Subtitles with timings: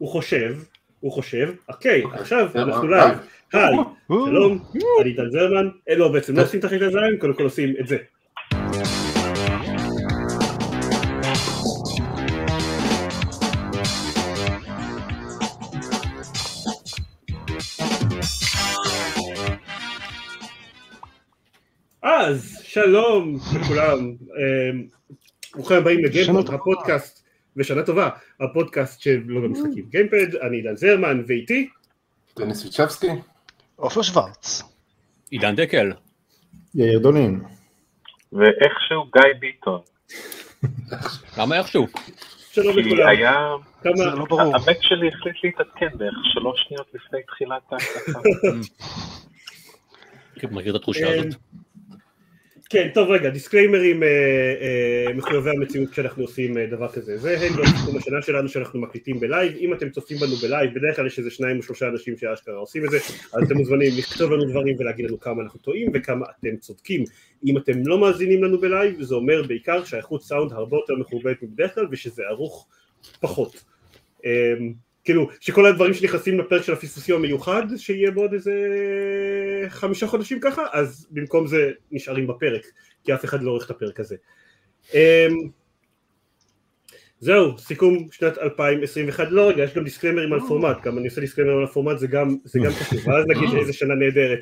[0.00, 0.54] הוא חושב,
[1.00, 3.18] הוא חושב, אוקיי, עכשיו אנחנו לייב,
[3.52, 3.76] היי,
[4.08, 4.58] שלום,
[5.00, 7.96] אני טל זרמן, לא בעצם לא עושים תחליט הזין, קודם כל עושים את זה.
[22.02, 24.12] אז שלום לכולם,
[25.54, 27.19] ברוכים הבאים לגיימפוד, הפודקאסט,
[27.56, 28.08] ושנה טובה,
[28.40, 31.68] הפודקאסט של לא במשחקים גיימפד, אני עידן זרמן, ואיתי?
[32.38, 33.06] דניס ויצ'בסקי.
[33.76, 34.62] עופר שוורץ.
[35.30, 35.92] עידן דקל.
[36.74, 37.40] יאיר דולין.
[38.32, 39.80] ואיכשהו גיא ביטון.
[41.38, 41.86] למה איכשהו?
[42.52, 43.08] שלום כי לכולם.
[43.08, 43.48] היה...
[43.96, 44.56] זה לא ברור.
[44.56, 48.20] המק שלי החליט להתעדכן בערך שלוש שניות לפני תחילת ההקלטה.
[50.50, 51.34] מכיר את התחושה הזאת?
[52.72, 57.18] כן, טוב רגע, דיסקליימרים אה, אה, מחויבי המציאות כשאנחנו עושים אה, דבר כזה.
[57.18, 59.56] זה הם לא סיכום השנה שלנו שאנחנו מקליטים ב live.
[59.56, 62.54] אם אתם צופים בנו ב live, בדרך כלל יש איזה שניים או שלושה אנשים שאשכרה
[62.54, 62.96] עושים את זה,
[63.32, 67.04] אז אתם מוזמנים לכתוב לנו דברים ולהגיד לנו כמה אנחנו טועים וכמה אתם צודקים.
[67.46, 71.42] אם אתם לא מאזינים לנו ב live, זה אומר בעיקר שהאיכות סאונד הרבה יותר מכובדת
[71.42, 72.68] מבדרך כלל ושזה ערוך
[73.20, 73.64] פחות.
[74.24, 74.54] אה,
[75.04, 78.52] כאילו, שכל הדברים שנכנסים לפרק של הפספוסים המיוחד, שיהיה בעוד איזה
[79.68, 82.66] חמישה חודשים ככה, אז במקום זה נשארים בפרק,
[83.04, 84.16] כי אף אחד לא עורך את הפרק הזה.
[84.94, 85.48] אמ,
[87.20, 91.58] זהו, סיכום שנת 2021, לא רגע, יש גם דיסקלמרים על פורמט, גם אני עושה דיסקלמרים
[91.58, 94.38] על הפורמט, זה גם, זה גם חשוב, ואז נגיד איזה שנה נהדרת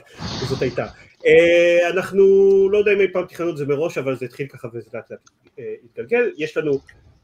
[0.49, 0.87] זאת הייתה.
[1.27, 2.25] אה, אנחנו
[2.73, 5.11] לא יודע אם אי פעם תכננו את זה מראש, אבל זה התחיל ככה וזה לאט
[5.11, 5.21] לאט
[5.59, 6.81] אה, התגלגל, יש לנו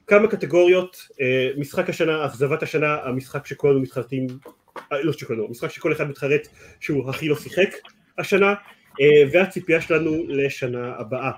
[0.06, 4.26] כמה קטגוריות, אה, משחק השנה, אכזבת השנה, המשחק שכולנו מתחרטים,
[4.92, 6.48] אה, לא שכולנו, המשחק שכל אחד מתחרט
[6.80, 7.68] שהוא הכי לא שיחק
[8.18, 8.54] השנה,
[9.00, 11.30] אה, והציפייה שלנו לשנה הבאה.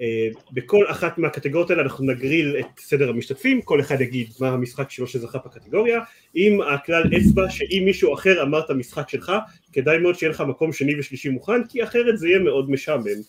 [0.00, 4.90] אה, בכל אחת מהקטגוריות האלה אנחנו נגריל את סדר המשתתפים, כל אחד יגיד מה המשחק
[4.90, 6.00] שלו שזכה בקטגוריה,
[6.34, 9.32] עם הכלל אצבע שאם מישהו אחר אמר את המשחק שלך,
[9.72, 13.20] כדאי מאוד שיהיה לך מקום שני ושלישי מוכן, כי אחרת זה יהיה מאוד משעמם.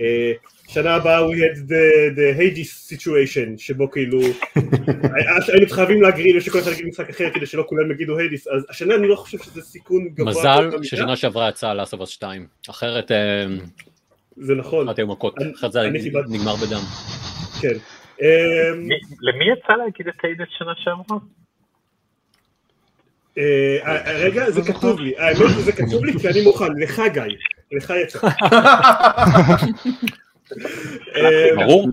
[0.00, 0.32] אה,
[0.68, 4.20] שנה הבאה we had the, the Hades situation שבו כאילו
[5.52, 8.94] היינו חייבים להגריל ושכל אחד יגיד משחק אחר כדי שלא כולם יגידו Hades אז השנה
[8.94, 10.82] אני לא חושב שזה סיכון גבוה מזל.
[10.82, 13.10] ששנה שעברה יצאה Last of 2, אחרת
[14.36, 14.88] זה נכון.
[14.88, 15.80] אחת היו מכות, אחרת זה
[16.28, 16.80] נגמר בדם.
[17.60, 17.74] כן.
[18.76, 21.18] מי- למי יצא להגיד את Hades שנה שעברה?
[23.38, 25.18] אה, אה, רגע זה כתוב לי.
[25.18, 26.72] האמת שזה כתוב לי כי אני מוכן.
[26.82, 27.22] לך גיא
[27.76, 28.18] לך יצא
[31.16, 31.88] אמ, ברור?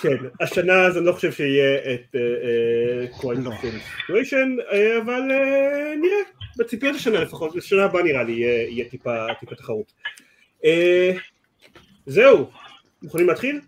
[0.00, 2.16] כן, השנה אז אני לא חושב שיהיה את
[3.20, 3.50] quite the
[4.06, 4.56] situation,
[5.02, 6.18] אבל אה, נראה,
[6.58, 9.26] בציפיות השנה לפחות, בשנה הבאה נראה לי יהיה טיפה
[9.56, 9.92] תחרות.
[10.64, 11.12] אה,
[12.06, 12.50] זהו,
[13.02, 13.60] מוכנים להתחיל?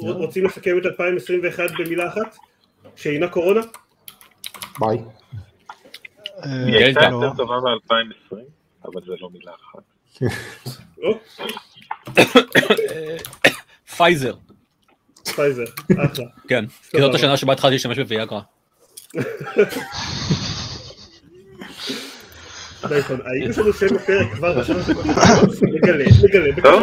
[0.00, 2.36] רוצים לסכם את 2021 במילה אחת?
[2.96, 3.60] שאינה קורונה?
[4.80, 4.98] ביי.
[6.44, 7.00] אה, היא הייתה.
[7.00, 8.36] יותר טובה מ-2020,
[8.86, 9.82] אבל זה לא מילה אחת.
[11.02, 11.18] או,
[13.96, 14.34] פייזר,
[15.34, 16.24] פייזר, אחלה.
[16.48, 16.64] כן.
[16.90, 18.40] כי זאת השנה שבה התחלתי להשתמש בוויאגרה.
[22.84, 24.76] נכון, האם יש לנו שם בפרק כבר עכשיו?
[25.62, 26.62] נגלה, נגלה.
[26.62, 26.82] טוב,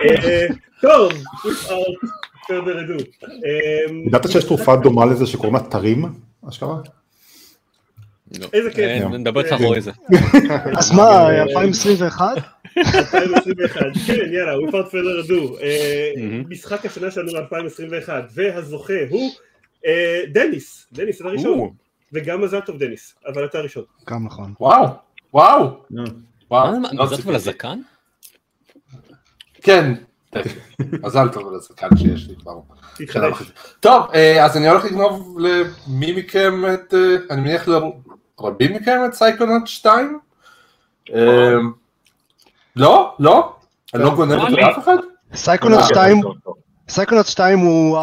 [0.00, 0.46] אה,
[0.80, 2.06] טוב, without
[2.46, 3.24] further ado.
[3.24, 6.04] אה, ידעת שיש תרופה דומה לזה שקוראים לה תרים,
[6.48, 6.76] אשכרה?
[8.52, 8.78] איזה כיף.
[8.78, 9.90] אה, נדבר איתך אחרי זה.
[10.78, 12.26] אז מה, 2021?
[12.76, 16.44] 2021, כן יאללה, further ado, אה, מהמם.
[16.48, 19.30] משחק השנה שלנו ל-2021, והזוכה הוא
[19.86, 21.70] אה, דניס, דניס אתה הראשון,
[22.12, 23.84] וגם מזל טוב דניס, אבל אתה הראשון.
[24.10, 24.54] גם נכון.
[24.60, 24.86] וואו,
[25.34, 25.80] וואו.
[26.50, 26.72] וואו.
[26.92, 27.30] לא מזל טוב.
[27.30, 27.80] לזקן?
[29.62, 29.92] כן.
[31.02, 32.60] מזל טוב לזקן שיש לי כבר.
[33.80, 37.68] טוב, אה, אז אני הולך לגנוב למי מכם את, אה, אני מניח
[38.42, 40.18] לרבים מכם את סייקונוט 2?
[41.14, 41.20] אה,
[42.76, 43.14] לא?
[43.18, 43.52] לא?
[43.94, 44.58] אני לא גונב את.
[44.70, 44.96] אף אחד?
[45.34, 46.54] סייקונוט אה, 2, טוב, טוב.
[46.88, 47.98] סייקונוט 2 הוא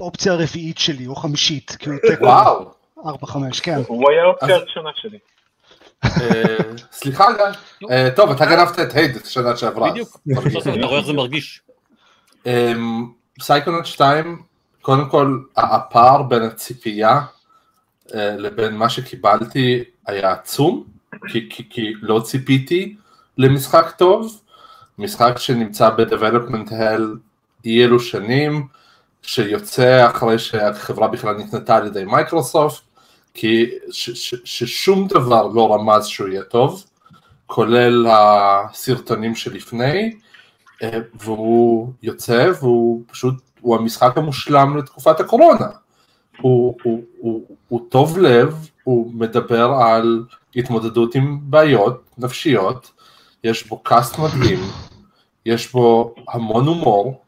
[0.00, 2.70] האופציה הרביעית שלי, או חמישית, תיקו וואו.
[2.98, 3.04] 4-5,
[3.62, 3.80] כן.
[3.86, 5.18] הוא היה אופציה אז- הראשונה שלי.
[6.04, 6.56] אה,
[6.92, 7.88] סליחה גיא.
[7.90, 9.90] אה, טוב, אתה גנבת את Hades שנה שעברה.
[9.90, 10.20] בדיוק.
[10.78, 11.62] אתה רואה איך זה מרגיש.
[12.46, 13.06] אמ,
[13.40, 14.42] סייקונוט 2,
[14.82, 17.20] קודם כל הפער בין הציפייה אה,
[18.14, 20.84] לבין מה שקיבלתי היה עצום,
[21.28, 22.96] כי, כי, כי לא ציפיתי
[23.38, 24.40] למשחק טוב,
[24.98, 27.02] משחק שנמצא ב-Development Hell
[27.64, 28.66] אי אלו שנים,
[29.22, 32.82] שיוצא אחרי שהחברה בכלל נקנתה על ידי מייקרוסופט,
[33.34, 36.84] כי ש, ש, ששום דבר לא רמז שהוא יהיה טוב,
[37.46, 40.12] כולל הסרטונים שלפני,
[40.82, 45.68] אה, והוא יוצא והוא פשוט, הוא המשחק המושלם לתקופת הקורונה.
[46.40, 50.24] הוא, הוא, הוא, הוא טוב לב, הוא מדבר על
[50.56, 52.92] התמודדות עם בעיות נפשיות,
[53.44, 54.58] יש בו קאסט מדהים,
[55.46, 57.22] יש בו המון הומור,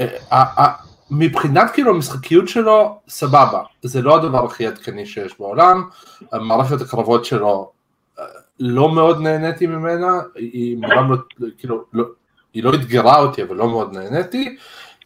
[0.00, 0.72] אה, אה, אה,
[1.10, 5.88] מבחינת כאילו המשחקיות שלו, סבבה, זה לא הדבר הכי עדכני שיש בעולם,
[6.32, 7.70] מערכת הקרבות שלו,
[8.60, 11.16] לא מאוד נהניתי ממנה, היא מעולם לא,
[11.58, 12.04] כאילו, לא,
[12.54, 14.56] היא לא אתגרה אותי, אבל לא מאוד נהניתי,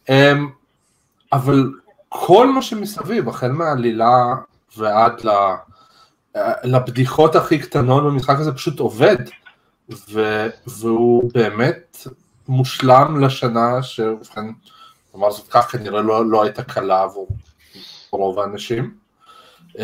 [0.09, 0.49] אמ,
[1.33, 1.71] אבל
[2.09, 4.35] כל מה שמסביב, החל מהעלילה
[4.77, 5.29] ועד ל...
[6.63, 9.17] לבדיחות הכי קטנות במשחק הזה פשוט עובד,
[9.89, 10.47] ו...
[10.67, 12.07] והוא באמת
[12.47, 14.45] מושלם לשנה שבכן,
[15.13, 17.27] נאמר זאת כך, כנראה לא, לא הייתה קלה עבור
[18.11, 18.93] רוב האנשים.
[19.79, 19.83] אמ,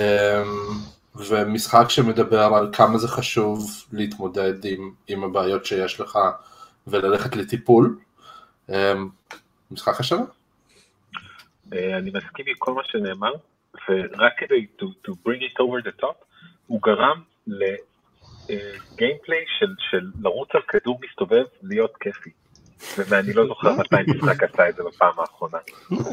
[1.16, 6.20] ומשחק שמדבר על כמה זה חשוב להתמודד עם, עם הבעיות שיש לך
[6.88, 7.98] וללכת לטיפול.
[8.70, 9.10] אמ,
[9.72, 10.24] משחק השנה?
[11.76, 13.32] אה, אני מסכים עם כל מה שנאמר,
[13.90, 16.16] ורק כדי to, to bring it over the top,
[16.68, 22.30] הוא גרם לגיימפליי של, של לרוץ על כדור מסתובב להיות כיפי.
[22.98, 25.58] ואני לא זוכר מתי משחק עשה את זה בפעם האחרונה.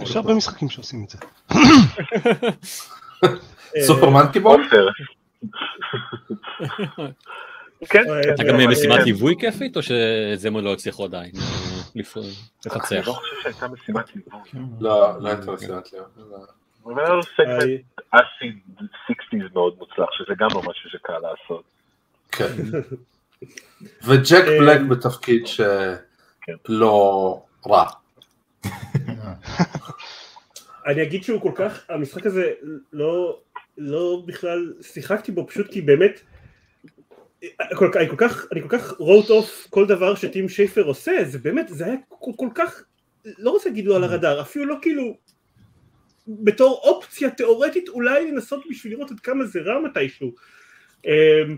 [0.03, 1.19] יש הרבה משחקים שעושים את זה.
[3.87, 4.69] סופר מנקי בול?
[7.89, 11.43] כן, הייתה גם משימת ליווי כיפית, או שאת זה הם עוד לא הצליחו עדיין אה,
[11.95, 12.27] לפ- אני
[12.67, 13.09] לפצח?
[13.09, 14.41] לא חושב שהייתה משימת ליווי.
[14.81, 15.53] לא, לא הייתה.
[16.85, 17.81] אבל היה לו סגמנט
[18.11, 18.59] אסיד
[19.11, 21.63] 60's מאוד מוצלח, שזה גם לא משהו שקל לעשות.
[22.33, 22.53] כן.
[24.05, 25.43] וג'ק אה, בלק בתפקיד
[26.43, 26.53] כן.
[26.67, 27.85] שלא רע.
[30.87, 32.53] אני אגיד שהוא כל כך, המשחק הזה
[32.93, 33.39] לא,
[33.79, 36.21] לא בכלל שיחקתי בו פשוט כי באמת,
[37.75, 41.39] כל, אני כל כך, אני כל כך wrote off כל דבר שטים שייפר עושה, זה
[41.39, 42.83] באמת, זה היה כל, כל כך,
[43.39, 45.17] לא רוצה להגיד לו על הרדאר, אפילו לא כאילו,
[46.29, 50.33] בתור אופציה תיאורטית אולי לנסות בשביל לראות עד כמה זה רע מתישהו.
[51.07, 51.57] אמ,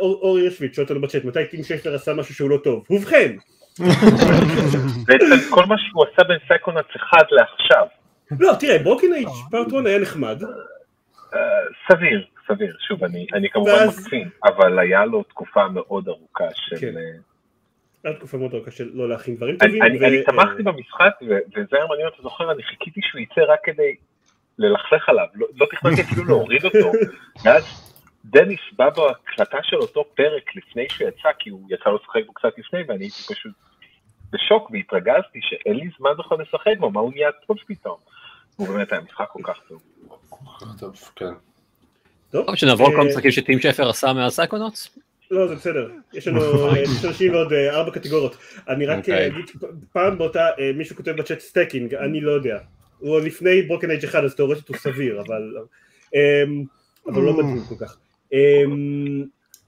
[0.00, 2.84] אור ישוויץ שואל אותנו בצ'אט, מתי טים שייפר עשה משהו שהוא לא טוב?
[2.90, 3.36] ובכן,
[5.06, 7.86] בעצם כל מה שהוא עשה בין סייקונאץ 1 לעכשיו,
[8.40, 10.42] לא תראה ברוקן אייג' פארט 1 היה נחמד,
[11.34, 11.38] אה,
[11.88, 16.76] סביר, סביר, שוב, אני, אני כמובן ואז- מקצין, אבל היה לו תקופה מאוד ארוכה של...
[16.80, 16.96] כן.
[16.96, 17.02] אה,
[18.04, 19.82] הייתה תקופה מאוד ארוכה של לא להכין דברים אני, טובים.
[19.82, 23.40] אני, ו- אני תמכתי במשחק, ו- וזה היה מעניין, אתה זוכר, אני חיכיתי שהוא יצא
[23.52, 23.94] רק כדי
[24.58, 26.92] ללכלך עליו, לא, לא תכננתי אפילו להוריד אותו,
[27.44, 27.64] ואז
[28.24, 32.32] דניס בא בהקלטה של אותו פרק לפני שהוא יצא, כי הוא יצא לו לשחק בו
[32.32, 33.52] קצת לפני, ואני הייתי פשוט
[34.32, 37.96] בשוק והתרגזתי שאין לי זמן בכלל לשחק בו, מה הוא נהיה טוב פתאום.
[38.56, 39.82] הוא באמת היה משחק כל כך טוב.
[40.80, 41.32] טוב, כן.
[42.32, 44.88] טוב, טוב, שנעבור על כל אה, המשחקים שטים שייפר עשה מה Psychonauts?
[45.30, 46.40] לא זה בסדר, יש לנו
[46.76, 48.36] יש אנשים לעוד אה, ארבע קטגוריות.
[48.68, 49.14] אני רק אוקיי.
[49.14, 49.50] אה, אגיד,
[49.92, 52.58] פעם באותה, אה, מישהו כותב בצ'אט Stacking, אני לא יודע.
[52.98, 55.54] הוא לפני Broken Age 1 אז תאורטית הוא סביר, אבל
[56.14, 56.64] אמ,
[57.08, 57.96] אבל לא מדהים כל כך.
[58.32, 59.24] אמ,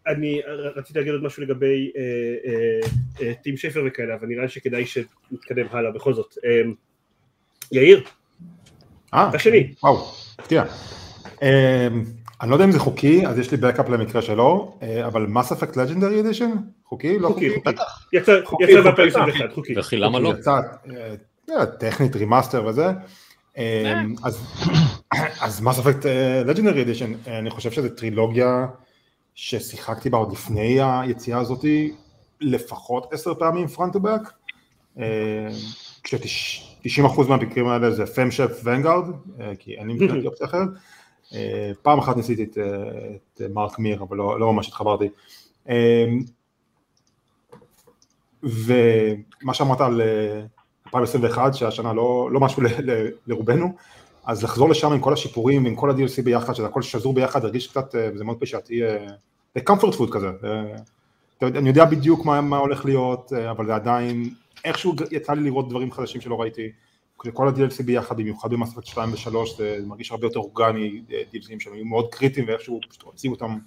[0.07, 0.41] אני
[0.77, 2.03] רציתי להגיד עוד משהו לגבי אה,
[2.47, 2.81] אה,
[3.23, 6.35] אה, טים שפר וכאלה, אבל נראה לי שכדאי שנתקדם הלאה בכל זאת.
[6.45, 6.75] אמ,
[7.73, 8.05] יאיר,
[9.15, 9.75] אה, אתה שני.
[9.83, 10.65] וואו, הפתיע.
[12.45, 15.53] אני לא יודע אם זה חוקי, אז יש לי בקאפ למקרה שלו, אה, אבל מס
[15.53, 16.51] אפקט לג'נדרי אדישן?
[16.85, 17.19] חוקי?
[17.19, 17.77] לא חוקי, חוקי?
[17.77, 18.17] חוקי.
[18.17, 19.11] יצא חוקי, יצא חוקי.
[19.11, 19.79] ב-2021, חוקי.
[19.79, 20.29] וכי למה לא?
[20.29, 21.15] יצא, אה,
[21.51, 22.87] אה, טכנית remaster וזה.
[25.41, 26.07] אז Mass Effect
[26.47, 28.67] Legendary Edition, אני חושב שזו טרילוגיה
[29.35, 31.93] ששיחקתי בה עוד לפני היציאה הזאתי
[32.41, 34.23] לפחות עשר פעמים front ו back.
[36.03, 39.05] כש-90% מהמקרים האלה זה FemShep Vanguard,
[39.59, 40.69] כי אין לי מבחינתי אופציה אחרת.
[41.35, 45.09] אה, פעם אחת ניסיתי את, אה, את מרק מיר, אבל לא, לא ממש התחברתי.
[45.69, 46.05] אה,
[48.43, 50.41] ומה שאמרת על אה,
[50.87, 53.73] 2021, שהשנה לא, לא משהו ל, ל, לרובנו,
[54.25, 57.67] אז לחזור לשם עם כל השיפורים, עם כל ה-DLC ביחד, שזה הכל שזור ביחד, הרגיש
[57.67, 59.07] קצת, אה, וזה מאוד פשעתי, אה,
[59.55, 60.29] זה comfort food כזה.
[60.45, 60.77] אה,
[61.43, 64.31] אני יודע בדיוק מה, מה הולך להיות, אה, אבל זה עדיין,
[64.65, 66.71] איכשהו יצא לי לראות דברים חדשים שלא ראיתי.
[67.33, 71.73] כל ה-DLC ביחד, במיוחד במספק 2 ו-3, זה מרגיש הרבה יותר אורגני, אה, DLCים שהם
[71.73, 73.59] היו מאוד קריטיים, ואיכשהו פשוט הוציאו אותם,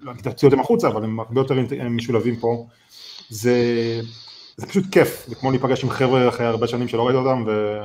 [0.00, 1.54] לא אגיד להוציא אותם החוצה, אבל הם הרבה יותר
[1.90, 2.66] משולבים פה.
[3.28, 3.54] זה,
[4.56, 7.80] זה פשוט כיף, זה כמו להיפגש עם חבר'ה אחרי הרבה שנים שלא ראית אותם, ו...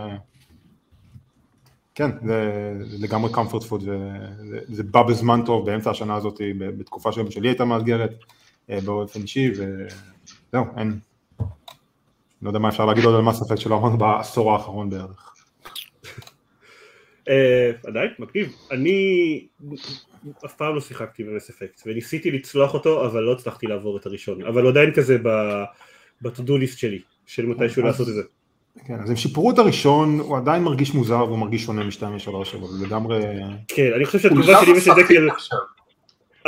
[1.96, 7.12] כן, זה, זה לגמרי comfort food, וזה זה בא בזמן טוב באמצע השנה הזאת, בתקופה
[7.12, 8.12] שלי הייתה מאתגרת
[8.70, 11.00] אה, באופן אישי, וזהו, אין.
[12.42, 15.34] לא יודע מה אפשר להגיד עוד על מס אפקט שלא אמרנו בעשור האחרון בערך.
[17.30, 18.56] אה, עדיין, מגניב.
[18.72, 19.46] אני
[20.46, 24.46] אף פעם לא שיחקתי במס אפקט, וניסיתי לצלוח אותו, אבל לא הצלחתי לעבור את הראשון.
[24.46, 25.18] אבל עדיין כזה
[26.22, 28.22] ב-to-do list שלי, של מתישהו לעשות את זה.
[28.86, 32.56] כן, אז הם שיפרו את הראשון, הוא עדיין מרגיש מוזר והוא מרגיש שונה משתיים ושלוש,
[32.56, 33.24] אבל לגמרי...
[33.68, 35.28] כן, אני חושב שהתגובה שלי ושל דקל.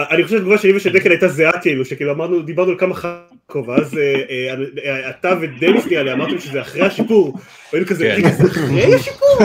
[0.10, 3.66] אני חושב שהתגובה שלי ושל דקל הייתה זהה כאילו, שכאילו אמרנו, דיברנו על כמה חכו,
[3.68, 4.56] ואז אה, אה,
[4.86, 7.38] אה, אתה ודניס נראה לי אמרתם שזה אחרי השיפור,
[7.74, 8.16] והיינו כזה, כן.
[8.18, 9.38] רגע, זה אחרי השיפור?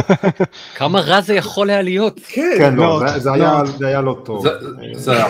[0.77, 2.21] כמה רע זה יכול היה להיות.
[2.29, 4.47] כן, כן, לא, זה- היה- לא טוב.
[4.93, 5.27] זה- היה...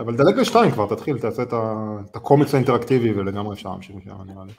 [0.00, 1.52] אבל דלג לשתיים כבר, תתחיל, תעשה את
[2.16, 4.52] הקומיקס האינטראקטיבי ולגמרי אפשר להמשיך משם, נראה לי.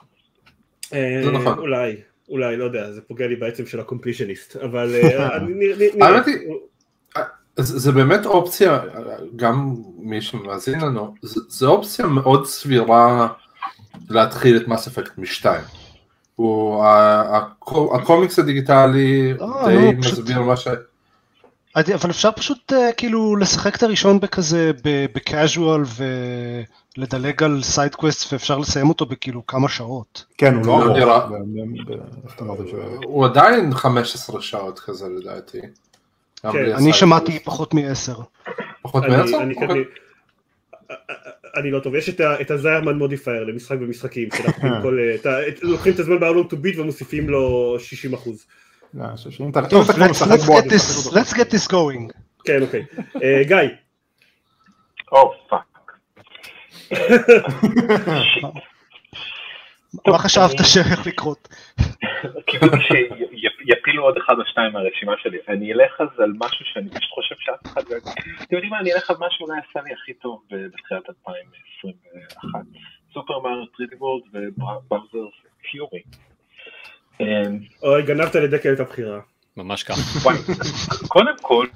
[1.24, 1.58] זה נכון.
[1.58, 1.96] אולי,
[2.28, 4.94] אולי, לא יודע, זה פוגע לי בעצם של הקומפלישניסט, אבל.
[6.00, 6.36] האמת היא-
[7.56, 8.78] זה, זה באמת אופציה,
[9.36, 13.28] גם מי שמאזין לנו, זה, זה אופציה מאוד סבירה
[14.10, 15.64] להתחיל את Mass Effect משתיים.
[16.36, 20.68] הוא, ה- הקו- הקומיקס הדיגיטלי אה, די פשוט- מסביר מה ש...
[21.76, 24.70] אבל אפשר פשוט אה, כאילו לשחק את הראשון בכזה,
[25.14, 25.82] ב casual
[26.96, 30.24] ולדלג על sidequest ואפשר לסיים אותו בכאילו כמה שעות.
[30.38, 31.32] כן, הוא לא לא ארוך.
[33.04, 35.58] הוא עדיין 15 שעות כזה לדעתי.
[36.52, 36.92] כן, אני.
[36.92, 38.14] שמעתי פחות מעשר.
[38.82, 39.36] פחות אני- מעשר?
[39.42, 39.68] אני- אוקיי.
[39.70, 39.82] אני-
[41.56, 42.08] אני לא טוב, יש
[42.40, 44.28] את הזיירמן modifier למשחק במשחקים,
[44.64, 48.46] אה, את ה- את- לוקחים את הזמן ב-How to beat ומוסיפים לו 60 אחוז.
[49.68, 52.12] טוב, let's get this- going.
[52.44, 52.84] כן, אוקיי.
[53.22, 53.56] אה, גיא,
[55.12, 55.92] oh fuck.
[60.06, 61.48] מה חשבת שהולך לקרות?
[62.46, 62.84] קיוויתי
[63.66, 65.38] שיפילו עוד אחד או שניים מהרשימה שלי.
[65.48, 67.96] אני אלך אז על משהו שאני פשוט חושב שאף אחד לא...
[68.42, 72.60] אתם יודעים מה, אני אלך על מה שאולי עשה לי הכי טוב בתחילת 2021.
[73.14, 75.28] Super Mario 3D World ו Bowser's
[75.70, 76.02] Fury.
[77.20, 77.26] אמ,
[77.82, 79.20] אוי, גנבת לדקל את הבחירה.
[79.56, 80.00] ממש ככה.
[80.22, 80.36] וואי,
[81.08, 81.66] קודם כל,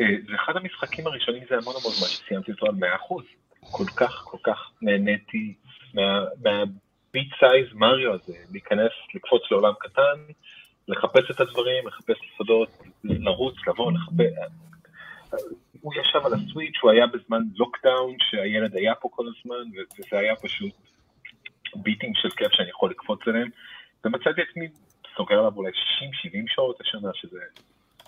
[0.00, 3.24] אה, זה אחד המשחקים הראשונים זה המון המון זמן שסיימתי אותו על 100%.
[3.60, 5.54] כל כך כל כך נהניתי
[5.94, 10.18] מה- מה bite size מריו הזה, להיכנס, לקפוץ לעולם קטן,
[10.88, 12.68] לחפש את הדברים, לחפש סודות,
[13.04, 14.32] לרוץ, לבוא, לחפש.
[15.80, 20.36] הוא ישב על הסוויץ', הוא היה בזמן לוקדאון, שהילד היה פה כל הזמן, וזה היה
[20.36, 20.72] פשוט
[21.74, 23.48] ביטים של כיף שאני יכול לקפוץ אליהם,
[24.04, 24.68] ומצאתי עצמי
[25.16, 25.74] סוגר עליו אולי 60-70
[26.46, 27.38] שעות השנה, שזה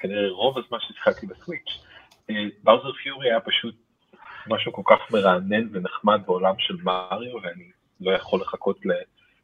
[0.01, 1.85] כנראה רוב הזמן ששיחקתי בסוויץ'.
[2.63, 3.75] באוזר פיורי היה פשוט
[4.47, 7.71] משהו כל כך מרענן ונחמד בעולם של מריו, ואני
[8.01, 8.87] לא יכול לחכות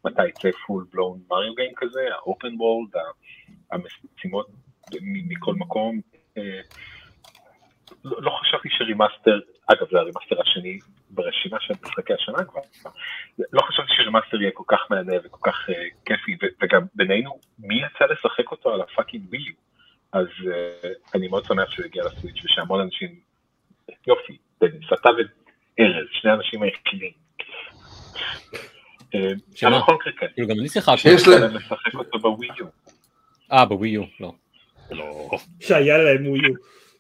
[0.07, 2.95] למתי יצא פול בלון מריו גיים כזה, האופן וולד,
[3.73, 4.47] המשימות
[5.03, 6.01] מכל מקום.
[6.39, 6.61] אה,
[8.05, 10.79] לא, לא חשבתי ש remaster, אגב זה ה remaster השני
[11.11, 12.61] ברשימה של משחקי השנה כבר,
[13.53, 15.73] לא חשבתי ש remaster יהיה כל כך מהנה וכל כך אה,
[16.05, 19.53] כיפי, וגם בינינו, מי יצא לשחק אותו על ה fucking Wii U?
[20.13, 23.21] אז אה, אני מאוד שמח שהוא הגיע ל Switch ושהמון אנשים,
[24.07, 24.37] יופי,
[24.93, 25.09] אתה
[25.79, 27.13] וארז, שני האנשים היחידים.
[29.15, 29.21] אה,
[29.55, 29.81] שמה?
[30.21, 31.09] כן, כאילו גם אני שיחקתי.
[31.27, 32.67] ל- להם לשחק אותו בווי יו.
[33.53, 34.33] אה, בווי יו, לא.
[34.91, 35.29] לא.
[35.61, 36.55] שהיה להם הוא יהיו.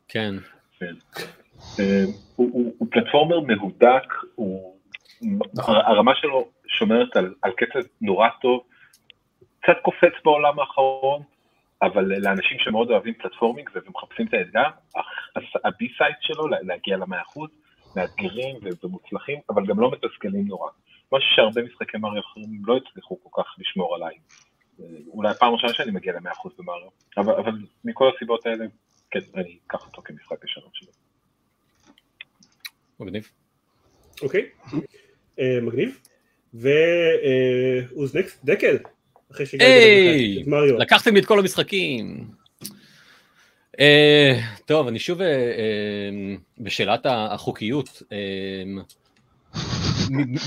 [0.09, 0.35] כן.
[1.81, 2.05] אה,
[2.37, 4.03] הוא, platformer מהודק,
[4.35, 4.77] הוא,
[5.67, 8.61] הרמה שלו שומרת על, על קצב נורא טוב,
[9.61, 11.23] קצת קופץ בעולם האחרון,
[11.83, 14.69] אבל לאנשים שמאוד אוהבים platforming ומחפשים את האתגר,
[15.65, 17.51] ה B-side שלו לה- להגיע למאה אחוז,
[17.97, 20.71] מאתגרים ומוצלחים, אבל גם לא מתסכלים נורא.
[21.13, 24.15] משהו שהרבה משחקי מריו אחרים לא הצליחו כל כך לשמור עליי.
[24.81, 27.53] אה, אולי הפעם הראשונה שאני מגיע למאה אחוז במריו, אבל, אבל
[27.85, 28.65] מכל הסיבות האלה,
[29.11, 30.89] כן, אני אקח אותו כמשחק השלום שלי.
[33.01, 33.31] מגניב.
[34.23, 34.49] אוקיי,
[35.41, 36.01] אה, מגניב.
[36.55, 38.45] ו-who's next?
[38.45, 38.77] דקל.
[39.33, 40.79] אחרי שהגעתי היי, את מריו.
[40.79, 42.31] לקחתם לי את כל המשחקים.
[43.81, 48.03] אה, טוב, אני שוב אה, אה, בשאלת החוקיות.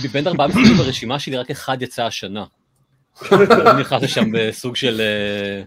[0.04, 2.46] מבין ארבעה משחקים ברשימה שלי רק אחד יצא השנה.
[3.32, 5.64] אני נכנס לשם בסוג של, אה,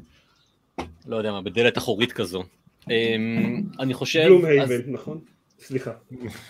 [1.06, 2.42] לא יודע מה, בדלת אחורית כזו.
[2.90, 3.16] אה,
[3.80, 4.22] אני חושב...
[4.24, 5.20] Gloomhaven, נכון?
[5.60, 5.90] סליחה.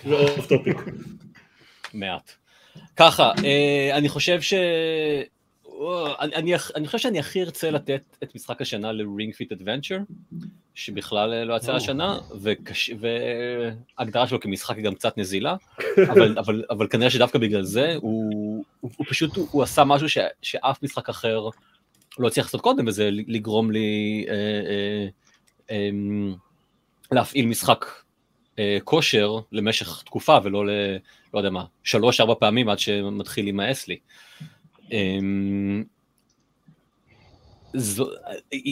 [0.05, 0.77] זה off topic.
[1.95, 2.33] מעט.
[2.97, 4.55] ככה, אה, אני חושב ש...
[6.21, 10.13] אני, אני, אני חושב שאני הכי ארצה לתת את משחק השנה ל-Ring Fit Adventure,
[10.75, 12.91] שבכלל אה, לא יצא השנה, וקש...
[13.01, 15.57] וההגדרה שלו כמשחק היא גם קצת נזילה,
[16.11, 20.09] אבל, אבל, אבל כנראה שדווקא בגלל זה, הוא, הוא, הוא פשוט, הוא, הוא עשה משהו
[20.09, 21.49] ש, שאף משחק אחר
[22.19, 25.07] לא הצליח לעשות קודם, וזה לגרום לי אה, אה,
[25.71, 25.91] אה,
[27.13, 27.85] להפעיל משחק
[28.59, 30.71] אה, כושר למשך תקופה, ולא ל...
[31.35, 33.97] לא יודע מה, שלוש-ארבע פעמים עד שמתחיל להימאס לי.
[34.93, 35.85] אמ,
[37.75, 38.11] זו,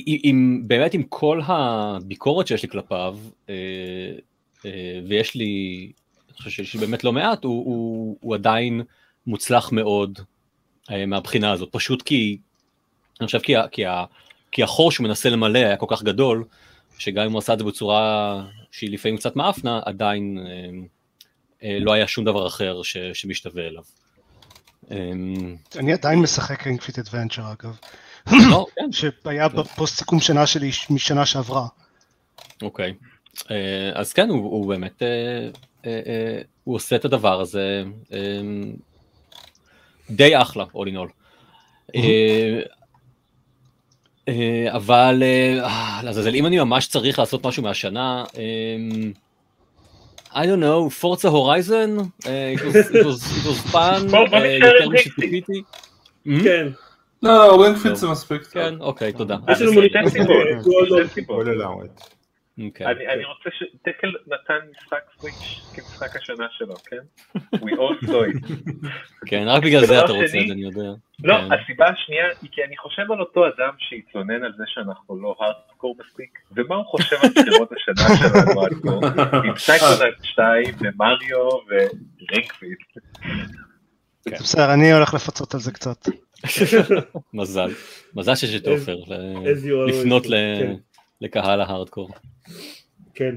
[0.01, 3.55] עם, באמת עם כל הביקורת שיש לי כלפיו, אה,
[4.65, 5.93] אה, ויש לי,
[6.29, 8.83] אני חושב שיש לי באמת לא מעט, הוא, הוא, הוא עדיין
[9.27, 10.19] מוצלח מאוד
[10.91, 12.39] אה, מהבחינה הזאת, פשוט כי,
[13.21, 13.83] אני חושב כי, כי,
[14.53, 16.45] כי החור שהוא מנסה למלא היה כל כך גדול,
[16.99, 20.39] שגם אם הוא עשה את זה בצורה שהיא לפעמים קצת מעפנה, עדיין
[21.63, 23.83] לא היה שום דבר אחר ש, שמשתווה אליו.
[24.91, 24.97] אה,
[25.77, 27.79] אני עדיין משחק Ring Fit Adventure אגב,
[28.51, 31.67] לא, כן, שהיה בפוסט סיכום שנה שלי משנה שעברה.
[32.63, 32.95] אוקיי.
[33.51, 35.49] אה, אז כן, הוא, באמת, אה,
[35.87, 37.83] אה, הוא עושה את הדבר הזה
[38.13, 38.19] אה,
[40.11, 41.13] די אחלה, all in all.
[44.71, 45.23] אבל,
[46.03, 48.77] לעזאזל, אם אני ממש צריך לעשות משהו מהשנה, אה,
[50.33, 52.25] I don't know, Forza Horizon, it
[52.61, 55.63] was- it was it was fun, בוא- בוא אה, נשאר יותר עם משציפיתי.
[56.27, 56.43] Hmm?
[56.45, 56.67] כן,
[57.23, 58.43] לא, Ring Fit זה מספיק.
[58.43, 58.53] טוב.
[58.53, 59.37] כן, אוקיי, תודה.
[59.53, 60.27] יש לנו שתי מוניטין
[62.59, 62.87] אוקיי.
[62.87, 63.63] אני אני רוצה ש...
[63.87, 67.03] דקל נתן משחק Switch כמשחק השנה שלו, כן?
[67.65, 68.55] We all saw it.
[69.27, 70.91] כן, רק בגלל זה אתה רוצה את זה, אני יודע.
[71.25, 71.53] לא, כן.
[71.53, 75.97] הסיבה השנייה היא כי אני חושב על אותו אדם שהתלונן על זה שאנחנו לא הארדקור
[76.01, 81.59] מספיק, ומה הוא חושב על בחירות השנה שלנו עד כה, עם סייקונט 2 ומריו.
[84.25, 86.09] זה בסדר, אני הולך לפצות על זה קצת.
[87.35, 87.71] מזל.
[88.15, 88.97] מזל שיש את עופר,
[89.87, 90.75] לפנות כן.
[91.21, 92.11] לקהל ההארדקור.
[93.15, 93.35] כן.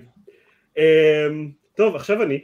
[0.78, 0.84] אמ,
[1.76, 2.40] טוב, עכשיו אני.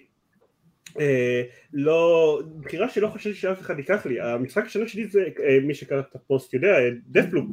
[0.99, 1.41] אה,
[1.73, 5.99] לא, בחירה שלא חשבתי שאף אחד ייקח לי, המשחק השנה שלי זה, אה, מי שקרא
[5.99, 6.75] את הפוסט יודע,
[7.07, 7.45] Deathloop.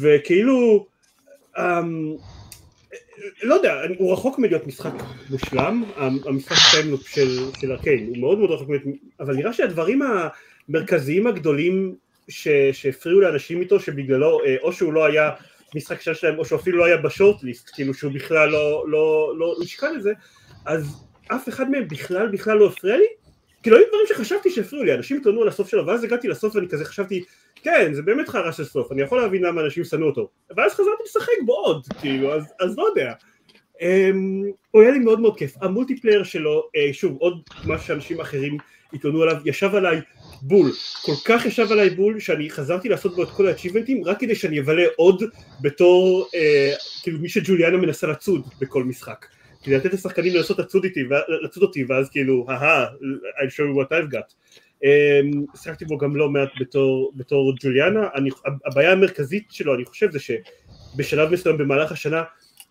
[0.00, 0.86] וכאילו,
[1.58, 2.14] אמ,
[3.42, 4.92] לא יודע, הוא רחוק מלהיות משחק
[5.30, 7.28] מושלם, המ- המשחק time loop של,
[7.60, 8.84] של Arkane, הוא מאוד מאוד רחוק, מלהיות-
[9.20, 10.00] אבל נראה שהדברים
[10.68, 11.94] המרכזיים הגדולים
[12.72, 15.30] שהפריעו לאנשים איתו, שבגללו, אה, או שהוא לא היה
[15.74, 19.34] משחק שנה שלהם, או שהוא אפילו לא היה ב shortlist, כאילו שהוא בכלל לא, לא,
[19.38, 20.12] לא נשקל לזה,
[20.66, 23.06] אז אף אחד מהם בכלל בכלל לא הפריע לי,
[23.62, 26.68] כאילו היו דברים שחשבתי שהפריעו לי, אנשים התלוננו על הסוף שלו, ואז הגעתי לסוף ואני
[26.68, 27.24] כזה חשבתי,
[27.62, 31.02] כן, זה באמת חרא של סוף, אני יכול להבין למה אנשים שנאו אותו, ואז חזרתי
[31.06, 33.12] לשחק בו עוד, כאילו, אז, אז לא יודע.
[33.80, 38.56] אמ, הוא היה לי מאוד מאוד כיף, המולטיפלייר שלו, אה, שוב, עוד מה שאנשים אחרים
[38.92, 40.00] התלוננו עליו, ישב עליי
[40.42, 40.72] בול,
[41.02, 44.60] כל כך ישב עליי בול, שאני חזרתי לעשות בו את כל האצ'יבנטים, רק כדי שאני
[44.60, 45.22] אבלה עוד
[45.60, 49.26] בתור, אה, כאילו מי שג'וליאנה מנסה לצוד בכל משחק.
[49.62, 51.04] כדי לתת לשחקנים לנסות לצוד איתי,
[51.42, 54.34] לצוד אותי, ואז כאילו, אהה, I'll show you what I've got.
[54.84, 58.30] אמ, שיחקתי בו גם לא מעט בתור, בתור ג'וליאנה, אני,
[58.66, 62.22] הבעיה המרכזית שלו, אני חושב, זה שבשלב מסוים במהלך השנה,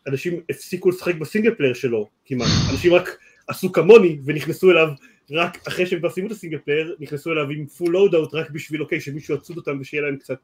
[0.07, 4.87] אנשים הפסיקו לשחק ב single player שלו כמעט, אנשים רק עשו כמוני ונכנסו אליו
[5.31, 8.49] רק אחרי שהם כבר סיימו את ה single player, נכנסו אליו עם full loadout רק
[8.49, 10.37] בשביל אוקיי, שמישהו יצוד אותם ושיהיה להם קצת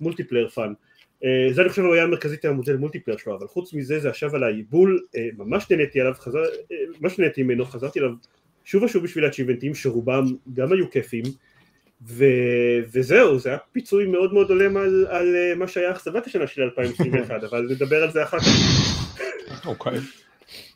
[0.00, 0.72] multiplayer fun.
[1.22, 4.62] אה, זה אני חושב הבעיה המרכזית המודל multiplayer שלו, אבל חוץ מזה זה ישב עליי
[4.70, 8.10] בול, אה, ממש נהניתי עליו, חזר, אה, ממש נהניתי ממנו, חזרתי אליו
[8.64, 11.24] שוב ושוב בשביל האצ'יבמנטים שרובם גם היו כיפים,
[12.06, 12.24] ו...
[12.92, 17.44] וזהו, זה היה פיצוי מאוד מאוד הולם על, על מה שהיה אכזבת השנה של 2021,
[17.44, 19.66] אבל נדבר על זה אחר כך.
[19.66, 19.98] אוקיי.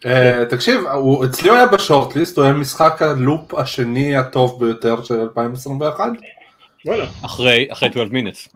[0.06, 0.80] אה, תקשיב,
[1.24, 6.04] אצלי הוא היה ב shortlist, הוא היה משחק ה loop השני הטוב ביותר של 2021.
[6.86, 8.48] וואלה, אחרי אחרי 12 Minutes.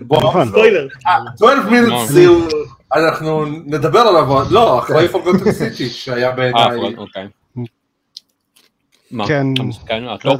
[0.00, 0.48] בוא, כמובן.
[0.48, 0.88] ספוילר.
[1.36, 2.06] 12 לא.
[2.06, 2.48] minutes הוא,
[2.94, 7.28] אנחנו נדבר עליו, לא, אחרי Forgotten City שהיה אה, בעיניי, אוקיי.
[9.10, 9.26] מה?
[9.26, 9.46] כן.
[9.86, 10.34] כן, לא לא?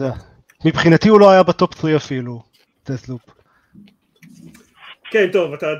[0.64, 2.42] מבחינתי הוא לא היה ב top 3 אפילו,
[2.88, 3.20] Deathloop.
[5.10, 5.74] כן, טוב, אתה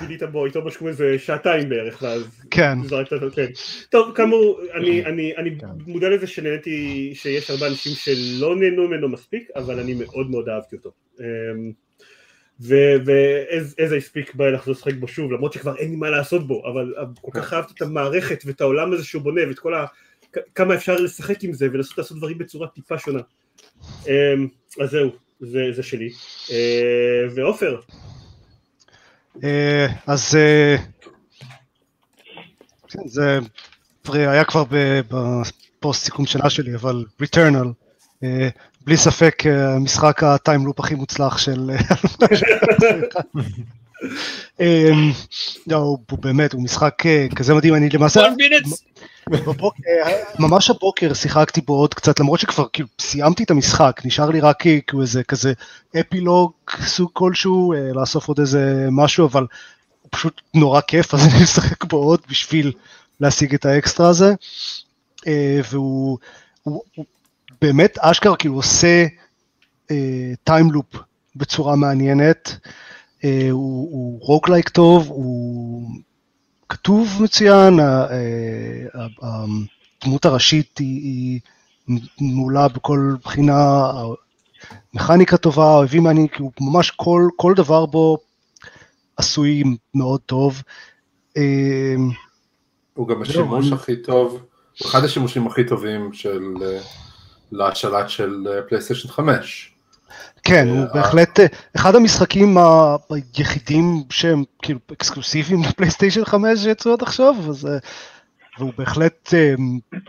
[0.00, 2.78] בילית בו איתו משהו איזה שעתיים בערך, ואז כן.
[2.84, 3.46] זרקת אותו, כן.
[3.90, 5.56] טוב, כאמור, אני, אני, אני
[5.86, 10.76] מודע לזה שנהניתי, שיש הרבה אנשים שלא נהנו ממנו מספיק, אבל אני מאוד מאוד אהבתי
[10.76, 10.90] אותו.
[11.20, 11.72] אמ,
[12.60, 16.94] ואיזה הספיק בא לחזור לשחק בו שוב, למרות שכבר אין לי מה לעשות בו, אבל
[17.20, 19.86] כל כך אהבתי את המערכת ואת העולם הזה שהוא בונה, ואת כל ה...
[20.54, 23.20] כמה אפשר לשחק עם זה ולנסות לעשות דברים בצורה טיפה שונה.
[24.06, 24.48] אמ,
[24.80, 26.10] אז זהו, זה, זה שלי.
[26.50, 27.80] אה, ועופר,
[30.06, 30.76] אז אה,
[32.88, 33.38] כן, זה
[34.12, 37.72] היה כבר בפוסט סיכום שנה שלי, אבל Returnal,
[38.84, 41.70] בלי ספק אה, משחק ה time loop הכי מוצלח של...
[44.60, 44.90] אה,
[45.66, 48.20] לא, באמת, הוא משחק אה, כזה מדהים, אני למעשה...
[49.30, 49.82] בבוקר,
[50.38, 54.62] ממש הבוקר שיחקתי בו עוד קצת, למרות שכבר כאילו סיימתי את המשחק, נשאר לי רק
[54.62, 55.52] כאילו איזה כזה
[56.00, 59.46] אפילוג סוג כלשהו, אה, לאסוף עוד איזה משהו, אבל
[60.02, 62.72] הוא פשוט נורא כיף, אז אני משחק בו עוד בשביל
[63.20, 64.34] להשיג את האקסטרה הזה.
[65.26, 66.18] אה, והוא
[66.62, 67.04] הוא, הוא
[67.60, 69.06] באמת אשכרה כאילו עושה
[70.44, 70.86] time loop
[71.36, 72.70] בצורה מעניינת, אה,
[73.22, 75.88] הוא, הוא roguelike טוב, הוא
[76.72, 78.06] כתוב מצוין, אה,
[80.02, 81.40] הדמות הראשית היא,
[81.88, 83.90] היא מעולה בכל בחינה,
[84.94, 88.18] מכניקה טובה, הביא מעניין, כי הוא ממש כל, כל דבר בו
[89.16, 89.62] עשוי
[89.94, 90.62] מאוד טוב.
[91.36, 91.94] אה,
[92.94, 96.78] הוא גם השימוש הכי טוב, הוא אחד השימושים הכי טובים של, אה,
[97.52, 99.71] לשלט של פלייסטיישן 5.
[100.42, 101.40] כן, הוא בהחלט
[101.76, 102.56] אחד המשחקים
[103.10, 107.34] היחידים שהם כאילו אקסקלוסיביים לפלייסטיישן 5 שיצאו עד עכשיו,
[108.58, 109.34] והוא בהחלט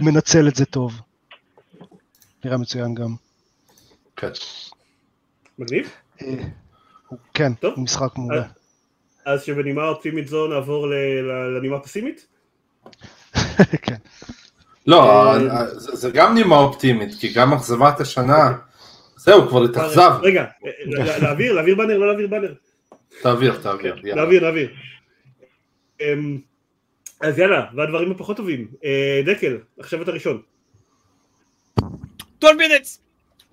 [0.02, 1.02] מנצל את זה טוב.
[2.46, 3.16] נראה מצוין גם.
[4.16, 4.32] כן.
[5.60, 5.90] מגניב?
[7.34, 8.44] כן, הוא משחק מעולה.
[9.26, 10.88] אז שבנימה אופטימית זו נעבור
[11.58, 12.26] לנימה פסימית?
[13.86, 13.96] כן.
[14.88, 15.34] לא,
[15.78, 18.58] זה גם נימה אופטימית, כי גם אכזבת השנה,
[19.24, 20.12] זהו, כבר התאכזב.
[20.22, 20.46] רגע,
[21.22, 22.54] להעביר, להעביר באנר, לא להעביר באנר.
[23.22, 23.96] תעביר, תעביר.
[24.04, 24.70] להעביר, להעביר.
[27.22, 28.68] אז יאללה, והדברים הפחות טובים.
[29.26, 30.42] דקל, עכשיו אתה ראשון.
[32.40, 33.00] 12 minutes!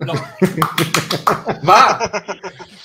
[0.01, 0.13] לא.
[1.67, 1.97] מה?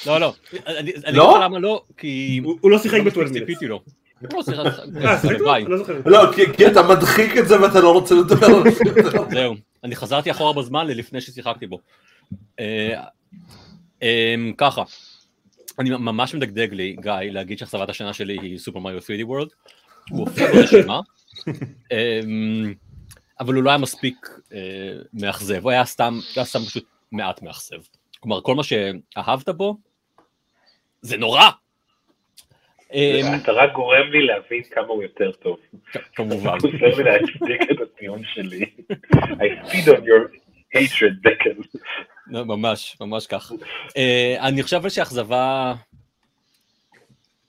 [0.07, 0.35] לא, לא.
[0.67, 2.41] אני אגיד לך למה לא, כי...
[2.61, 3.83] הוא לא שיחק ב-12 ציפיתי לו.
[6.07, 8.85] לא, כי אתה מדחיק את זה ואתה לא רוצה לדבר על זה.
[9.35, 11.81] זהו, אני חזרתי אחורה בזמן ללפני ששיחקתי בו.
[14.57, 14.83] ככה,
[15.79, 19.49] אני ממש מדגדג לי, גיא, להגיד שאכזבת השנה שלי היא סופר מריו 3D וורלד.
[20.11, 21.01] הוא הופיע ברשימה.
[23.41, 24.29] אבל הוא לא היה מספיק
[25.13, 26.19] מאכזב, הוא היה סתם
[26.67, 27.77] פשוט מעט מאכזב.
[28.21, 29.77] כלומר, כל מה שאהבת בו,
[31.01, 31.51] זה נורא.
[33.43, 35.59] אתה רק גורם לי להבין כמה הוא יותר טוב.
[36.15, 36.59] כמובן.
[36.63, 38.65] הוא עוזר לי להצדיק את הטיעון שלי.
[39.15, 40.46] I feed on your
[40.77, 41.79] hatred, דקל.
[42.27, 43.53] ממש, ממש כך.
[44.41, 45.75] אני חושב שאכזבה...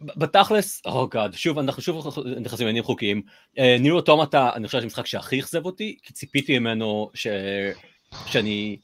[0.01, 2.07] בתכלס, או גאד, שוב, אנחנו שוב
[2.41, 3.21] נכנסים לעניינים חוקיים.
[3.57, 8.77] נירו אוטומטה, אני חושב שזה משחק שהכי אכזב אותי, כי ציפיתי ממנו שאני...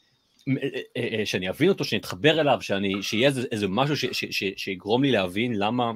[1.25, 5.03] שאני אבין אותו, שאני אתחבר אליו, שאני, שיהיה איזה, איזה משהו ש, ש, ש, שיגרום
[5.03, 5.91] לי להבין למה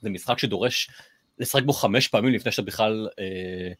[0.00, 0.90] זה משחק שדורש
[1.38, 3.72] לשחק בו חמש פעמים לפני שאתה בכלל אה, אה, אה, אה,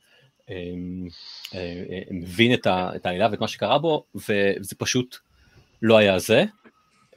[2.11, 5.16] מבין את, ה, את העלילה ואת מה שקרה בו, וזה פשוט
[5.82, 6.44] לא היה זה.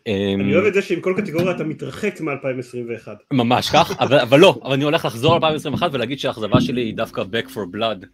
[0.08, 3.08] אני אוהב את זה שעם כל קטגוריה אתה מתרחק מ-2021.
[3.34, 7.22] ממש כך, אבל, אבל לא, אבל אני הולך לחזור ל-2021 ולהגיד שהאכזבה שלי היא דווקא
[7.22, 8.06] Back for Blood.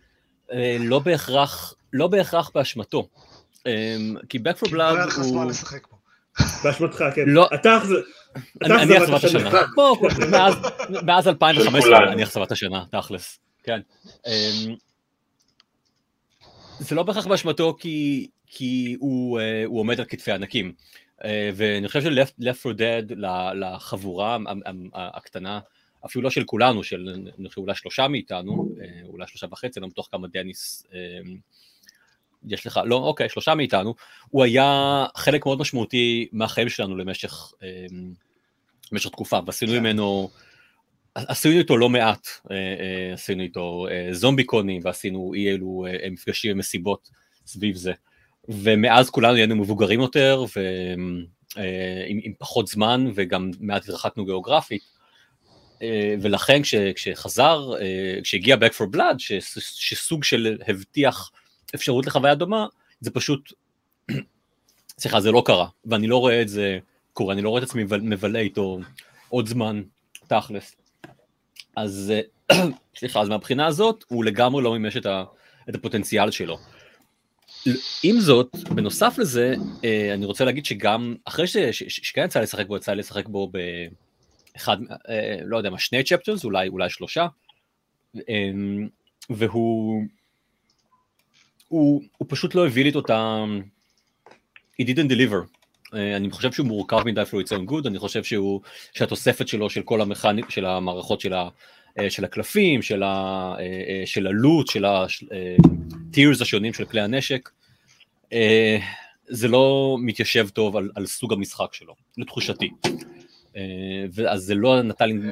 [0.80, 3.08] לא בהכרח, לא בהכרח באשמתו.
[4.30, 5.52] כי Back for Blood הוא...
[6.64, 7.24] באשמתך, כן.
[7.28, 7.50] לא.
[7.54, 7.78] אתה
[8.62, 9.50] אני אכזבת השנה.
[11.04, 13.40] מאז 2015 אני אכזבת השנה, תכלס.
[13.64, 13.80] כן.
[16.80, 17.78] זה לא בהכרח באשמתו
[18.48, 20.74] כי הוא עומד על כתפי ענקים.
[21.56, 23.16] ואני חושב ש-Left 4 Dead
[23.56, 24.38] לחבורה
[24.94, 25.60] הקטנה,
[26.06, 28.70] אפילו לא של כולנו, של אני חושב אולי שלושה מאיתנו,
[29.04, 30.86] אולי שלושה וחצי, לא בתוך כמה דניס
[32.48, 33.96] יש לך, לא, אוקיי, שלושה מאיתנו,
[34.30, 37.52] הוא היה חלק מאוד משמעותי מהחיים שלנו למשך,
[38.92, 40.30] למשך תקופה, ועשינו ממנו,
[41.16, 42.28] עשינו איתו לא מעט,
[43.14, 47.10] עשינו איתו זומבי קונים, ועשינו אי אלו מפגשים ומסיבות
[47.46, 47.94] סביב זה.
[48.50, 51.26] ומאז כולנו נהיינו מבוגרים יותר ועם
[52.24, 54.82] עם פחות זמן וגם מעט התרחקנו גיאוגרפית.
[56.22, 57.72] ולכן כש, כשחזר,
[58.24, 61.32] כשהגיע Back for Blood ש, שסוג של הבטיח
[61.76, 62.68] אפשרות לחוויה דומה
[63.00, 63.54] זה פשוט,
[65.00, 65.68] סליחה זה לא קרה.
[65.86, 66.80] ואני לא רואה את זה
[67.14, 68.80] קורה, אני לא רואה את עצמי מבלה איתו
[69.30, 69.82] עוד זמן
[70.28, 70.76] תכלס
[71.76, 72.14] אז
[72.98, 75.24] סליחה אז מהבחינה הזאת הוא לגמרי לא מימש את, ה,
[75.70, 76.58] את הפוטנציאל שלו
[78.04, 79.56] עם זאת, בנוסף לזה,
[80.14, 83.52] אני רוצה להגיד שגם אחרי שכן יצא לשחק בו, יצא לשחק בו
[84.54, 84.78] באחד,
[85.46, 87.28] לא יודע מה, שני צ'פטרס, אולי, אולי שלושה,
[89.30, 90.04] והוא
[91.68, 93.62] הוא, הוא פשוט לא הביא לי את אותם,
[94.82, 95.65] he didn't deliver.
[95.96, 98.62] אני חושב שהוא מורכב מדי אפילו יצא good, אני חושב שהוא,
[98.94, 101.50] שהתוספת שלו של כל המכניק, של המערכות של ה...
[102.10, 103.56] של הקלפים, של, ה,
[104.06, 107.50] של הלוט, של הטירס השונים של כלי הנשק,
[109.28, 112.70] זה לא מתיישב טוב על, על סוג המשחק שלו, לתחושתי.
[114.30, 115.30] אז זה לא נתן לי...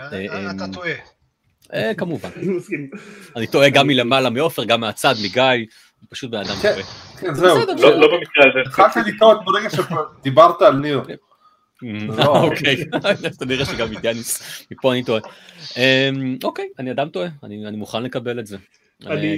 [0.55, 1.93] אתה טועה.
[1.97, 2.29] כמובן.
[3.35, 5.65] אני טועה גם מלמעלה מעופר, גם מהצד, מגיא,
[6.09, 6.83] פשוט בן אדם טועה.
[7.19, 7.57] כן, זהו.
[7.77, 8.59] לא במקרה הזה.
[8.65, 11.01] התחלתי לטעות ברגע שדיברת על ניר.
[12.27, 15.21] אוקיי, אז אתה נראה שגם אידיאניס, מפה אני טועה.
[16.43, 18.57] אוקיי, אני אדם טועה, אני מוכן לקבל את זה.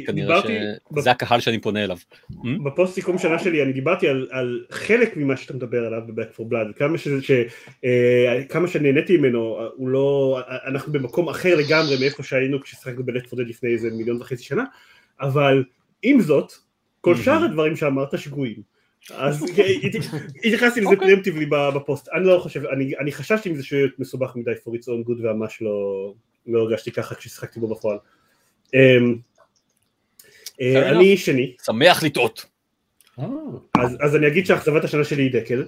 [0.08, 0.42] כנראה
[0.98, 1.98] שזה הקהל שאני פונה אליו.
[2.66, 6.80] בפוסט סיכום שנה שלי אני דיברתי על חלק ממה שאתה מדבר עליו ב-Back for Blood,
[8.50, 13.50] כמה שנהניתי ממנו, הוא לא, אנחנו במקום אחר לגמרי מאיפה שהיינו כששחקנו ב-Let for Dead
[13.50, 14.64] לפני איזה מיליון וחצי שנה,
[15.22, 15.64] אבל
[16.06, 16.54] עם זאת,
[17.02, 18.62] כל שאר הדברים שאמרת שגויים.
[19.14, 19.46] אז
[20.46, 22.64] התייחסתי לזה פרימטיבלי בפוסט, אני לא חושב,
[23.00, 26.14] אני חששתי מזה שהוא מסובך מדי for its own good וממש לא,
[26.48, 27.98] לא הרגשתי ככה כששחקתי בו בפועל.
[30.62, 31.56] אני שני.
[31.66, 32.46] שמח לטעות.
[33.76, 35.66] אז אני אגיד שאכזבת השנה שלי היא דקל.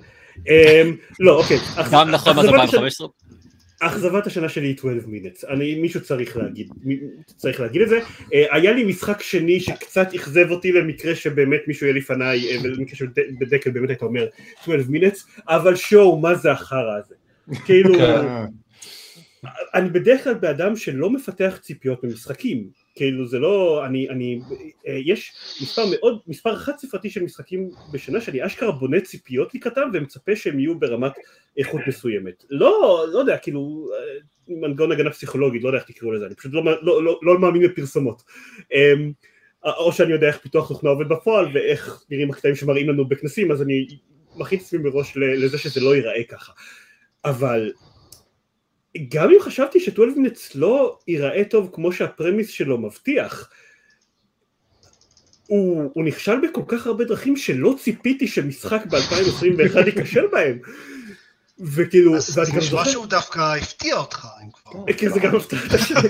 [1.19, 1.57] לא, אוקיי.
[1.91, 3.07] גם נכון, מה זה 2015?
[3.79, 6.69] אכזבת השנה שלי היא 12 מינטס, אני, מישהו צריך להגיד,
[7.25, 11.85] צריך להגיד את זה, uh, היה לי משחק שני שקצת אכזב אותי למקרה שבאמת מישהו
[11.85, 14.27] יהיה לפניי, uh, ולמקרה שבדקל באמת היית אומר
[14.63, 17.15] 12 מינטס, אבל שואו, מה זה החרא הזה,
[17.65, 18.45] כאילו, כן.
[19.73, 24.39] אני בדרך כלל באדם שלא מפתח ציפיות במשחקים, כאילו זה לא, אני, אני,
[24.87, 29.89] אה, יש מספר מאוד, מספר חד ספרתי של משחקים בשנה שאני אשכרה בונה ציפיות לקראתם
[29.93, 31.11] ומצפה שהם יהיו ברמת
[31.57, 32.43] איכות מסוימת.
[32.49, 36.53] לא, לא יודע, כאילו, אה, מנגנון הגנה פסיכולוגית, לא יודע איך תקראו לזה, אני פשוט
[36.53, 38.23] לא, לא, לא, לא מאמין בפרסומות.
[38.73, 39.11] אמ,
[39.65, 43.61] או שאני יודע איך פיתוח תוכנה עובד בפועל ואיך נראים הקטעים שמראים לנו בכנסים, אז
[43.61, 43.87] אני
[44.35, 46.51] מכין את עצמי מראש לזה שזה לא ייראה ככה.
[47.25, 47.71] אבל
[49.09, 53.49] גם אם חשבתי ש-12 מינטס לא ייראה טוב כמו שהפרמיס שלו מבטיח,
[55.47, 60.59] הוא, הוא נכשל בכל כך הרבה דרכים שלא ציפיתי שמשחק ב-2021 ייכשל בהם.
[61.59, 64.93] וכאילו, אז זה נשמע שהוא דווקא הפתיע אותך, אם כבר.
[64.97, 66.01] כן, זה גם הפתעת השנה.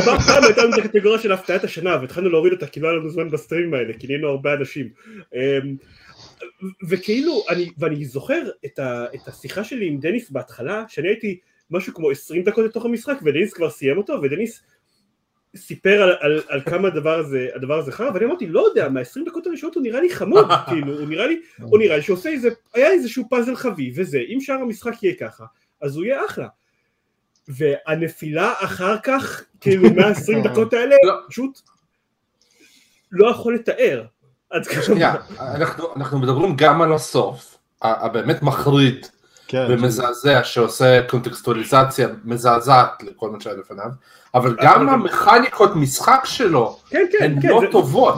[0.00, 2.96] דבר פעם הייתה לנו את הקטגוריה של הפתעת השנה, והתחלנו להוריד אותה כי לא היה
[2.96, 4.88] לנו זמן בסטרימים האלה, כי נהיינו הרבה אנשים.
[5.34, 5.76] אמ,
[6.88, 7.44] וכאילו,
[7.78, 8.42] ואני זוכר
[9.14, 11.38] את השיחה שלי עם דניס בהתחלה, שאני הייתי
[11.70, 14.62] משהו כמו 20 דקות לתוך המשחק ודניס כבר סיים אותו ודניס
[15.56, 19.20] סיפר על, על, על כמה הדבר הזה, הדבר הזה חרא ואני אמרתי לא יודע מה-20
[19.26, 22.48] דקות הראשונות הוא נראה לי חמוד כאילו הוא נראה לי, הוא נראה לי שעושה איזה,
[22.74, 25.44] היה איזשהו פאזל חביב וזה אם שאר המשחק יהיה ככה
[25.80, 26.48] אז הוא יהיה אחלה.
[27.48, 31.14] והנפילה אחר כך כאילו מה-20 דקות האלה לא.
[31.28, 31.60] פשוט
[33.12, 34.04] לא יכול לתאר.
[35.96, 39.06] אנחנו מדברים גם על הסוף הבאמת מחריד
[39.48, 43.90] כן, ומזעזע שעושה קונטקסטואליזציה מזעזעת לכל מה שהיה לפניו,
[44.34, 47.66] אבל גם המכניקות משחק שלו כן, כן, הן כן, לא זה...
[47.72, 48.14] טובות.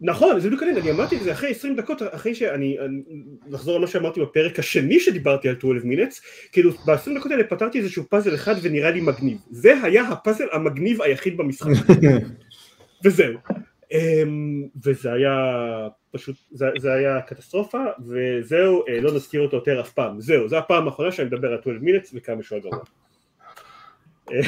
[0.00, 2.76] נכון, זה בדיוק העניין, אני אמרתי את זה אחרי 20 דקות, אחרי שאני,
[3.48, 6.20] נחזור על מה שאמרתי בפרק השני שדיברתי על 12 מינטס,
[6.52, 11.02] כאילו ב-20 דקות האלה פתרתי איזשהו פאזל אחד ונראה לי מגניב, זה היה הפאזל המגניב
[11.02, 11.70] היחיד במשחק,
[13.04, 13.34] וזהו.
[13.92, 15.34] אמ, וזה היה
[16.10, 20.56] פשוט, זה, זה היה קטסטרופה, וזהו, אה, לא נזכיר אותו יותר אף פעם, זהו, זו
[20.56, 22.78] הפעם האחרונה שאני מדבר על 12 מינטס וכמה שהוא גרוע.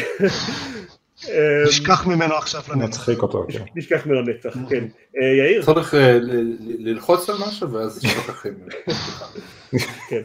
[1.69, 2.85] נשכח ממנו עכשיו לנצח.
[2.85, 3.65] נצחיק אותו, כן.
[3.75, 4.85] נשכח ממנו לנצח, כן.
[5.21, 5.63] אה, יאיר?
[5.65, 6.19] צריך אה,
[6.61, 8.55] ללחוץ על משהו ואז שוכחים.
[10.09, 10.23] כן.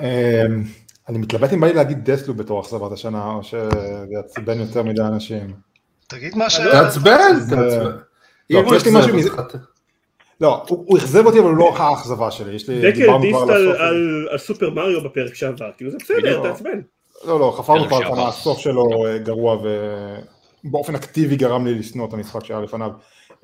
[0.00, 0.62] אמ,
[1.08, 5.02] אני מתלבט אם בא לי להגיד דסלו בתור אכזבת השנה, או שזה יעצבן יותר מדי
[5.02, 5.73] אנשים.
[6.14, 6.60] תגיד מה ש...
[6.60, 7.96] תעצבן, תעצבן.
[8.50, 9.30] לא, יש לי משהו מזה...
[10.40, 12.92] לא, הוא אכזב אותי אבל הוא לא האכזבה שלי, יש לי...
[12.92, 13.38] דקל דיסט
[14.30, 16.80] על סופר מריו בפרק שעבר, כאילו זה בסדר, תעצבן.
[17.24, 19.58] לא, לא, חפרנו כבר כמה הסוף שלו אה, גרוע
[20.64, 22.90] ובאופן אקטיבי גרם לי לשנוא את המשחק שהיה לפניו.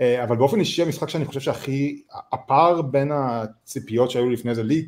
[0.00, 2.02] אה, אבל באופן אישי המשחק שאני חושב שהכי,
[2.32, 4.86] הפער בין הציפיות שהיו לפני זה, לי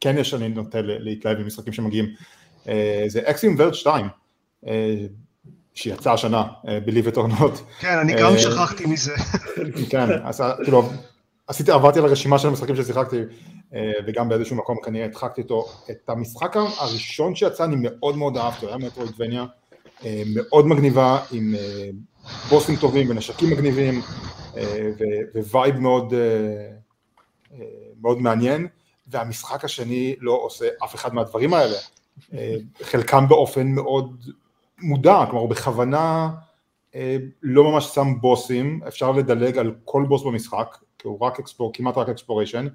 [0.00, 2.06] כן יש אני נוטה להתלהב במשחקים שמגיעים,
[2.68, 4.06] אה, זה אקסים ורד 2.
[5.80, 6.44] שיצא השנה,
[6.86, 7.60] Believe it or not.
[7.80, 9.14] כן, אני גם שכחתי מזה.
[9.90, 10.88] כן, אז כאילו,
[11.46, 13.20] עשיתי, עברתי על הרשימה של המשחקים ששיחקתי,
[14.06, 15.68] וגם באיזשהו מקום כנראה הדחקתי אותו.
[15.90, 19.44] את המשחק הראשון שיצא אני מאוד מאוד אהבתי, היה Metroidvania,
[20.34, 21.54] מאוד מגניבה, עם
[22.48, 24.02] בוסים טובים ונשקים מגניבים,
[25.34, 26.14] ו vibe מאוד,
[28.02, 28.66] מאוד מעניין,
[29.06, 31.76] והמשחק השני לא עושה אף אחד מהדברים האלה.
[32.82, 34.24] חלקם באופן מאוד
[34.82, 36.30] מודע, כלומר הוא בכוונה
[36.94, 41.70] אה, לא ממש שם בוסים, אפשר לדלג על כל בוס במשחק, כי הוא רק explor,
[41.74, 42.66] כמעט רק exploration,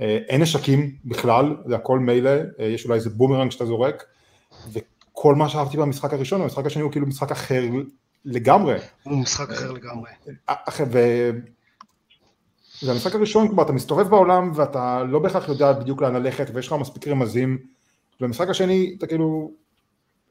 [0.00, 2.30] אה, אין נשקים בכלל, זה הכל melee,
[2.60, 4.04] אה, יש אולי איזה בומרנג שאתה זורק,
[4.72, 7.64] וכל מה שאהבתי במשחק הראשון, המשחק השני הוא כאילו משחק אחר
[8.24, 8.76] לגמרי.
[9.02, 10.10] הוא משחק אחר לגמרי.
[10.92, 10.98] ו...
[12.80, 16.72] במשחק הראשון, כלומר אתה מסתובב בעולם ואתה לא בהכרח יודע בדיוק לאן ללכת ויש לך
[16.72, 17.58] מספיק רמזים,
[18.20, 19.50] במשחק השני אתה כאילו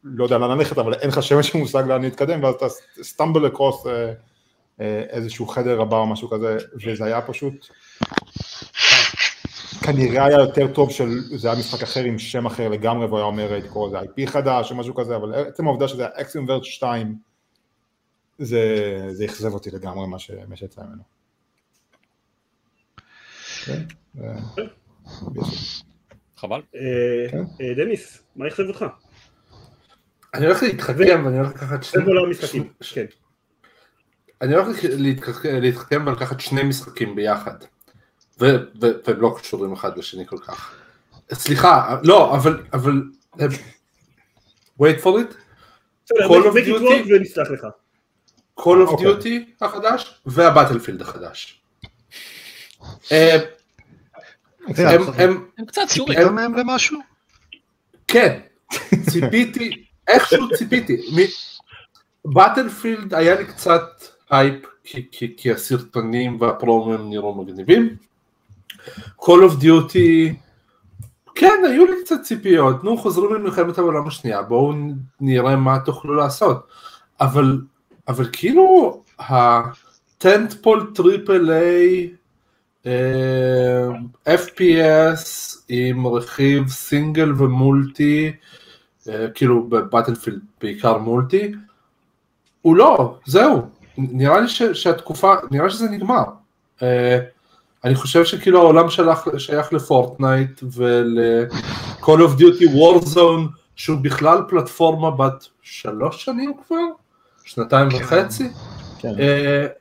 [0.04, 2.66] לא יודע לאן ללכת, אבל אין לך ממש מושג לאן להתקדם, ואז אתה
[3.02, 4.14] stumble across אה,
[4.82, 7.68] אה, איזשהו חדר הבא או משהו כזה, וזה היה פשוט,
[9.82, 13.26] כנראה היה יותר טוב של, זה היה משחק אחר עם שם אחר לגמרי, והוא היה
[13.26, 16.50] אומר, הייתי קורא לזה IP חדש או משהו כזה, אבל עצם העובדה שזה היה אקסיום
[16.50, 17.16] ורד 2,
[18.38, 20.08] זה אכזב אותי לגמרי
[20.48, 21.04] מה שיצא ממנו.
[23.66, 23.84] כן,
[26.38, 26.62] חבל.
[27.32, 27.44] כן.
[27.76, 28.86] דניס, מה אכזב אותך?
[30.34, 32.04] אני הולך להתחכם ואני הולך לקחת שני...
[32.04, 33.06] עולם משחקים, כן.
[34.42, 34.68] אני הולך
[35.44, 37.56] להתחכם ולקחת שני משחקים ביחד.
[38.40, 38.66] והם
[39.18, 40.76] לא קשורים אחד לשני כל כך.
[41.34, 43.02] סליחה, לא, אבל, אבל,
[44.82, 45.34] wait for it,
[46.14, 47.68] Call of Duty ונסלח לך.
[48.60, 49.08] Call of אוקיי.
[49.08, 51.62] Duty החדש והבטלפילד החדש.
[53.12, 53.38] אה,
[55.18, 57.00] הם קצת ציפית מהם למשהו?
[58.08, 58.40] כן,
[59.10, 61.02] ציפיתי, איכשהו ציפיתי.
[62.26, 63.84] Battlefield היה לי קצת
[64.30, 64.66] הייפ
[65.38, 67.96] כי הסרטונים והפרומים נראו מגניבים.
[69.20, 70.34] Call of Duty,
[71.36, 74.74] כן, היו לי קצת ציפיות, נו, חוזרים למלחמת העולם השנייה, בואו
[75.22, 76.68] נראה מה תוכלו לעשות.
[77.22, 77.62] אבל,
[78.08, 82.10] אבל כאילו, ה tentpole triple A,
[84.28, 85.28] FPS
[85.70, 88.32] עם רכיב סינגל ומולטי,
[89.36, 91.52] כאילו בבטלפילד בעיקר מולטי,
[92.62, 93.62] הוא לא, זהו,
[93.98, 96.24] נראה לי ש, שהתקופה, נראה שזה נגמר.
[96.80, 96.82] Uh,
[97.84, 105.48] אני חושב שכאילו העולם שלך, שייך לפורטנייט ול-call of duty warzone שהוא בכלל פלטפורמה בת
[105.62, 106.76] שלוש שנים כבר?
[107.46, 107.98] שנתיים כן.
[107.98, 108.50] וחצי?
[109.00, 109.14] כן.
[109.14, 109.72] Uh,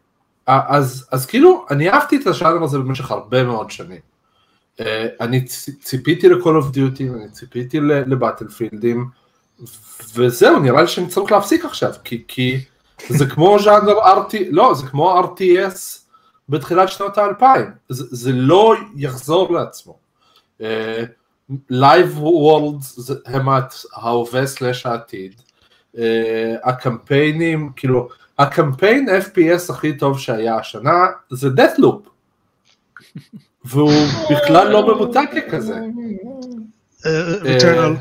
[0.46, 4.00] אז, אז כאילו אני אהבתי את הז'אנר הזה במשך הרבה מאוד שנים.
[4.80, 4.84] אה,
[5.20, 5.44] אני
[5.80, 9.10] ציפיתי ל-call of duty, אני ציפיתי לבטלפילדים,
[10.14, 12.64] וזהו, נראה לי שאני צריך להפסיק עכשיו, כי, כי
[13.08, 16.00] זה כמו ז'אנר RT, לא, זה כמו RTS
[16.48, 19.98] בתחילת שנות האלפיים, זה, זה לא יחזור לעצמו.
[21.70, 23.48] live אה, worlds הם
[23.94, 25.34] ההווה slash העתיד,
[25.94, 25.98] אה,
[26.64, 28.08] הקמפיינים, כאילו,
[28.38, 32.08] הקמפיין FPS הכי טוב שהיה השנה זה Deathloop,
[33.66, 33.92] והוא
[34.30, 35.74] בכלל לא ממותג ככזה.
[37.42, 37.96] Returnal.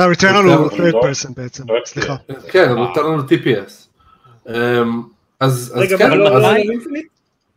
[0.00, 2.16] Returnal הוא third person בעצם, סליחה.
[2.48, 3.72] כן, Returnal הוא TPS.
[5.40, 6.10] אז כן,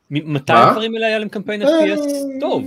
[0.10, 2.02] מתי לדברים האלה היה להם קמפיין FPS
[2.40, 2.64] טוב?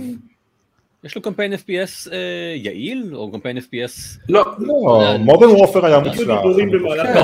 [1.03, 4.19] יש לו קמפיין FPS אה, יעיל, או קמפיין FPS...
[4.29, 6.27] לא, לא, Modern Warfare היה מוצלח.
[6.27, 6.43] לא,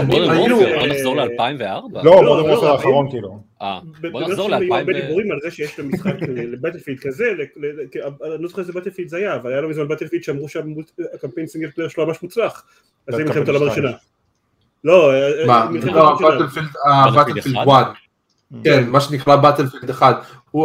[0.05, 2.03] Modern Warfare, בוא נחזור ל-2004.
[2.03, 3.39] לא, Modern Warfare האחרון כאילו.
[4.11, 4.75] בוא נחזור ל-2004.
[4.75, 6.15] הרבה דיבורים על זה שיש לו משחק
[6.51, 10.23] ל Battlefield כזה, אני לא זוכר איזה Battlefield זה היה, אבל היה לו מזמן Battlefield
[10.23, 12.63] שאמרו שהקמפיין single player שלו ממש מוצלח.
[13.07, 13.91] אז זה מלחמת העולם הראשונה.
[14.83, 15.11] לא,
[15.71, 16.35] מלחמת העולם הראשונה.
[17.23, 17.87] בטלפילד 1.
[18.63, 20.15] כן, מה שנקרא Battlefield 1.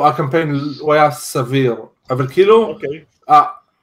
[0.05, 1.75] הקמפיין הוא היה סביר.
[2.11, 2.75] אבל כאילו, okay.
[2.75, 3.05] אוקיי.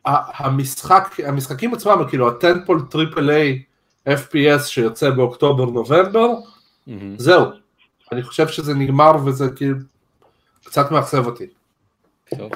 [0.05, 3.63] המשחק, המשחקים עצמם, כאילו ה tentpole triple A
[4.10, 6.27] FPS שיוצא באוקטובר נובמבר,
[6.88, 6.91] mm-hmm.
[7.17, 7.45] זהו.
[8.12, 9.77] אני חושב שזה נגמר וזה כאילו
[10.65, 11.47] קצת מאכזב אותי.
[12.38, 12.51] טוב.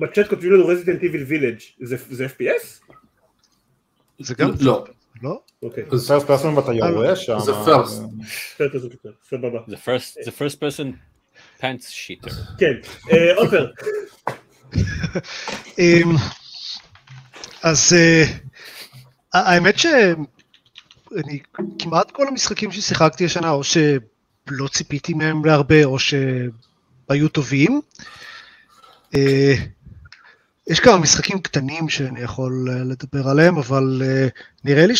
[0.00, 2.92] בצ'אט כותבים לנו Resident Evil Village זה FPS?
[4.18, 4.84] זה גם לא.
[5.22, 5.40] לא?
[5.62, 5.84] אוקיי.
[5.92, 7.38] זה first person ואתה יורה שם.
[7.38, 8.02] זה first.
[9.28, 9.58] סבבה.
[10.24, 10.92] זה פרסט פרסון
[11.60, 12.30] פאנס שיטר.
[12.58, 12.72] כן,
[13.12, 13.66] אה, עופר.
[15.78, 16.16] אמ,
[17.62, 18.24] אז אה,
[19.32, 21.38] האמת שאני
[21.78, 27.80] כמעט כל המשחקים ששיחקתי השנה או שלא ציפיתי מהם להרבה או שהיו טובים.
[29.14, 29.54] אה,
[30.66, 34.02] יש כמה משחקים קטנים שאני יכול לדבר עליהם, אבל
[34.64, 34.94] נראה לי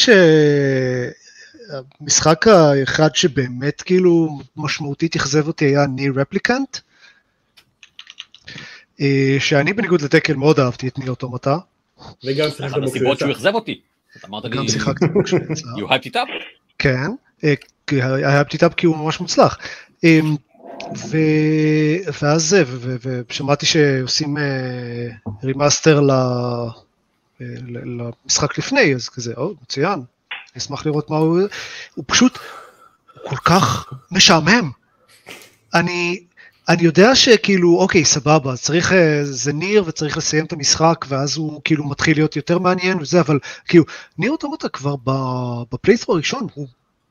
[1.67, 6.79] שהמשחק האחד שבאמת כאילו משמעותית אכזב אותי היה ניר רפליקנט.
[9.01, 11.59] אה, שאני בניגוד לתקל מאוד אהבתי את ניר אוטומטה.
[12.25, 13.81] וגם שיחקת בו הסיבות שהוא אכזב אותי.
[14.25, 15.67] אמרת לי, גם שיחקתי בו כשהוא יצא.
[15.67, 16.29] You hyped it up?
[16.79, 17.11] כן,
[17.45, 17.55] אה,
[18.43, 19.59] hyped it up כי הוא ממש מוצלח.
[20.05, 20.21] אה,
[22.23, 22.57] ואז
[23.29, 24.37] ושמעתי שעושים
[25.45, 26.01] remaster
[27.41, 30.01] למשחק לפני, אז כזה, או, מצוין,
[30.55, 31.41] אני אשמח לראות מה הוא,
[31.95, 32.39] הוא פשוט
[33.29, 34.71] כל כך משעמם.
[35.75, 36.25] אני,
[36.69, 41.61] אני יודע שכאילו, אוקיי, סבבה, צריך, אה, זה NieR וצריך לסיים את המשחק, ואז הוא
[41.65, 43.39] כאילו מתחיל להיות יותר מעניין וזה, אבל
[43.69, 43.85] כאילו,
[44.19, 44.95] NieR Automata כבר
[45.73, 46.69] ב playthrough הראשון, הוא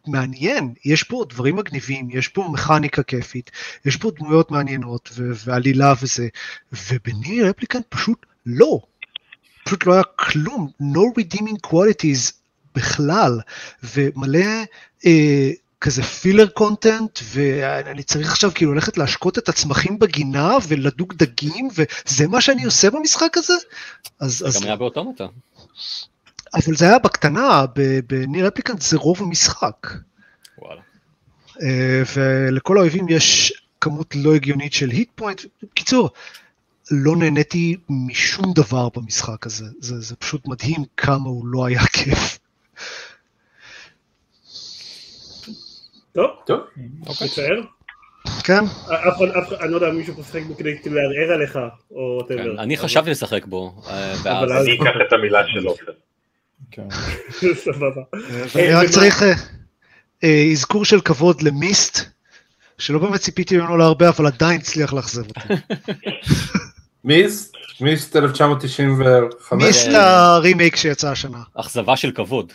[0.07, 3.51] מעניין, יש פה דברים מגניבים, יש פה מכניקה כיפית,
[3.85, 6.27] יש פה דמויות מעניינות ו- ועלילה וזה,
[6.71, 8.79] ובניר אפליקנט פשוט לא,
[9.65, 12.42] פשוט לא היה כלום, no redeeming qualities
[12.75, 13.39] בכלל,
[13.83, 14.45] ומלא
[15.05, 15.51] אה,
[15.81, 22.27] כזה פילר קונטנט, ואני צריך עכשיו כאילו ללכת להשקות את הצמחים בגינה ולדוג דגים, וזה
[22.27, 23.53] מה שאני עושה במשחק הזה?
[24.19, 24.37] אז...
[24.37, 24.57] זה אז...
[24.57, 25.25] גם היה באוטומטה.
[26.53, 27.65] אבל זה היה בקטנה,
[28.07, 29.87] בניר אפליקנט זה רוב המשחק.
[30.57, 30.81] וואלה.
[31.61, 35.41] אה, ולכל האויבים יש כמות לא הגיונית של היט פוינט.
[35.63, 36.09] בקיצור,
[36.91, 39.65] לא נהניתי משום דבר במשחק הזה.
[39.79, 42.39] זה, זה פשוט מדהים כמה הוא לא היה כיף.
[46.15, 46.59] טוב, טוב,
[47.23, 47.61] מצער.
[48.43, 48.63] כן?
[48.63, 51.59] אף אחד, אף אחד, אני לא יודע, מישהו פה שיחק בו כדי לערער עליך,
[51.91, 52.61] או כן, whatever.
[52.61, 54.53] אני חשבתי לשחק בו, אה, אבל.
[54.53, 55.91] אז- אני אקח את המילה של עופר.
[56.71, 56.87] כן.
[57.65, 58.01] סבבה.
[58.55, 59.33] אני רק ומה- צריך אה,
[60.23, 61.99] אה, אזכור של כבוד למיסט,
[62.77, 65.39] שלא באמת ציפיתי ממנו להרבה, אבל עדיין הצליח לאכזב אותי.
[67.03, 67.53] מיסט?
[67.81, 69.63] מיסט 1995?
[69.67, 71.41] מיסט הרימייק שיצא השנה.
[71.55, 72.53] אכזבה של כבוד.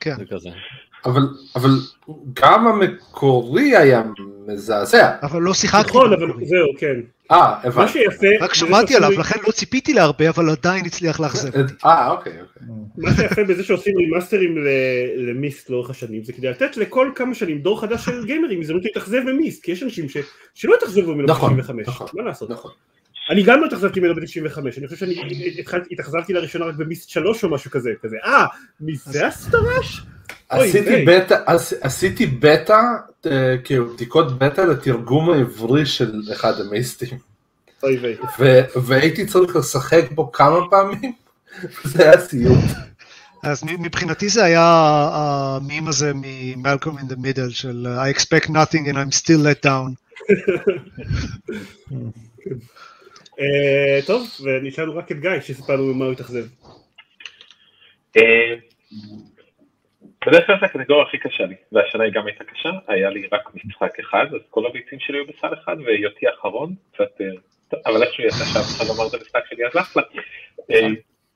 [0.00, 0.14] כן.
[0.18, 0.48] זה כזה.
[1.04, 1.22] אבל,
[1.56, 1.70] אבל
[2.32, 4.02] גם המקורי היה
[4.46, 5.10] מזעזע.
[5.22, 5.88] אבל לא שיחקתי.
[5.88, 6.26] נכון, אבל.
[6.26, 7.00] זהו, כן.
[7.30, 7.92] אה, מה הבנתי.
[7.92, 8.26] שיפה...
[8.40, 11.72] רק זה שמעתי שעושים- עליו, לכן לא ציפיתי להרבה, אבל עדיין הצליח לאכזב אותי.
[11.84, 12.62] אה, אוקיי, אוקיי.
[12.98, 14.68] מה שיפה בזה שעושים רימאסטרים ל-
[15.30, 19.20] למיסט לאורך השנים, זה כדי לתת לכל כמה שנים דור חדש של גיימרים הזדמנות להתאכזב
[19.28, 20.16] במיסט, כי יש אנשים ש-
[20.54, 22.06] שלא התאכזבו ממנו נכון, ב-95, נכון.
[22.14, 22.50] מה לעשות?
[22.50, 22.70] נכון.
[23.30, 25.14] אני גם לא התאכזבתי ממנו ב-95, אני חושב שאני
[25.90, 28.46] התאכזבתי לראשונה רק במיסט 3 או משהו כזה, כזה, אה,
[28.80, 30.02] מזה הסטרש?
[30.52, 30.72] אוי,
[31.80, 32.26] עשיתי.
[32.26, 32.80] בטא,
[33.26, 37.18] אה, כאילו בדיקות בטא לתרגום העברי של אחד המיסטים,
[38.76, 41.12] והייתי צריך לשחק בו כמה פעמים,
[41.84, 42.64] זה היה סיוט.
[43.42, 44.64] אז מבחינתי זה היה
[45.12, 49.94] המים הזה מ-Malcolm in the Middle של I expect nothing and I'm still let down.
[53.40, 56.44] אה, טוב, ונשארנו רק את גיא שסיפרנו ממה הוא התאכזב.
[58.16, 58.54] אה,
[60.26, 63.50] בדרך כלל זה הקטגוריה הכי קשה לי, והשנה היא גם הייתה קשה, היה לי רק
[63.64, 67.26] משחק אחד, אז כל הביצים שלי היו בסל אחד, והיותי האחרון, קצת, אה,
[67.86, 70.02] אבל איכשהו יצא שאף אחד לא אמר את המשחק שלי, אז אחלה.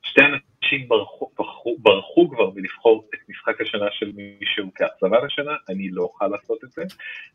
[0.09, 5.89] שתי אנשים ברחו, ברחו, ברחו כבר מלבחור את משחק השנה של מישהו כאכזבה לשנה, אני
[5.89, 6.83] לא אוכל לעשות את זה.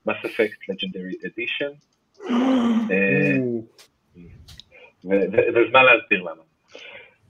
[0.09, 1.73] Mass Effect Legendary Edition.
[5.13, 6.43] אה, ו- ו- וזמן להסביר למה.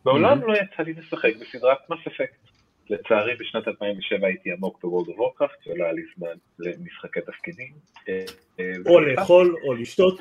[0.04, 2.50] מעולם לא יצא לי לשחק בסדרת Mass Effect.
[2.90, 7.72] לצערי בשנת 2007 הייתי עמוק ב-World of Warcraft ולא היה לי זמן למשחקי תפקידים.
[8.08, 8.24] אה,
[8.60, 10.18] אה, או ונכנסתי- לאכול, או לשתות.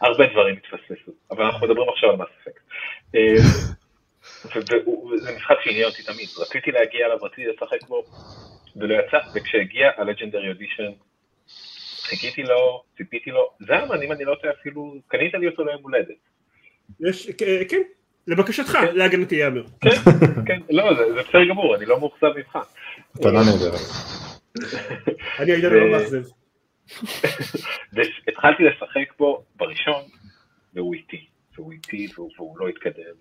[0.00, 2.28] הרבה דברים התפספסו, אבל אנחנו מדברים עכשיו על.
[3.14, 3.34] אה,
[4.44, 8.02] ו- ו- וזה משחק שעניין אותי תמיד, רציתי להגיע אליו, רציתי לשחק בו,
[8.76, 10.92] ולא יצא, וכשהגיע ה-Legendary Edition,
[12.04, 15.82] חיכיתי לו, ציפיתי לו, זה היה אם אני לא טועה אפילו, קנית לי אותו ליום
[15.82, 16.16] הולדת.
[17.00, 17.82] יש, אה, כן,
[18.26, 19.64] לבקשתך, להגנתי ייאמר.
[19.80, 19.90] כן,
[20.46, 22.58] כן, לא, זה זה בסדר גמור, אני לא מאוכזב ממך.
[23.14, 23.80] מתנה נהדרת.
[25.38, 26.22] אני הייתי לא מאכזב.
[27.92, 30.02] והתחלתי לשחק בו בראשון,
[30.74, 31.26] והוא איטי,
[31.56, 33.14] והוא איטי והוא, לא התקדם,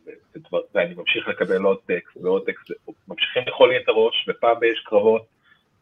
[0.74, 2.72] ואני ממשיך לקבל עוד טקסט ועוד טקסט,
[3.08, 5.26] ממשיכים לאכול לי את הראש, ופעם יש קרבות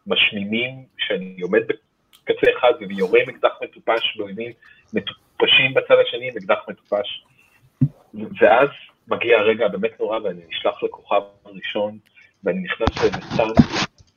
[0.08, 1.62] משמימים, שאני עומד
[2.24, 4.52] בקצה אחד ויורה עם אקדח מטופש באויבים
[4.94, 7.24] מטופשים בצד השני עם אקדח מטופש,
[8.42, 8.70] ואז
[9.08, 11.98] מגיע הרגע הבאמת נורא ואני נשלח לכוכב הראשון,
[12.44, 13.64] ואני נכנס לנתן,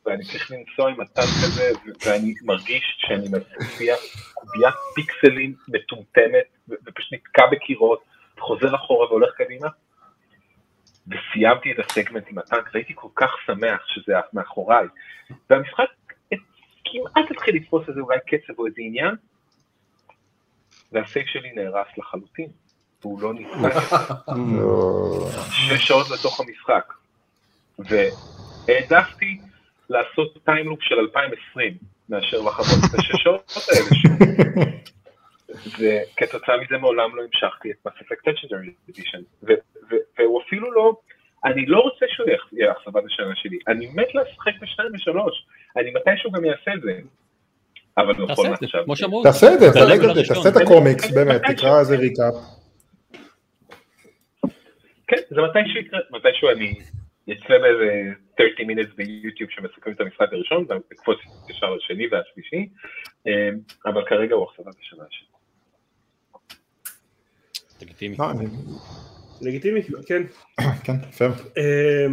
[0.07, 3.29] ואני צריך לנסוע עם הטנק הזה, ו- ואני מרגיש שאני
[3.61, 3.95] מפיע
[4.35, 8.05] קוביית פיקסלים מטומטמת, ופשוט נתקע בקירות,
[8.39, 9.69] חוזר אחורה והולך קדימה.
[11.09, 14.87] וסיימתי את הסגמנט עם הטנק, והייתי כל כך שמח שזה מאחוריי.
[15.51, 15.89] והמשחק
[16.85, 19.15] כמעט התחיל לתפוס איזה אולי קצב או איזה עניין,
[20.93, 22.49] והסייף שלי נהרס לחלוטין,
[23.03, 23.33] והוא לא.
[24.57, 25.29] לא.
[25.51, 26.93] שש שעות לתוך המשחק.
[27.79, 29.41] והעדפתי
[29.91, 31.79] לעשות time loop של 2020
[32.09, 34.13] מאשר לחוות את השש שעות האלה שוב.
[35.79, 37.87] וכתוצאה מזה מעולם לא המשכתי את
[38.29, 39.23] Legendary Edition.
[39.43, 39.53] ו-
[39.91, 40.97] ו- והוא אפילו לא,
[41.45, 46.31] אני לא רוצה שהוא יהיה אכזבת השנה שלי, אני מת לשחק בשניים ושלוש, אני מתישהו
[46.33, 47.01] גם אעשה את זה.
[47.99, 48.23] אבל זה,
[48.63, 49.23] עכשיו, כמו שאמרו.
[49.23, 50.37] תעשה את זה, הראשון.
[50.37, 52.35] תעשה את הקומיקס, באמת, תקרא איזה ריקאפ.
[55.07, 56.75] כן, זה מתישהו יקרה, מתישהו אני
[57.33, 61.19] אצא באיזה 30 minutes ביוטיוב שמסכמים את המשחק הראשון, ואקפוץ
[61.49, 62.69] ישר לשני והשלישי,
[63.27, 63.33] אמ,
[63.87, 65.27] אבל כרגע הוא אכזבת השנה שלי.
[67.83, 68.17] לגיטימי.
[68.19, 68.27] לא,
[69.43, 70.23] לגיטימי, כן.
[70.85, 71.31] כן, פייר.
[71.59, 72.07] אה,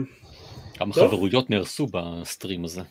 [0.73, 1.07] כמה טוב.
[1.07, 2.81] חברויות נהרסו בסטרים הזה.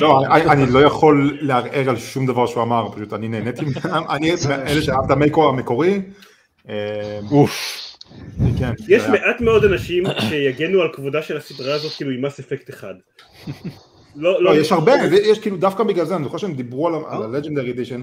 [0.00, 3.64] לא, אני- אני לא יכול לערער על שום דבר שהוא אמר, פשוט אני נהניתי,
[4.10, 6.00] אני מאלה שאהב את המקו המקורי.
[6.68, 7.20] אה,
[8.58, 12.24] כן, זה יש היה- מעט מאוד אנשים שיגנו על כבודה של הסדרה הזאת כאילו עם
[12.24, 12.94] Mass Effect אחד.
[14.16, 14.92] לא, לא, יש הרבה,
[15.24, 18.00] יש כאילו דווקא בגלל זה, אני זוכר שהם דיברו על ה-Legendary Edition,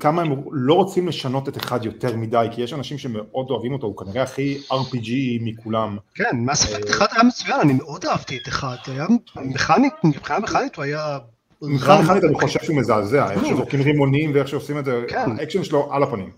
[0.00, 3.86] כמה הם לא רוצים לשנות את אחד יותר מדי, כי יש אנשים שמאוד אוהבים אותו,
[3.86, 5.10] הוא כנראה הכי RPG
[5.40, 5.98] מכולם.
[6.14, 9.06] כן, Mass Effect אחד היה מצוין, אני מאוד אהבתי את אחד, היה
[9.36, 11.18] מכנית, מבחינה מכנית הוא היה...
[11.62, 15.38] מבחינה מכנית אני חושב שהוא מזעזע, איך שזורקים רימונים ואיך שעושים את זה, כן.
[15.38, 16.30] האקשן שלו על הפנים.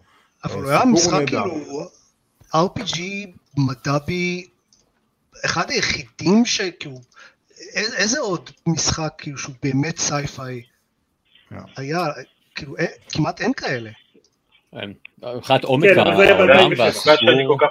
[0.45, 1.27] אבל הוא סיפור היה משחק.
[1.27, 1.89] כאילו
[2.55, 3.01] RPG
[3.57, 4.47] מד"בי,
[5.45, 7.01] אחד היחידים שכאילו,
[7.75, 10.63] איזה עוד משחק כאילו שהוא באמת sci-fi
[11.49, 11.57] כן.
[11.77, 12.05] היה,
[12.59, 12.75] כאילו,
[13.13, 13.91] כמעט אין כאלה.
[15.37, 17.17] מבחינת עומק העולם והסיפור.
[17.17, 17.69] שאני כל כך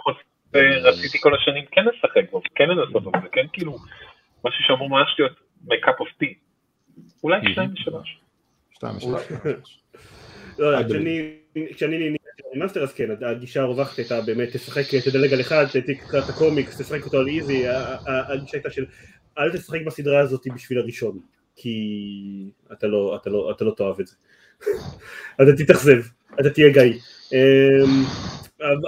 [0.84, 3.78] רציתי כל השנים כן לשחק בו, כן לנסות בו, זה כן כאילו
[4.46, 5.32] משהו שאמור ממש להיות
[5.66, 6.34] my cup of tea.
[7.24, 8.20] אולי שתיים ושלוש.
[8.72, 9.80] שתיים ושלוש.
[10.60, 10.78] לא,
[11.76, 12.16] כשאני
[12.56, 17.06] מאסטר אז כן, הגישה הרווחת הייתה באמת תשחק, תדלג על אחד, תקרא את הקומיקס, תשחק
[17.06, 17.64] אותו על easy,
[18.08, 18.86] הגישה הייתה של
[19.38, 21.20] אל תשחק בסדרה הזאת בשביל הראשון,
[21.56, 24.16] כי אתה לא, אתה לא, אתה לא תאהב את זה.
[25.41, 26.01] אתה תתאכזב,
[26.39, 26.99] אתה תהיה גיא.
[27.34, 28.03] אמ,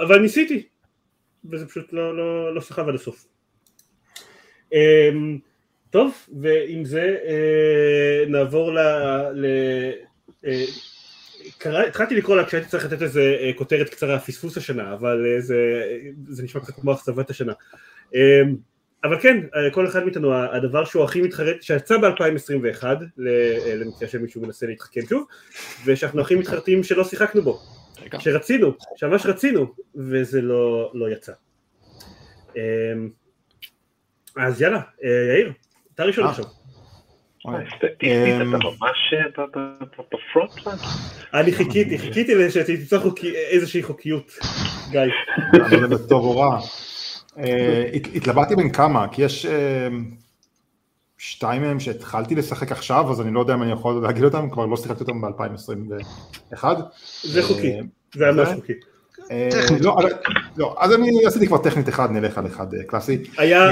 [0.06, 0.66] אבל ניסיתי,
[1.50, 3.26] וזה פשוט לא, לא, לא סחב עד הסוף.
[4.72, 5.38] אמ,
[5.90, 8.78] טוב, ועם זה אה, נעבור ל...
[9.34, 9.46] ל
[10.46, 10.64] אה,
[11.58, 15.56] קרא, התחלתי לקרוא לה כשהייתי צריך לתת איזה אה, כותרת קצרה, פספוס השנה, אבל זה,
[16.28, 17.52] זה נשמע קצת כמו אכזבת השנה.
[19.04, 19.36] אבל כן,
[19.72, 22.84] כל אחד מאיתנו, הדבר שהוא הכי מתחרט, שיצא ב-2021,
[23.66, 25.26] למקרה שמישהו מנסה להתחכם שוב,
[25.84, 27.58] ושאנחנו הכי מתחרטים שלא שיחקנו בו,
[28.18, 31.32] שרצינו, שממש רצינו, וזה לא, לא יצא.
[32.56, 32.60] אמ,
[34.36, 34.80] אז יאללה,
[35.34, 35.52] יאיר,
[35.94, 36.44] אתה ראשון עכשיו.
[37.42, 39.14] אתה ממש
[41.34, 44.32] אני חיכיתי, חיכיתי שתמצא איזושהי חוקיות,
[44.90, 45.00] גיא.
[45.00, 46.60] אני לא יודע טוב או רע.
[48.14, 49.46] התלבטתי בין כמה, כי יש
[51.18, 54.66] שתיים מהם שהתחלתי לשחק עכשיו, אז אני לא יודע אם אני יכול להגיד אותם, כבר
[54.66, 56.64] לא שיחקתי אותם ב-2021.
[57.22, 57.72] זה חוקי,
[58.14, 58.72] זה היה ממש חוקי.
[59.80, 59.96] לא,
[60.56, 63.18] לא, אז אני עשיתי כבר טכנית אחד, נלך על אחד קלאסי.
[63.38, 63.64] היה,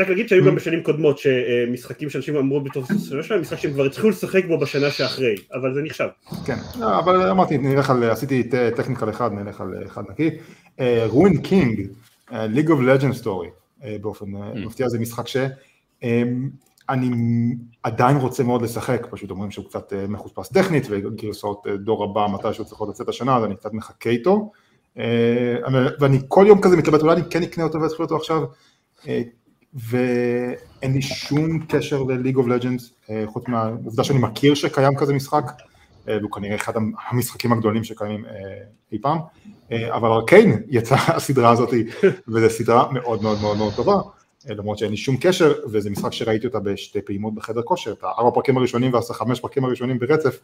[0.00, 3.84] רק להגיד שהיו גם בשנים קודמות שמשחקים שאנשים אמרו בתור סביבה שלהם, משחק שהם כבר
[3.84, 6.08] התחילו לשחק בו בשנה שאחרי, אבל זה נחשב.
[6.46, 8.42] כן, אבל אמרתי, נלך על, עשיתי
[8.76, 10.30] technical אחד, נלך על אחד נקי.
[11.06, 11.86] Ruined King,
[12.32, 13.48] League of Legends Story,
[14.00, 15.36] באופן מפתיע זה משחק ש...
[16.88, 17.10] אני
[17.82, 22.66] עדיין רוצה מאוד לשחק, פשוט אומרים שהוא קצת מחוספס טכנית וגרסאות דור הבא מתי שהוא
[22.66, 24.50] צריך לצאת השנה אז אני קצת מחכה איתו.
[26.00, 28.42] ואני כל יום כזה מתלבט אולי אני כן אקנה אותו ואתחיל אותו עכשיו
[29.74, 32.92] ואין לי שום קשר לליג אוף לג'נדס
[33.26, 35.52] חוץ מהעובדה שאני מכיר שקיים כזה משחק
[36.06, 36.72] והוא כנראה אחד
[37.10, 38.24] המשחקים הגדולים שקיימים
[38.92, 39.18] אי פעם.
[39.72, 41.70] אבל ארקיין יצאה הסדרה הזאת
[42.28, 44.00] וזו סדרה מאוד מאוד מאוד מאוד טובה
[44.48, 48.30] למרות שאין לי שום קשר, וזה משחק שראיתי אותה בשתי פעימות בחדר כושר, את הארבע
[48.30, 50.40] פרקים הראשונים ואת החמש פרקים הראשונים ברצף,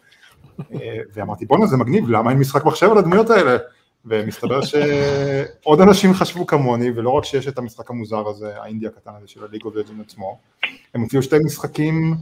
[1.15, 3.57] ואמרתי בואנה זה מגניב, למה אין משחק מחשב על הדמויות האלה?
[4.09, 9.29] ומסתבר שעוד אנשים חשבו כמוני, ולא רק שיש את המשחק המוזר הזה, האינדי הקטן הזה
[9.29, 10.39] של ה League of עצמו,
[10.95, 12.15] הם הוציאו שתי משחקים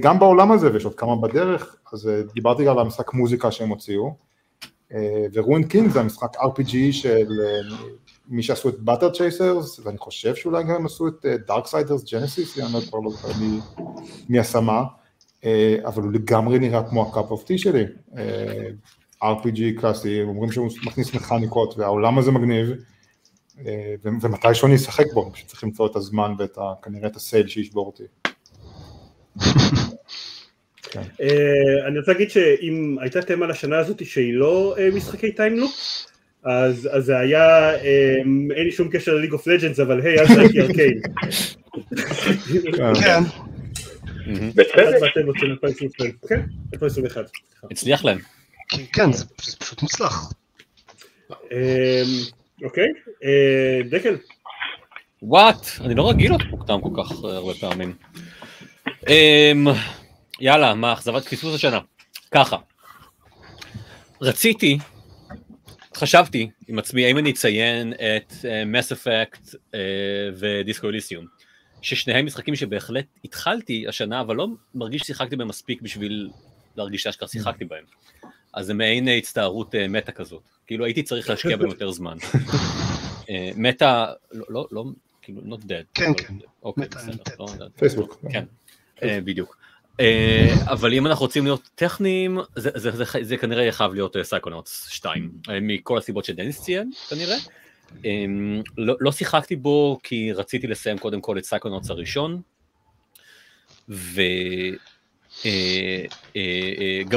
[0.00, 4.14] גם בעולם הזה, ויש עוד כמה בדרך, אז דיברתי גם על המשחק מוזיקה שהם הוציאו,
[5.32, 7.28] ו Ruined King זה המשחק RPG של
[8.28, 12.72] מי שעשו את Battle Chasers, ואני חושב שאולי גם הם עשו את Darksiders Genesis, אני
[12.72, 13.28] לא כבר לא זוכר
[14.28, 14.82] מי עשה מה,
[15.84, 17.84] אבל הוא לגמרי נראה כמו ה cup of tea שלי,
[19.24, 22.68] RPG קלאסי, אומרים שהוא מכניס מכניקות והעולם הזה מגניב,
[24.02, 27.86] ומתישהו אני אשחק בו, פשוט צריך למצוא את הזמן ואת כנראה את ה sale שישבור
[27.86, 28.02] אותי.
[31.86, 35.70] אני רוצה להגיד שאם הייתה תמה לשנה הזאת שהיא לא משחקי time loop,
[36.44, 37.76] אז זה היה,
[38.56, 41.00] אין לי שום קשר ל League of Legends, אבל היי, אז ראיתי Arcane.
[43.02, 43.22] כן.
[46.28, 46.40] כן,
[46.72, 47.30] 2021.
[47.70, 48.18] הצליח להם.
[48.92, 50.32] כן, זה פשוט מוצלח.
[52.64, 52.88] אוקיי,
[53.90, 54.16] דקל.
[55.22, 57.94] וואט, אני לא רגיל להיות מוקדם כל כך הרבה פעמים.
[60.40, 61.80] יאללה, מה, אכזבת פספוס השנה.
[62.30, 62.56] ככה.
[64.20, 64.78] רציתי
[65.96, 68.32] חשבתי עם עצמי האם אני אציין את
[68.66, 69.48] Mass Effect
[70.34, 71.26] ו Disco Elysium,
[71.82, 76.30] ששניהם משחקים שבהחלט התחלתי השנה, אבל לא מרגיש ששיחקתי בהם מספיק בשביל
[76.76, 77.84] להרגיש שאשכרה שיחקתי בהם.
[78.54, 82.16] אז זה מעין הצטערות meta כזאת, כאילו הייתי צריך להשקיע בהם יותר זמן.
[83.56, 84.84] meta, לא, לא,
[85.22, 85.84] כאילו, not dead.
[85.94, 86.34] כן, כן.
[86.62, 87.68] אוקיי, בסדר.
[87.76, 88.24] פייסבוק.
[88.32, 88.44] כן,
[89.02, 89.56] בדיוק.
[90.64, 94.88] אבל אם אנחנו רוצים להיות טכניים, זה, זה, זה, זה כנראה יהיה חייב להיות Psychonauts
[94.88, 95.30] 2,
[95.62, 97.36] מכל הסיבות שדניס ציין כנראה.
[98.78, 102.40] לא, לא שיחקתי בו כי רציתי לסיים קודם כל את Psychonauts הראשון,
[103.88, 104.22] וגם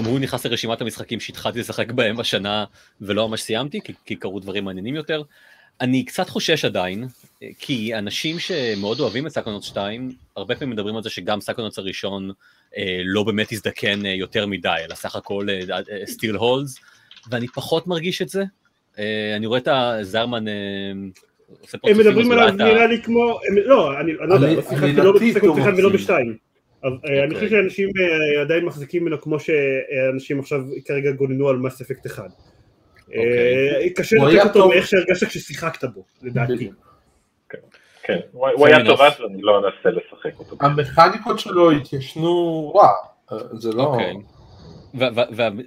[0.06, 2.66] הוא נכנס לרשימת המשחקים שהתחלתי לשחק בהם השנה
[3.02, 5.24] ולא ממש סיימתי, כי, כי קרו דברים מעניינים יותר.
[5.82, 7.08] אני קצת חושש עדיין,
[7.60, 12.32] כי אנשים שמאוד אוהבים את Psychonauts 2, הרבה פעמים מדברים על זה שגם Psychonauts הראשון
[12.78, 15.48] אה, לא באמת הזדקן אה, יותר מדי, אלא סך הכל
[16.06, 16.82] still uh, holds, uh,
[17.30, 18.44] ואני פחות מרגיש את זה.
[18.96, 19.00] Uh,
[19.36, 20.46] אני רואה את הזרמן
[21.82, 25.12] פה הם מדברים עליו נראה לי כמו, הם, לא, אני לא יודע, לא שיחקתי לא
[25.12, 26.10] ב Psychonauts 1 ולא ב-2.
[27.26, 27.90] אני חושב שאנשים
[28.42, 32.30] עדיין מחזיקים ממנו כמו שאנשים עכשיו כרגע גוננו על Mass Effect אחד.
[33.96, 36.72] קשה לתת אותו מאיך שהרגשת כששיחקת בו, לדעתי.
[38.04, 40.56] כן, הוא היה טוב אז ואני לא אנסה לשחק אותו.
[40.60, 42.94] המכניקות שלו התיישנו, וואו,
[43.54, 43.98] זה לא...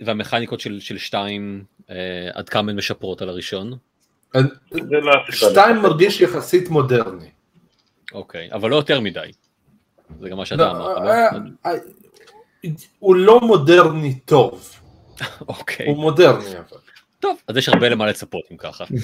[0.00, 1.64] והמכניקות של שתיים,
[2.32, 3.72] עד כמה הן משפרות על הראשון?
[5.30, 7.30] שתיים מרגיש יחסית מודרני.
[8.12, 9.30] אוקיי, אבל לא יותר מדי.
[10.20, 11.32] זה גם מה שאתה אמרת.
[12.98, 14.70] הוא לא מודרני טוב.
[15.48, 15.86] אוקיי.
[15.86, 16.78] הוא מודרני אבל.
[17.20, 18.84] טוב, אז יש הרבה למה לצפות אם ככה.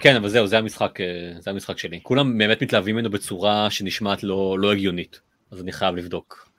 [0.00, 0.98] כן, אבל זהו, זה המשחק,
[1.38, 2.00] זה המשחק שלי.
[2.02, 6.50] כולם באמת מתלהבים ממנו בצורה שנשמעת לא, לא הגיונית, אז אני חייב לבדוק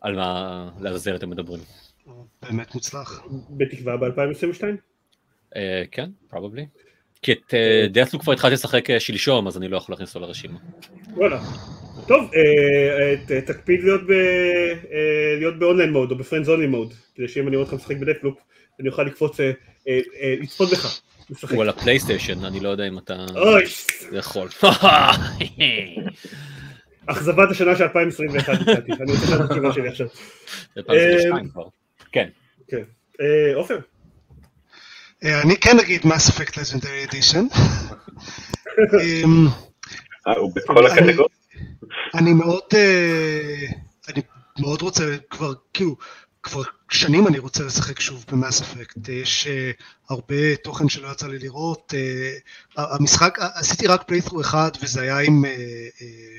[0.00, 1.60] על מה לעזאזל אתם מדברים.
[2.42, 3.22] באמת מוצלח.
[3.50, 4.64] בתקווה ב-2022?
[5.90, 6.62] כן, probably.
[7.22, 7.54] כי את
[7.90, 10.58] Deathloop כבר התחלתי לשחק שלשום, אז אני לא יכול להכניס אותו לרשימה.
[11.14, 11.40] וואלה.
[12.08, 12.30] טוב,
[13.46, 13.80] תקפיד
[15.38, 17.96] להיות ב online mode או ב friends only mode, כדי שאם אני רואה אותך משחק
[17.96, 18.38] ב Deathloop,
[18.80, 19.36] אני אוכל לקפוץ,
[20.40, 21.00] לצפות בך.
[21.50, 23.26] הוא על הפלייסטיישן, אני לא יודע אם אתה
[24.12, 24.48] יכול.
[27.06, 28.54] אכזבת השנה של 2021,
[29.00, 30.06] אני רוצה לדעת את התשובה שלי עכשיו.
[30.76, 31.64] 2022 כבר,
[32.12, 32.28] כן.
[33.54, 33.78] עופר.
[35.22, 37.44] אני כן אגיד מס אפקט לג'נדרי אדישן.
[40.36, 41.41] הוא בכל הקטגוריות?
[42.14, 42.62] אני מאוד,
[44.08, 44.22] אני
[44.58, 45.96] מאוד רוצה כבר, כאילו,
[46.42, 49.48] כבר שנים אני רוצה לשחק שוב במאס אפקט, יש
[50.08, 51.94] הרבה תוכן שלא יצא לי לראות,
[52.76, 55.44] המשחק, עשיתי רק פליית'רו אחד וזה היה עם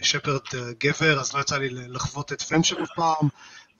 [0.01, 0.39] שפרד
[0.79, 3.27] גבר, אז לא יצא לי לחוות את פנצ'ר אף פעם,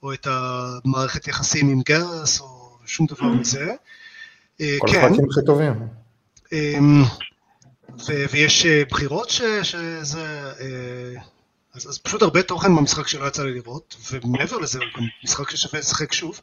[0.02, 3.72] או את המערכת יחסים עם גרס, או שום דבר מזה.
[4.58, 5.72] כל הפרקים הכי טובים.
[8.32, 9.30] ויש בחירות
[9.62, 10.52] שזה...
[11.74, 15.50] אז, אז פשוט הרבה תוכן במשחק שלא יצא לי לראות, ומעבר לזה הוא גם משחק
[15.50, 16.40] ששווה לשחק שוב.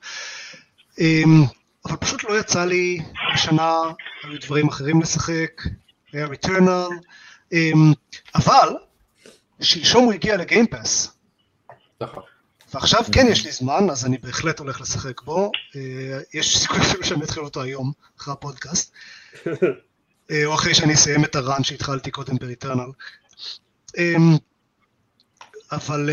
[1.85, 2.99] אבל פשוט לא יצא לי
[3.33, 3.79] השנה,
[4.23, 5.61] היו דברים אחרים לשחק,
[6.13, 6.87] היה ריטרנל,
[8.35, 8.69] אבל
[9.61, 11.11] שלשום הוא הגיע לגיימפאס.
[12.73, 15.51] ועכשיו כן יש לי זמן, אז אני בהחלט הולך לשחק בו.
[16.33, 18.93] יש סיכוי אפילו שאני אתחיל אותו היום, אחרי הפודקאסט.
[20.45, 22.91] או אחרי שאני אסיים את הראן שהתחלתי קודם בריטרנל.
[25.71, 26.09] אבל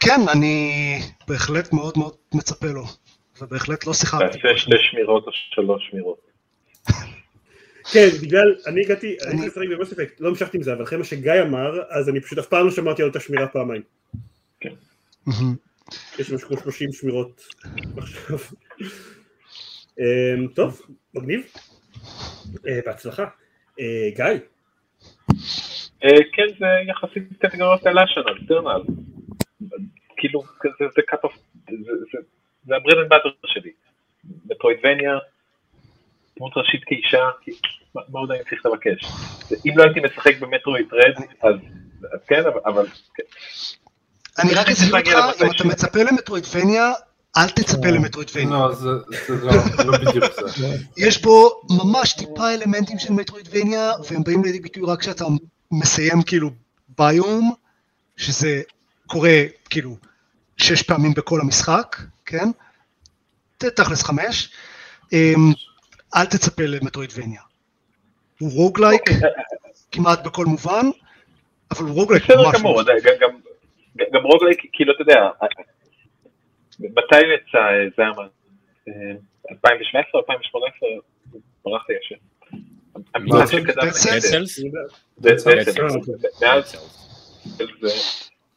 [0.00, 0.72] כן, אני
[1.28, 2.84] בהחלט מאוד מאוד מצפה לו,
[3.40, 4.38] ובהחלט לא שיחקתי.
[4.38, 6.30] תעשה שתי שמירות או שלוש שמירות.
[7.92, 11.04] כן, בגלל, אני הגעתי, אני לשחק במוס אפקט, לא המשכתי עם זה, אבל אחרי מה
[11.04, 13.82] שגיא אמר, אז אני פשוט אף פעם לא שמעתי על אותה שמירה פעמיים.
[14.60, 14.74] כן.
[16.18, 17.46] יש משהו כמו 30 שמירות
[17.96, 18.38] עכשיו.
[20.54, 20.82] טוב,
[21.14, 21.42] מגניב.
[22.62, 23.24] בהצלחה.
[24.16, 24.24] גיא.
[26.32, 28.82] כן, זה יחסית קטגוריות אלה השנה, טרנל.
[30.16, 30.42] כאילו,
[30.78, 31.36] זה cut off,
[32.66, 33.70] זה הברד אנד באטר שלי.
[34.50, 35.18] מטרוידבניה,
[36.36, 37.28] דמות ראשית כאישה,
[37.94, 39.04] מה עוד אני צריך לבקש?
[39.66, 41.54] אם לא הייתי משחק במטרואיד רד, אז
[42.26, 42.86] כן, אבל...
[44.38, 46.92] אני רק אצליח אותך, אם אתה מצפה למטרואידבניה,
[47.36, 48.58] אל תצפה למטרואידבניה.
[48.58, 48.88] לא, זה
[49.84, 50.66] לא בדיוק זה.
[50.96, 55.24] יש בו ממש טיפה אלמנטים של מטרואידבניה, והם באים לידי ביטוי רק כשאתה
[55.72, 56.50] מסיים כאילו
[56.98, 57.54] ביום,
[58.16, 58.62] שזה
[59.06, 59.38] קורה
[59.70, 59.96] כאילו
[60.56, 61.96] שש פעמים בכל המשחק,
[62.26, 62.48] כן?
[63.58, 64.50] תכלס חמש.
[66.16, 67.42] אל תצפה למטרואידבניה.
[68.38, 69.02] הוא רוגלייק
[69.92, 70.86] כמעט בכל מובן,
[71.70, 72.38] אבל הוא roguelike ממש...
[72.38, 72.82] בסדר גמור,
[74.12, 75.28] גם roguelike, כאילו אתה יודע,
[76.80, 77.58] מתי יצא
[77.96, 78.26] זרמן?
[79.50, 80.88] 2017 או 2018?
[81.64, 82.14] ברח לי השם.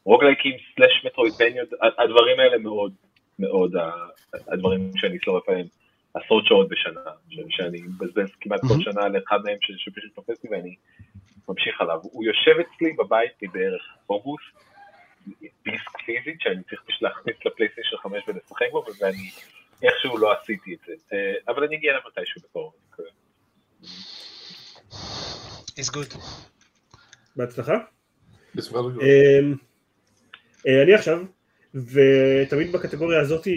[0.04, 2.92] רוגלייקים slash מטרוידווניות, הדברים האלה מאוד
[3.38, 3.72] מאוד
[4.32, 5.66] הדברים שאני שורף עליהם
[6.14, 7.00] עשרות שעות בשנה,
[7.48, 10.74] שאני מבזבז כמעט כל שנה על אחד מהם שפשוט תופס לי ואני
[11.48, 11.98] ממשיך עליו.
[12.02, 14.44] הוא יושב אצלי בבית מבערך אוגוסט,
[15.64, 19.30] דיסק פיזית שאני צריך פשוט להכניס לפלייסטיישן 5 ולשחק בו ואני
[19.82, 21.16] איכשהו לא עשיתי את זה,
[21.48, 22.72] אבל אני אגיע למתישהו בקרוב.
[25.76, 26.18] Is good.
[27.36, 27.74] בהצלחה.
[30.66, 31.18] אני עכשיו,
[31.74, 33.48] ותמיד בקטגוריה הזאת,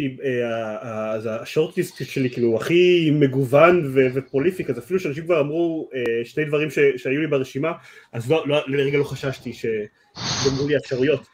[0.82, 5.90] אז השורטליסט שלי כאילו הכי מגוון ופרוליפיק, אז אפילו שאנשים כבר אמרו
[6.24, 7.72] שני דברים שהיו לי ברשימה,
[8.14, 8.34] אז
[8.68, 11.28] לרגע לא חששתי שגמרו לי אפשרויות.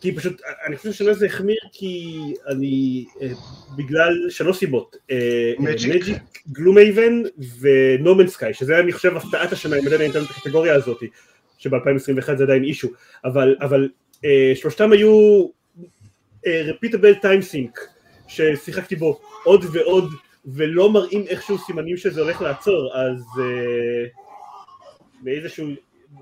[0.00, 2.16] כי פשוט, אני חושב שהשנה זה החמיר כי
[2.48, 3.04] אני,
[3.76, 4.96] בגלל שלוש סיבות,
[5.58, 6.04] מג'יק,
[6.52, 7.22] גלום אייבן
[7.60, 11.02] ונומן סקאי, שזה אני חושב הפתעת השנה, אם עדיין את הקטגוריה הזאת,
[11.58, 12.88] שב-2021 זה עדיין אישו,
[13.24, 13.88] אבל, אבל
[14.24, 15.46] אה, שלושתם היו
[16.46, 17.80] אה, repeatable time sync,
[18.28, 20.12] ששיחקתי בו עוד ועוד,
[20.46, 24.04] ולא מראים איכשהו סימנים שזה הולך לעצור, אז אה,
[25.22, 25.66] מאיזשהו,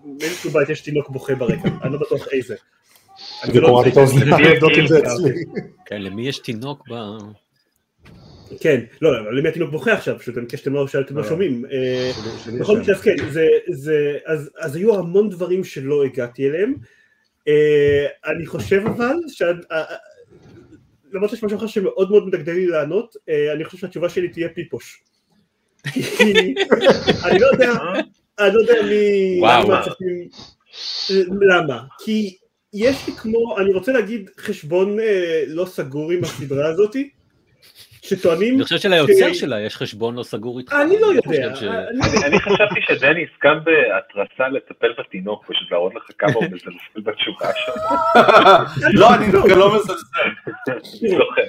[0.04, 2.54] מאיזשהו בית יש תינוק בוכה ברקע, אני לא בטוח איזה.
[3.44, 5.44] אני לא את האוזניים לבדוק אם זה אצלי.
[5.86, 6.94] כן, למי יש תינוק ב...
[8.60, 11.64] כן, לא, אבל למי התינוק בוכה עכשיו, פשוט אני שאתם לא שאתם לא שומעים.
[11.72, 12.12] אה,
[12.60, 16.74] בכל מקרה, אז כן, זה, זה, אז, אז היו המון דברים שלא הגעתי אליהם.
[17.48, 19.84] אה, אני חושב אבל, אה, אה,
[21.12, 24.48] למרות שיש משהו אחר שמאוד מאוד מדגדג לי לענות, אה, אני חושב שהתשובה שלי תהיה
[24.48, 25.02] פיפוש.
[27.24, 27.72] אני לא יודע,
[28.38, 29.38] אני לא יודע מי...
[29.40, 29.68] וואו.
[31.40, 31.82] למה?
[32.04, 32.36] כי
[32.76, 37.10] יש לי כמו, אני רוצה להגיד חשבון אה, לא סגור עם הסדרה הזאתי,
[38.02, 38.54] שטוענים...
[38.54, 40.72] אני חושב שליוצר ש- שלה יש חשבון לא סגור איתך.
[40.72, 45.94] אני לא אני יודע, ש- אני- אני- חשבתי שדניס קם בהתרסה לטפל בתינוק, פשוט להראות
[45.94, 47.74] לך כמה הוא מזלזל בתשובה שלו.
[49.00, 49.94] לא, אני דווקא לא מזלזל.
[51.18, 51.42] זוכר.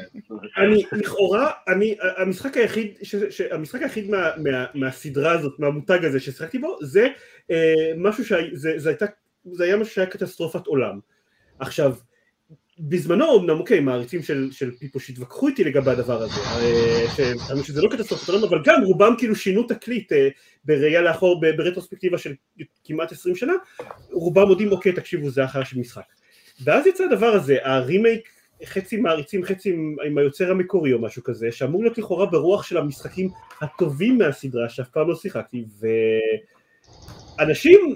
[0.58, 6.20] אני לכאורה, אני, המשחק היחיד, ש, ש, המשחק היחיד מה, מה, מהסדרה הזאת, מהמותג הזה
[6.20, 7.08] ששיחקתי בו, זה
[7.52, 8.40] אה, משהו שזה
[8.78, 9.06] זה, הייתה,
[9.52, 11.00] זה היה משהו שהיה קטסטרופת עולם.
[11.60, 11.94] עכשיו,
[12.80, 17.06] בזמנו אמנם אוקיי, מעריצים של, של פיפו שהתווכחו איתי לגבי הדבר הזה, אה,
[17.48, 20.28] טענו שזה לא קטסטרופת עולם, אבל גם רובם כאילו שינו תקליט אה,
[20.66, 22.34] בראייה לאחור, ברטרוספקטיבה של
[22.84, 23.54] כמעט 20 שנה,
[24.12, 26.04] רובם מודים אוקיי, תקשיבו, זה אחר של משחק.
[26.64, 28.30] ואז יצא הדבר הזה, הרימייק
[28.66, 32.78] חצי מעריצים, חצי עם, עם היוצר המקורי או משהו כזה, שאמור להיות לכאורה ברוח של
[32.78, 33.30] המשחקים
[33.62, 35.66] הטובים מהסדרה שאף פעם לא שיחקתי,
[37.40, 37.96] ואנשים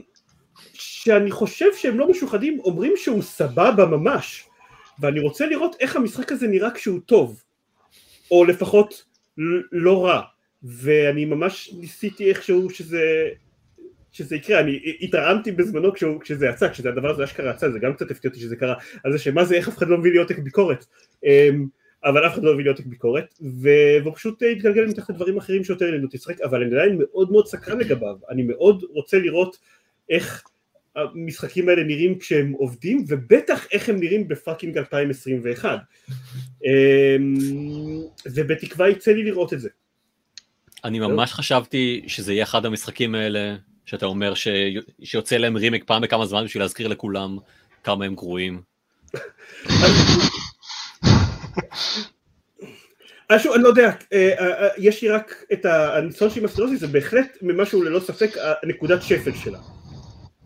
[1.04, 4.46] שאני חושב שהם לא משוחדים אומרים שהוא סבבה ממש,
[5.00, 7.44] ואני רוצה לראות איך המשחק הזה נראה כשהוא טוב,
[8.32, 9.06] או לפחות
[9.72, 10.22] לא רע,
[10.64, 13.30] ואני ממש ניסיתי איכשהו שזה...
[14.12, 17.94] שזה יקרה, אני התרעמתי בזמנו כשהוא, כשזה יצא, כשזה הדבר הזה אשכרה יצא, זה גם
[17.94, 20.18] קצת הפתיע אותי שזה קרה, על זה שמה זה, איך אף אחד לא מביא לי
[20.18, 20.86] עותק ביקורת,
[21.24, 21.68] אמ,
[22.04, 25.64] אבל אף אחד לא מביא לי עותק ביקורת, והוא פשוט אה, התגלגל מתחת לדברים אחרים
[25.64, 29.58] שיותר עלינו תשחק, אבל אני עדיין מאוד מאוד סקרן לגביו, אני מאוד רוצה לראות
[30.10, 30.44] איך
[30.96, 35.80] המשחקים האלה נראים כשהם עובדים, ובטח איך הם נראים בפאקינג 2021,
[36.66, 37.36] אמ,
[38.34, 39.70] ובתקווה יצא לי לראות את זה.
[40.84, 44.48] אני ממש חשבתי שזה יהיה אחד המשחקים האלה, שאתה אומר ש...
[45.04, 47.38] שיוצא להם רימק פעם בכמה זמן בשביל להזכיר לכולם
[47.84, 48.62] כמה הם גרועים.
[53.30, 56.46] אז שוב, אני לא יודע, אה, אה, אה, יש לי רק את הניסיון שלי עם
[56.46, 58.30] הסדרה זה בהחלט ממשהו ללא ספק
[58.64, 59.60] הנקודת שפל שלה.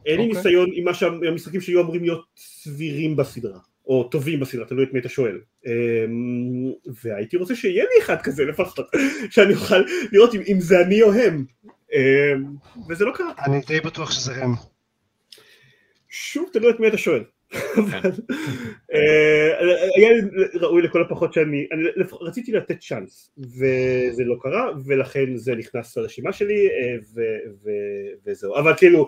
[0.06, 0.38] אין לי אוקיי.
[0.38, 5.00] ניסיון עם מה שהמשחקים שהיו אמורים להיות סבירים בסדרה, או טובים בסדרה, תלוי את מי
[5.00, 5.40] אתה שואל.
[5.66, 5.72] אמ,
[7.04, 8.90] והייתי רוצה שיהיה לי אחד כזה לפחות,
[9.34, 11.46] שאני אוכל לראות אם- זה אני או הם.
[11.94, 12.46] אמ,
[12.90, 13.32] וזה לא קרה.
[13.46, 14.52] אני די בטוח שזה הם.
[16.10, 17.24] שוב, תלוי את מי אתה שואל.
[17.78, 18.12] אבל,
[18.94, 19.58] אה,
[19.98, 20.22] היה לי
[20.54, 21.84] ראוי לכל הפחות שאני, אני
[22.22, 26.96] רציתי לתת צ'אנס, וזה לא קרה, ולכן זה נכנס לרשימה שלי, אה,
[28.26, 28.56] וזהו.
[28.56, 29.08] אבל כאילו,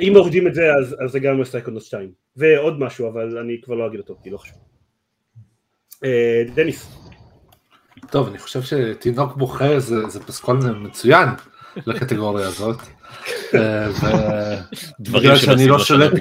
[0.00, 2.10] אם מורידים את זה, אז אז זה גם סייקונוס 2.
[2.36, 4.58] ועוד משהו, אבל אני כבר לא אגיד אותו, כי לא חשוב.
[6.04, 7.04] אה, דניס,
[8.10, 11.28] טוב, אני חושב שתינוק בוכה זה זה פסקול מצוין
[11.76, 12.76] לקטגוריה הזאת.
[13.54, 14.60] אה,
[15.00, 16.12] דברים שאני לא שולט,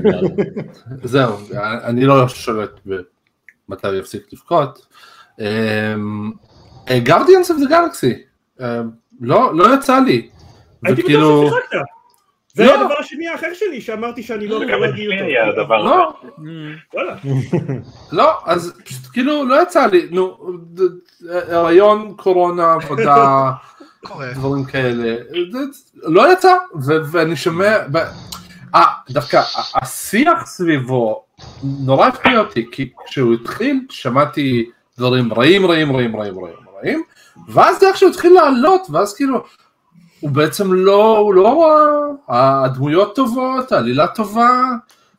[1.04, 1.38] זהו,
[1.84, 2.80] אני לא שולט
[3.68, 4.88] במתי הוא יפסיק לבכות.
[6.92, 8.14] Guardians of the Galaxy,
[9.22, 10.30] לא לא יצא לי.
[10.86, 11.93] הייתי בטוח ששיחקת.
[12.54, 12.82] זה לא.
[12.82, 14.60] הדבר השני האחר שלי, שאמרתי שאני לא
[15.50, 16.14] הדבר הזה.
[16.94, 17.14] לא.
[18.18, 20.38] לא, אז פשוט כאילו לא יצא לי, נו,
[21.30, 23.52] הריון, קורונה, עבודה.
[24.36, 25.16] דברים כאלה,
[26.04, 26.56] לא יצא,
[27.12, 27.78] ואני שומע,
[28.76, 29.42] אה, דווקא
[29.76, 31.24] השיח סביבו
[31.64, 37.04] נורא הפתיע אותי, כי כשהוא התחיל שמעתי דברים רעים רעים רעים רעים רעים רעים,
[37.48, 39.44] ואז איך שהוא התחיל לעלות, ואז כאילו,
[40.24, 44.62] הוא בעצם לא, הוא לא רע, הדמויות טובות, העלילה טובה,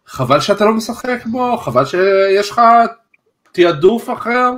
[0.06, 2.60] חבל שאתה לא משחק בו, חבל שיש לך
[3.52, 4.50] תעדוף אחר.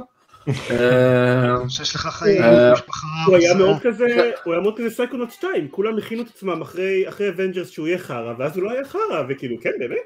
[0.70, 5.30] אה, שיש לך חיים, אה, משפחה, הוא היה מאוד כזה, הוא היה מאוד כזה סייקונוט
[5.30, 9.22] 2, כולם הכינו את עצמם אחרי Avengers שהוא יהיה חרא, ואז הוא לא היה חרא,
[9.28, 9.99] וכאילו, כן, באמת?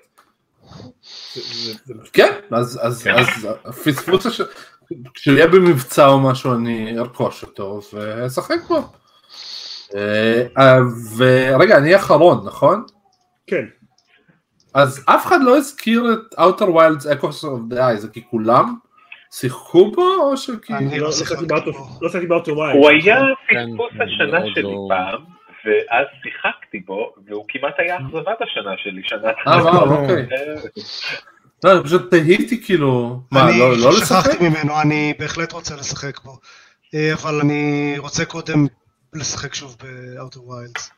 [1.88, 2.12] משהו.
[2.12, 2.80] כן, אז,
[4.26, 4.40] הש...
[5.14, 8.99] כשהוא יהיה במבצע או משהו אני ארכוש אותו ואשחק בו.
[9.96, 10.78] אה,
[11.18, 12.84] ורגע, אני אחרון, נכון?
[13.46, 13.64] כן.
[14.74, 18.74] אז אף אחד לא הזכיר את Outer Wilds Echoes of the Eye, זה כי כולם
[19.32, 20.74] שיחקו בו או שכי...
[20.74, 21.88] אני לא לא לא שיחקתי באוטו- בו.
[22.02, 22.08] לא
[22.54, 22.72] וואי.
[22.72, 23.18] הוא היה
[23.48, 25.24] כן, פספוס מאוד השנה לא- שלי פעם,
[25.64, 29.30] ואז שיחקתי בו, והוא כמעט היה אכזבת השנה שלי, שנה...
[29.46, 30.26] אה, וואו, אוקיי.
[31.64, 34.26] לא, אני פשוט תהיתי כאילו, מה, לא, לא לשחק?
[34.26, 36.38] אני שכחתי ממנו, אני בהחלט רוצה לשחק בו.
[36.94, 38.66] אה, אבל אני רוצה קודם
[39.14, 40.90] לשחק שוב ב-outer wilds.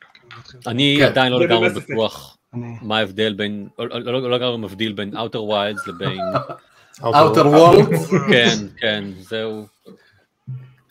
[0.66, 1.06] אני כן.
[1.06, 5.88] עדיין לא לגמרי בטוח מה ההבדל בין, לא- לא לא לגמרי מבדיל בין outer wilds
[5.90, 6.20] לבין,
[7.00, 8.10] Outer Worlds?
[8.32, 9.66] כן, כן, זהו,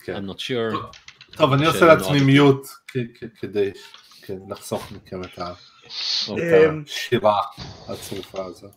[0.04, 0.16] כן.
[0.16, 0.96] I'm not sure.
[1.36, 2.66] טוב, אני עושה לעצמי מיוט
[3.40, 3.70] כדי
[4.22, 6.68] כן, לחסוך מכם את את אוקיי.
[6.68, 7.40] אמ, השירה
[7.88, 8.70] הצרופה הזאת.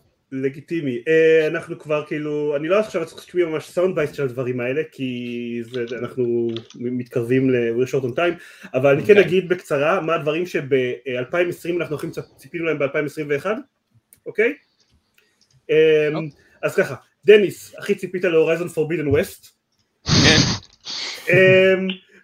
[0.43, 0.97] לגיטימי.
[1.07, 4.81] אה, אנחנו כבר כאילו, אני לא עכשיו צריך שתשמעי ממש sound bites של הדברים האלה,
[4.91, 8.33] כי זה, אנחנו מתקרבים ל-we're short on time,
[8.73, 9.21] אבל אני כן אוקיי.
[9.25, 10.61] אגיד בקצרה מה הדברים שב-2020
[11.77, 13.45] אנחנו הולכים, ציפינו להם ב-2021,
[14.25, 14.53] אוקיי?
[15.71, 16.09] אה,
[16.63, 19.47] אז ככה, דניס, הכי ציפית ל Horizon Forbidden West.
[20.05, 20.37] כן,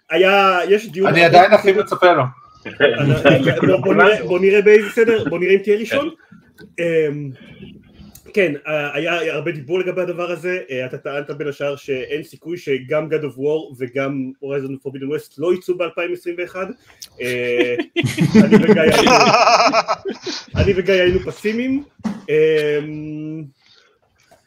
[0.09, 1.07] היה, יש דיון...
[1.07, 2.23] אני עדיין הכי מצפה לו.
[3.81, 6.09] בוא- נראה- בוא נראה באיזה סדר, בוא נראה אם תהיה ראשון.
[8.33, 12.57] כן, אה, היה הרבה דיבור לגבי הדבר הזה, אה, אתה טענת בין השאר שאין סיכוי
[12.57, 16.55] שגם God of War וגם Horizon Forbidden West לא יצאו ב-2021.
[17.21, 17.75] אה,
[20.55, 21.83] אני וגיא היינו- פסימיים.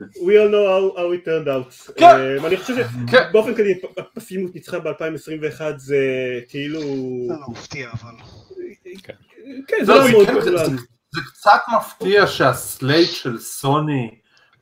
[0.01, 1.93] We all know how, how it turned out.
[1.97, 2.45] כן.
[2.47, 2.74] אני חושב
[3.11, 3.18] כן.
[3.30, 5.99] שבאופן כללי הפסימיות ניצחה ב-2021 זה
[6.49, 6.80] כאילו...
[7.28, 8.12] זה לא מפתיע, אבל...
[9.68, 10.76] כן, זה לא, לא מאוד כן, כולן.
[11.15, 14.11] זה- קצת מפתיע שה slate של סוני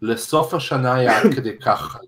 [0.03, 2.03] לסוף השנה היה עד כדי כך חלש.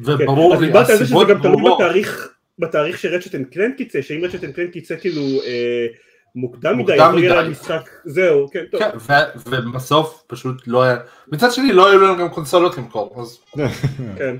[0.00, 1.78] וברור כן, אז לי, דיברת על זה שזה הסיבות גם תלוי ברורות.
[1.80, 2.28] בתאריך,
[2.58, 5.86] בתאריך ש Ratchet and Clank יצא, שאם Ratchet and Clank יצא כאילו אה,
[6.34, 7.42] מוקדם מדי, מוקדם אז לא יהיה מדי.
[7.42, 10.96] להם משחק, זהו, כן, טוב, כן, ו- ובסוף פשוט לא היה,
[11.32, 13.38] מצד שני לא היו לנו גם קונסולות למכור, אז
[14.18, 14.36] כן.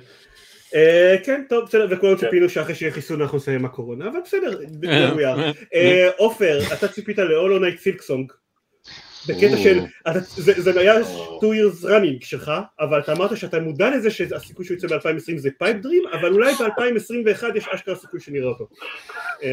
[0.75, 2.25] אה, כן, טוב, בסדר, וכולנו כן.
[2.27, 5.39] ציפינו שאחרי שיהיה חיסון אנחנו נסיים עם הקורונה, אבל בסדר, are.
[5.75, 8.33] אה, עופר, אתה ציפית ל Hollow Knight Silksong.
[9.29, 9.63] בקטע או.
[9.63, 14.11] של, אתה- זה זה היה 2 years running שלך, אבל אתה אמרת שאתה מודע לזה
[14.11, 18.69] שהסיכוי שהוא יצא ב-2020 זה pipe dream, אבל אולי ב-2021 יש אשכרה סיכוי שנראה אותו.
[19.43, 19.49] אמ,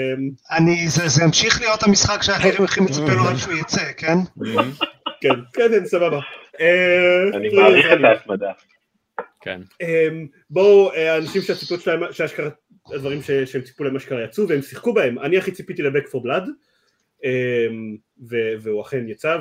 [0.52, 4.18] אני, זה, זה המשיך להיות המשחק שהכי הכי מצפה לו עד שהוא יצא, כן?
[5.22, 6.20] כן, כן, כן, סבבה.
[6.62, 7.98] אה, אני מעריך את.
[8.04, 8.52] ההתמדה.
[9.42, 9.62] כן.
[9.82, 12.50] אמ, בואו, אה, האנשים שהציפיות שלהם, שאשכרה,
[12.94, 16.48] הדברים שהם ציפו להם אשכרה יצאו והם שיחקו בהם, אני הכי ציפיתי ל-Back for Blood,
[16.48, 16.71] אמ, ו-
[18.60, 19.38] והוא אכן יצא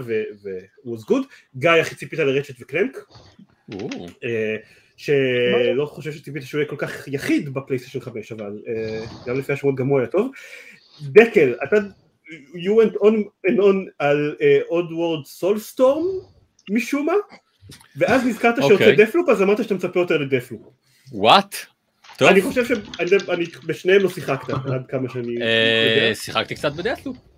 [0.84, 1.24] והוא was good,
[1.56, 3.04] גיא הכי ציפית לרצ'ט וקלנק,
[4.24, 4.56] אה,
[4.96, 9.74] שלא חושב שציפית שהוא יהיה כל כך יחיד בפלייסטיישן 5, אבל אה, גם לפי השמות
[9.74, 10.30] גם הוא היה טוב.
[11.02, 11.76] דקל, אתה,
[12.54, 13.14] you went on
[13.48, 14.36] and on על
[14.68, 16.04] Oddworld Soulstorm
[16.70, 17.12] משום מה,
[17.96, 18.96] ואז נזכרת שיוצא אוקיי.
[18.96, 20.60] Deathloop, אז אמרת שאתה מצפה יותר ל Deathloop.
[21.12, 21.56] What?
[22.18, 26.14] טוב, אני חושב שאני בשניהם לא שיחקת, עד כמה שאני אה.
[26.14, 27.29] שיחקתי קצת ב Deathloop, אוקיי.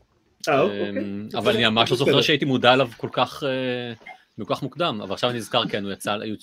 [1.39, 2.21] אבל אני ממש לא זוכר.
[2.21, 3.93] שהייתי מודע אליו כל כך אה,
[4.45, 5.85] כל כך מוקדם, אבל עכשיו אני נזכר, כן,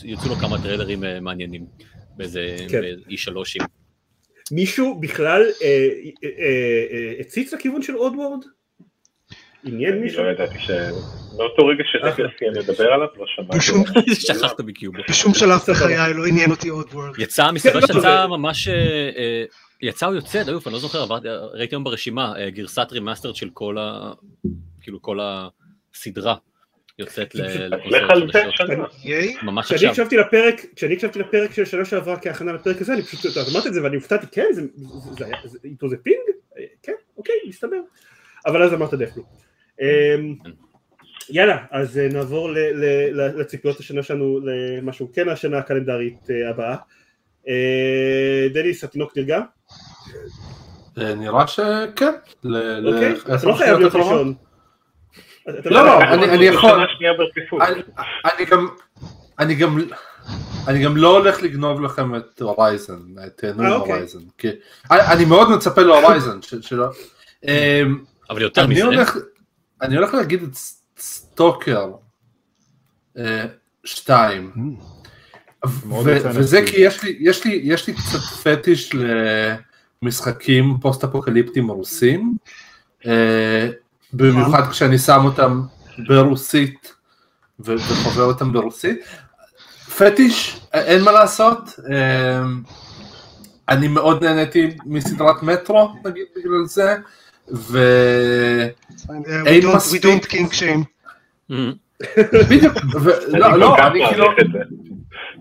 [0.03, 1.65] יצאו לו כמה טריילרים אה, מעניינים,
[2.17, 2.81] באיזה כן.
[3.09, 3.61] E3.
[4.51, 6.29] מישהו בכלל אה, אה, אה,
[6.91, 8.39] אה, הציץ לכיוון של Oddworld?
[9.65, 10.23] עניין אני מישהו?
[10.23, 10.69] לא ידעתי ש...
[11.37, 11.83] מאותו רגע
[12.39, 13.57] סיים לדבר עליו, לא שמעתי.
[13.57, 13.83] בשום-
[14.27, 14.97] שכחת בקיומו.
[15.09, 15.59] בשום שלב.
[15.69, 17.19] בחיי לא עניין אותי Oddworld.
[17.19, 18.73] יצא, מסתבר לא, שיצא ממש, אה,
[19.17, 19.43] אה,
[19.81, 23.49] יצא או יוצא, דיוף, אני לא זוכר, עברתי- ראיתי היום ברשימה, אה, גרסת remastered של
[23.53, 24.11] כל ה...
[24.81, 26.35] כאילו כל הסדרה
[26.99, 27.41] יוצאת ל-
[27.95, 28.91] לך על לקונסולות?
[29.43, 29.89] ממש כשאני עכשיו.
[29.89, 33.67] הקשבתי לפרק, כשאני הקשבתי לפרק של שנה שעברה כהכנה לפרק הזה, אני פשוט, אתה אמרת
[33.67, 34.85] את זה ואני הופתעתי, כן, זה, זה,
[35.17, 36.17] זה, היה- זה, איתו זה פינג?
[36.57, 37.79] אה, כן, אוקיי, מסתבר.
[38.45, 39.23] אבל אז אמרת דפלו.
[39.81, 40.35] אמ,
[41.29, 42.85] יאללה, אז אה, נעבור ל, ל,
[43.21, 46.75] ל, לציפיות השנה שלנו למשהו כן השנה הקלנדרית אה, הבאה.
[47.47, 49.41] אה, דניס, התינוק נרגע?
[50.97, 52.11] אה, נראה שכן.
[52.43, 53.15] ל- אוקיי?
[53.35, 53.95] אתה לא חייב להיות.
[53.95, 54.33] ראשון.
[55.47, 56.23] לא, לא, חייב.
[56.23, 56.85] אני- יכול.
[58.25, 58.67] אני- גם,
[59.39, 59.79] אני גם,
[60.67, 62.99] אני גם לא הולך לגנוב לכם את הורייזן,
[63.35, 63.93] תהנו עם אה, אוקיי.
[63.93, 64.19] הורייזן,
[64.91, 66.85] אני מאוד מצפה להורייזן, שלא,
[67.47, 68.81] אמ, אבל יותר מזה,
[69.81, 70.55] אני הולך להגיד את
[70.99, 71.87] סטוקר
[73.17, 73.45] אה,
[73.83, 74.51] שתיים,
[75.85, 76.61] מאוד ו- רוצה וזה.
[76.67, 79.68] כי יש לי, יש לי, יש לי קצת פטיש למשחקים
[80.81, 82.37] פוסט אפוקליפטיים רוסים,
[83.05, 83.69] אה,
[84.13, 85.61] במיוחד כשאני שם אותם
[86.07, 86.93] ברוסית
[87.59, 88.99] ו- וחווה אותם ברוסית.
[89.97, 92.41] פטיש, אה, אין מה לעשות, אה,
[93.69, 96.95] אני מאוד נהניתי מסדרת מטרו נגיד בגלל זה,
[97.53, 97.79] ו...
[99.07, 99.11] We
[99.45, 100.03] אין don't- we מספיק.
[100.05, 100.83] don't kink shame.
[101.51, 101.71] אמ,
[102.49, 104.25] בדיוק, ו- אני לא, לא, אני כאילו.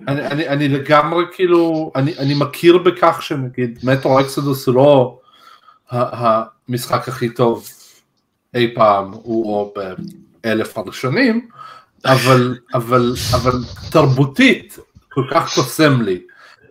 [0.09, 5.19] אני, אני, אני לגמרי כאילו, אני, אני מכיר בכך שנגיד Metro Exodus הוא לא
[5.91, 7.69] המשחק הכי טוב
[8.55, 9.75] אי פעם הוא או
[10.45, 11.49] באלף הראשונים,
[12.05, 13.53] אבל, אבל, אבל
[13.91, 14.79] תרבותית
[15.09, 16.21] כל כך קוסם לי.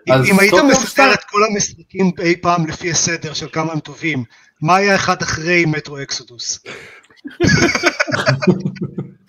[0.07, 4.23] אם היית מסדר את כל המשחקים אי פעם לפי הסדר של כמה הם טובים,
[4.61, 6.59] מה היה אחד אחרי Metro Exodus?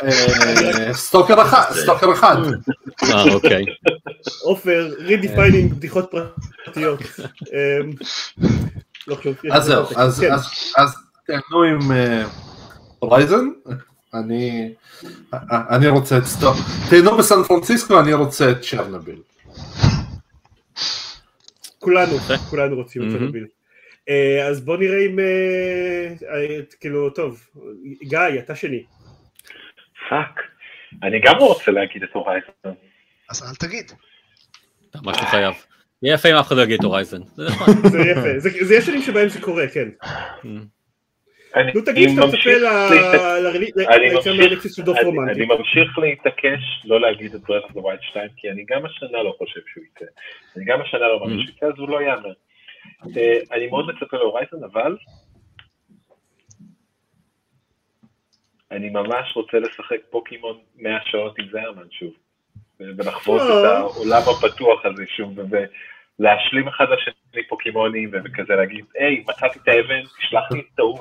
[0.03, 2.37] אה, Stalker אחד, Stalker אחד.
[3.03, 3.65] אה, אוקיי.
[4.43, 6.11] עופר, redefining בדיחות
[6.65, 7.01] פרטיות.
[7.53, 7.91] אמ,
[9.07, 9.17] לא.
[9.51, 10.35] אז זהו, אז כן.
[11.27, 11.79] תהנו עם
[12.99, 13.49] Horizon,
[14.15, 14.75] אני
[15.71, 16.57] אני רוצה את Stalker,
[16.91, 19.21] תהנו בסן פרנסיסקו, אני רוצה את צ'רנביל.
[21.79, 22.19] כולנו.
[22.51, 23.59] כולנו רוצים את.
[24.09, 27.47] אה, אז בוא נראה אם, אה, אה, כאילו, טוב,
[28.03, 28.83] גיא, אתה שני.
[30.09, 30.41] Fuck.
[31.03, 32.49] אני גם רוצה להגיד את Horizon.
[33.31, 33.93] אז אל תגיד.
[34.91, 35.55] אתה ממש לא חייב.
[36.03, 37.21] יהיה יפה אם אף אחד לא יגיד Horizon.
[37.35, 37.75] זה נחמד.
[37.93, 39.89] זה יפה, זה יש שנים שבהם זה קורה, כן.
[41.75, 42.51] נו תגיד שאתה מצפה
[44.35, 45.33] מהנקסיס של דוף אני- רומנטי.
[45.41, 49.23] אני ממשיך להתעקש לא להגיד את Breath of the Wild 2, כי אני גם השנה
[49.23, 50.05] לא חושב שהוא יצא.
[50.57, 52.33] אני גם השנה לא מאמין שהוא יצא, אז הוא לא יאמר.
[53.17, 54.97] אה, אני מאוד מצפה ל Horizon, אבל
[58.71, 62.13] אני ממש רוצה לשחק פוקימון 100 שעות עם זה רמן שוב.
[62.81, 63.79] ולחוות את אה.
[63.79, 70.53] העולם הפתוח הזה שוב, ולהשלים אחד לשני פוקימונים, וכזה להגיד, היי, מצאתי את האבן, תשלח
[70.53, 70.99] לי את ההוא.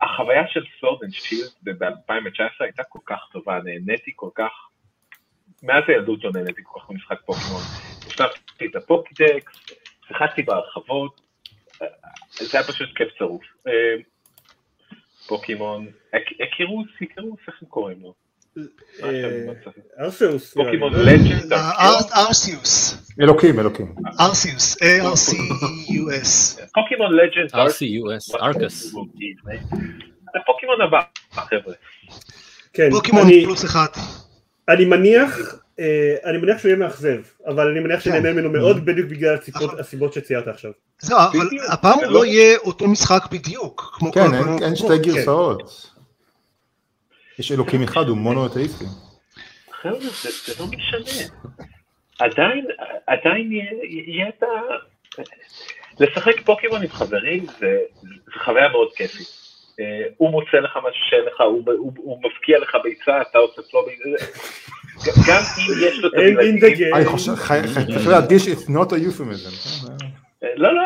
[0.00, 4.52] החוויה של Sword and Shield ב-2019 הייתה כל כך טובה, נהניתי כל כך,
[5.62, 7.62] מאז הילדות לא נהניתי כל כך במשחק פוקימון.
[8.06, 9.52] השלמתי את ה Pokédex,
[10.08, 11.20] שיחקתי בהרחבות,
[12.30, 13.42] זה היה פשוט כיף צרוף.
[15.26, 18.14] פוקימון, אק- אקירוס, אקירוס, איך הם קוראים לו?
[19.02, 19.44] אה,
[20.00, 20.54] ארסאוס.
[20.54, 21.70] פוקימון לג'נד, אה,
[22.16, 22.96] ארסיוס.
[23.20, 23.94] אלוקים, אלוקים.
[24.20, 24.76] ארסיוס.
[24.82, 26.60] A-R-C-U-S.
[26.74, 28.94] פוקימון לג'נד, RCUS, ארקס.
[30.42, 31.00] הפוקימון הבא,
[31.32, 31.74] חבר'ה.
[32.72, 33.86] כן, פוקימון פלוס אחד.
[34.68, 35.38] אני מניח,
[36.24, 38.32] אני מניח שהוא יהיה מאכזב, אבל אני מניח שנהנה כן.
[38.34, 39.78] ממנו מאוד בדיוק בגלל הסיבות- נכון.
[39.80, 40.70] הסיבות שציירת עכשיו.
[40.98, 41.46] זהו, אבל.
[41.72, 43.96] הפעם הוא לא- יהיה אותו משחק בדיוק.
[43.98, 45.90] כמו כן, כל אין- שתי גרסאות.
[47.38, 48.84] יש אלוקים אחד, הוא מונותאיסטי.
[49.82, 51.28] חבר'ה, זה זה לא משנה.
[52.18, 52.66] עדיין,
[53.06, 54.46] עדיין יהיה- את ה...
[56.00, 57.78] לשחק פוקימון עם חברים זה
[58.24, 59.26] זה חוויה מאוד כיפית.
[59.80, 59.84] אה,
[60.16, 63.80] הוא מוצא לך משהו שאין לך, הוא- הוא הוא מבקיע לך ביצה, אתה עושה פלו
[63.86, 64.24] ביצה.
[65.28, 66.94] גם אם יש לו את הבלעדים, דגל.
[66.94, 67.60] אני חושב, חי-
[67.94, 69.50] צריך להדגיש, it's not a euphemism.
[70.40, 70.82] זה- לא, לא,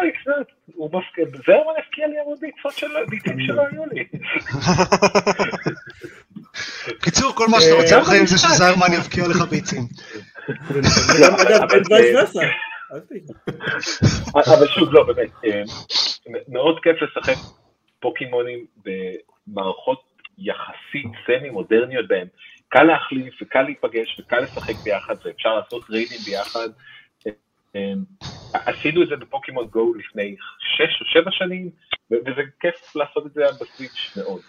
[0.75, 4.05] הוא מפקיע, זרמן הפקיע לי המון ביצות שלו, ביצים שלא היו לי.
[7.03, 8.49] קיצור, כל מה שאתה רוצה אה, בחיים זה משחק.
[8.55, 9.83] שזיירמן יבקיע לך ביצים.
[14.35, 15.63] אבל זה- שוב, לא, באמת, אה,
[16.49, 17.35] מאוד כיף לשחק
[18.01, 20.01] פוקימונים במערכות
[20.39, 22.27] יחסית סמי מודרניות בהם.
[22.69, 26.69] קל להחליף וקל להיפגש וקל לשחק ביחד ואפשר לעשות ריידים ביחד.
[27.77, 27.93] אה,
[28.53, 30.37] עשינו את זה בפוקימון גו לפני
[30.77, 31.71] שש או שבע שנים,
[32.11, 34.41] ו- וזה כיף לעשות את זה בסוויץ' מאוד.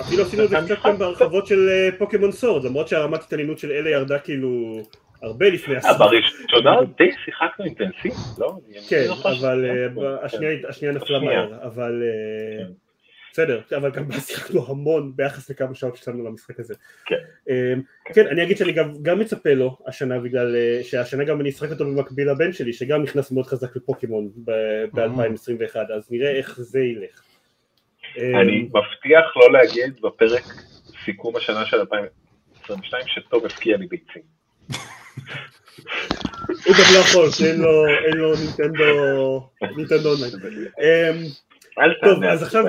[0.00, 3.70] אפילו עשינו את זה קצת גם בהרחבות של אה, פוקימון סורד, למרות שהרמת התעניינות של
[3.72, 4.80] אלה ירדה כאילו
[5.22, 5.96] הרבה לפני אה, הסוף.
[5.98, 8.58] בראשונה די שיחקנו אינטנסיב, לא?
[8.88, 11.18] כן, זוכר אבל אה, השנייה- השנייה נפלה.
[11.18, 12.02] מהר, אבל
[12.58, 12.87] כן.
[13.32, 16.74] בסדר, אבל גם בה שיחקנו המון ביחס לכמה שעות ששמנו למשחק הזה.
[17.06, 17.16] כן.
[17.50, 17.74] אה,
[18.14, 21.70] כן, אני אגיד שאני גם- גם מצפה לו השנה בגלל אה, שהשנה גם אני אשחק
[21.70, 27.22] אותו במקביל לבן שלי שגם נכנס מאוד חזק לפוקימון ב-2021 אז נראה איך זה ילך.
[28.18, 30.44] אה, אני מבטיח לא להגיד בפרק
[31.04, 34.22] סיכום השנה של 2022 שטוב הפקיע לי ביצים.
[36.46, 37.60] הוא גם לא יכול, אין
[38.18, 40.32] לו- נינטנדו אונליין.
[40.80, 41.24] אמ,
[41.78, 42.64] אל טוב, תענה אז על עכשיו-.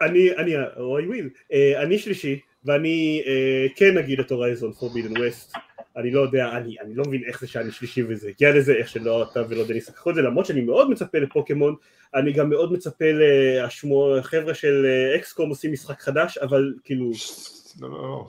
[0.00, 5.22] אני, אני, או I will, uh, אני שלישי, ואני uh, כן אגיד את הורייזון פורבידן
[5.22, 5.56] ווסט,
[5.96, 8.88] אני לא יודע, אני, אני לא מבין איך זה שאני שלישי וזה הגיע לזה, איך
[8.88, 11.74] שלא אתה ולא דניס לקחו את זה, למרות שאני מאוד מצפה לפוקימון,
[12.14, 17.10] אני גם מאוד מצפה לשמו, חבר'ה של אה, אקסקום עושים משחק חדש, אבל כאילו,
[17.80, 18.26] לא, לא, לא.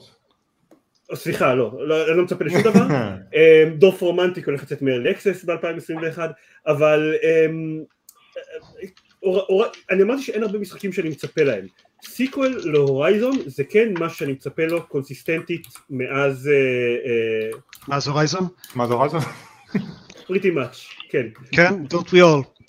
[1.14, 2.86] סליחה, לא, לא, אני לא מצפה לשום דבר,
[3.34, 6.18] אה, דוף רומנטיק הולך לצאת מאלקסס ב-2021,
[6.66, 7.14] אבל
[9.24, 11.66] אה, אור- אור- אני אמרתי שאין הרבה משחקים שאני מצפה להם.
[12.04, 16.50] סיקוול להורייזון זה כן מה שאני מצפה לו קונסיסטנטית מאז
[17.88, 18.44] מה זה הורייזון?
[18.74, 19.20] מה זה הורייזון?
[20.26, 20.76] פריטי מאץ',
[21.10, 21.26] כן.
[21.52, 22.62] כן, don't we all.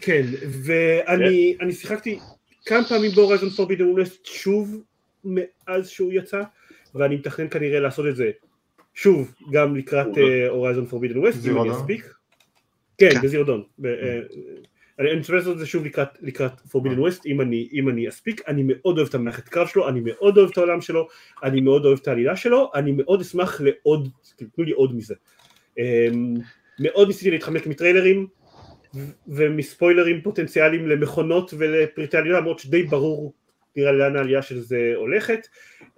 [0.00, 0.22] כן,
[0.64, 2.18] ואני אני שיחקתי
[2.66, 4.82] כמה פעמים בהורייזון פורבידן ווסט שוב
[5.24, 6.42] מאז שהוא יצא,
[6.94, 8.30] ואני מתכנן כנראה לעשות את זה
[8.94, 10.06] שוב גם לקראת
[10.48, 11.70] הורייזון פורבידן ווסט, אם אני?
[11.72, 12.14] אספיק.
[12.98, 13.20] כן, כן.
[13.22, 13.62] בזירדון.
[15.00, 18.08] אה, אני מצפה לעשות את זה שוב לקראת, לקראת Forbidden West, אם אני, אם אני
[18.08, 21.08] אספיק, אני מאוד אוהב את המערכת קרב שלו, אני מאוד אוהב את העולם שלו,
[21.42, 25.14] אני מאוד אוהב את העלילה שלו, אני מאוד אשמח לעוד, תנו לי עוד מזה.
[25.78, 26.34] אמ,
[26.80, 28.26] מאוד ניסיתי להתחמק מטריילרים
[29.28, 33.34] ומספוילרים פוטנציאליים למכונות ולפריטי עלילה, למרות שדי ברור
[33.76, 35.46] נראה לאן העלייה של זה הולכת.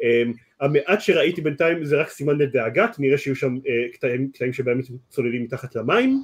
[0.02, 4.80] אמ, המעט שראיתי בינתיים זה רק סימן לדאגה, נראה שיהיו שם אה, קטעים, קטעים שבהם
[5.08, 6.22] צוללים מתחת למים,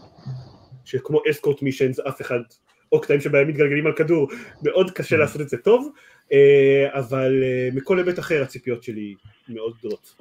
[0.84, 2.40] שכמו אסקורט מישנס אף אחד,
[2.92, 4.28] או קטעים שבהם מתגלגלים על כדור,
[4.62, 5.92] מאוד קשה לעשות את זה טוב,
[6.32, 9.14] אה, אבל אה, מכל היבט אחר הציפיות שלי
[9.48, 10.14] מאוד גדולות.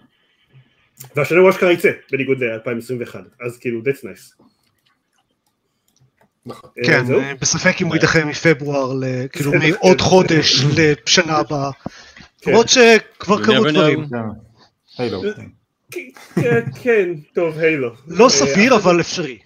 [1.16, 4.44] והשנה הוא אשכרה יצא, בניגוד ל-2021, אז כאילו that's nice.
[6.46, 6.70] נכון.
[6.78, 7.04] אה, כן,
[7.42, 9.00] בספק אם הוא יידחה מפברואר,
[9.34, 11.72] כאילו מעוד חודש לשנה הבאה.
[12.42, 12.52] כן.
[12.52, 14.06] למרות שכבר קרו דברים.
[14.98, 15.22] כן.
[16.36, 16.60] כן.
[16.84, 17.92] כן, טוב, Halo.
[18.08, 19.40] לא סביר, אבל אפשרי.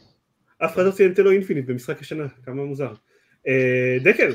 [0.66, 2.94] אף אחד לא ציין את Halo Infinite במשחק השנה, כמה מוזר.
[3.48, 4.34] אה, דקל,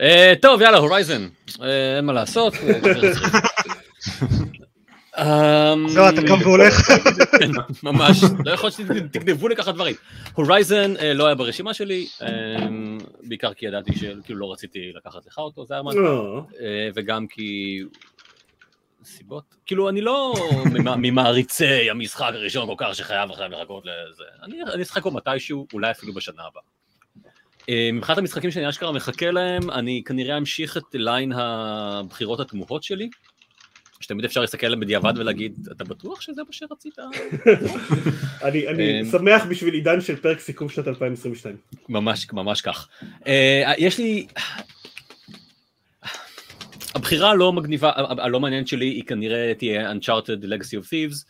[0.00, 1.28] אה, טוב, יאללה, Horizon.
[1.62, 2.54] אה, אין מה לעשות.
[5.18, 6.90] אמ, זהו, אתה קם והולך.
[7.82, 9.94] ממש, לא יכול שתגנבו לי ככה דברים.
[10.34, 12.06] הורייזן לא היה ברשימה שלי,
[13.22, 15.94] בעיקר כי ידעתי שכאילו לא רציתי לקחת לך אותו, זה היה מה...
[15.94, 16.42] לא,
[16.94, 17.80] וגם כי...
[19.04, 19.54] סיבות?
[19.66, 20.34] כאילו, אני לא
[20.72, 24.24] ממ- ממעריצי המשחק הראשון כל כך שחייב עכשיו לחכות לזה.
[24.42, 26.62] אני אני אשחק בו מתישהו, אולי אפילו בשנה הבאה.
[27.68, 33.08] אה, מבחינת המשחקים שאני אשכרה מחכה להם, אני כנראה אמשיך את ליין הבחירות התמוהות שלי,
[34.00, 36.98] שתמיד אפשר להסתכל עליהם בדיעבד ולהגיד, אתה בטוח שזה מה שרצית?
[38.42, 41.56] אני אני אה, שמח בשביל עידן של פרק סיכום שנת 2022.
[41.88, 42.88] ממש, ממש כך.
[43.26, 44.26] אה, יש לי...
[46.94, 51.24] הבחירה הלא מגניבה, הלא מעניינת שלי היא כנראה תהיה Uncharted Legacy of Thieves.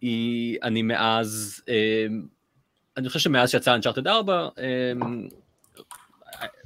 [0.00, 2.06] היא, אני מאז, אה,
[2.96, 4.92] אני חושב שמאז שיצא Uncharted 4, אה,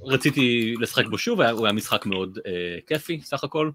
[0.04, 2.52] רציתי לשחק בו שוב, הוא היה משחק מאוד אה,
[2.86, 3.70] כיפי סך הכל,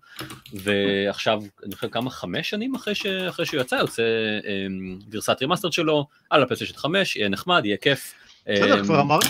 [0.53, 4.01] ועכשיו, אני חושב כמה, חמש שנים אחרי, ש, אחרי שהוא יצא, יוצא
[4.45, 4.67] אה,
[5.09, 8.13] גרסת remastered שלו, על הפלייסטיישן 5, יהיה נחמד, יהיה כיף.
[8.43, 9.29] בסדר, אה, כבר אמרנו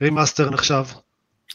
[0.00, 0.84] ש remaster נחשב.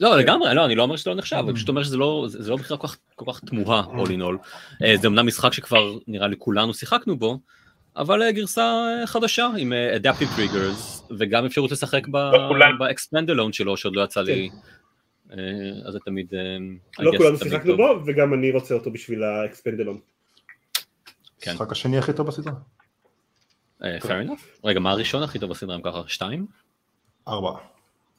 [0.02, 2.52] לא, לגמרי, לא, אני לא אומר שזה לא נחשב, אני פשוט אומר שזה לא, זה
[2.52, 4.38] לא בחירה כל כך, כל כך תמוהה, all in all.
[4.84, 7.40] אה, זה אמנם משחק שכבר נראה לי כולנו שיחקנו בו,
[7.96, 12.08] אבל אה, גרסה אה, חדשה עם Adaptive Triggers, וגם אפשרות לשחק.
[12.08, 14.50] ב-Expandalone שלו, שעוד לא יצא לי,
[15.32, 15.38] אה,
[15.86, 16.34] אז זה תמיד,
[17.00, 17.78] לא כולנו שיחקנו.
[17.78, 20.00] בו, וגם אני רוצה אותו בשביל האקספנדלון.
[21.42, 21.52] כן.
[21.52, 22.54] המשחק השני הכי טוב בסדרה.
[23.82, 24.66] fair enough.
[24.66, 26.02] רגע, מה הראשון הכי טוב בסדרה אם ככה?
[26.08, 26.46] שתיים?
[27.28, 27.52] ארבע.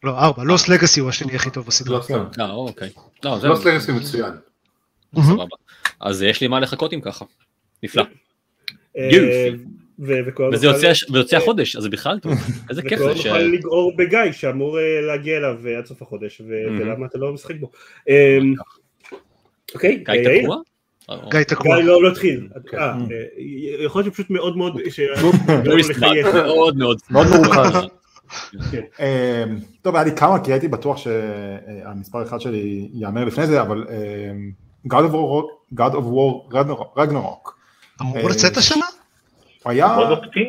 [0.05, 1.97] לא, ארבע, לוס לגאסי הוא השני הכי טוב בסדרה.
[1.97, 2.25] לא סתם.
[2.41, 2.89] אה, אוקיי.
[3.25, 3.55] לא, לא
[3.95, 4.33] מצוין.
[5.23, 5.45] סבבה.
[6.01, 7.25] אז יש לי מה לחכות אם ככה.
[7.83, 8.03] נפלא.
[8.99, 9.49] אה,
[10.27, 10.67] וכבר וזה
[11.15, 12.33] יוצא החודש, אז זה בכלל טוב.
[12.71, 13.27] איזה כיף וכבר זה ש...
[13.27, 16.41] נוכל לגעור בגיא שאמור אה, להגיע אליו אה, עד סוף החודש.
[16.49, 17.71] ולמה אתה לא משחק בו.
[18.09, 18.39] אה,
[19.75, 20.43] אוקיי, גיא אה, יאיר?
[20.43, 20.57] תקוע?
[21.31, 21.77] גיא תקוע.
[21.77, 22.49] גיא לא לא התחיל.
[22.71, 22.79] כן.
[22.79, 23.13] אה, Mm.
[23.13, 24.77] אה, יכול להיות שפשוט מאוד מאוד...
[24.91, 25.33] ש- לא.
[26.45, 26.99] מאוד מאוד.
[27.11, 27.59] כן.
[27.59, 27.81] אה,
[29.83, 33.97] טוב, היה לי כמה, כי הייתי בטוח שהמספר אחד שלי ייאמר לפני זה, אבל אה,
[34.89, 36.57] God of War- God of War
[36.97, 37.59] רגנרוק.
[38.01, 38.85] אמור אה, לצאת השנה?
[39.63, 39.97] הוא היה.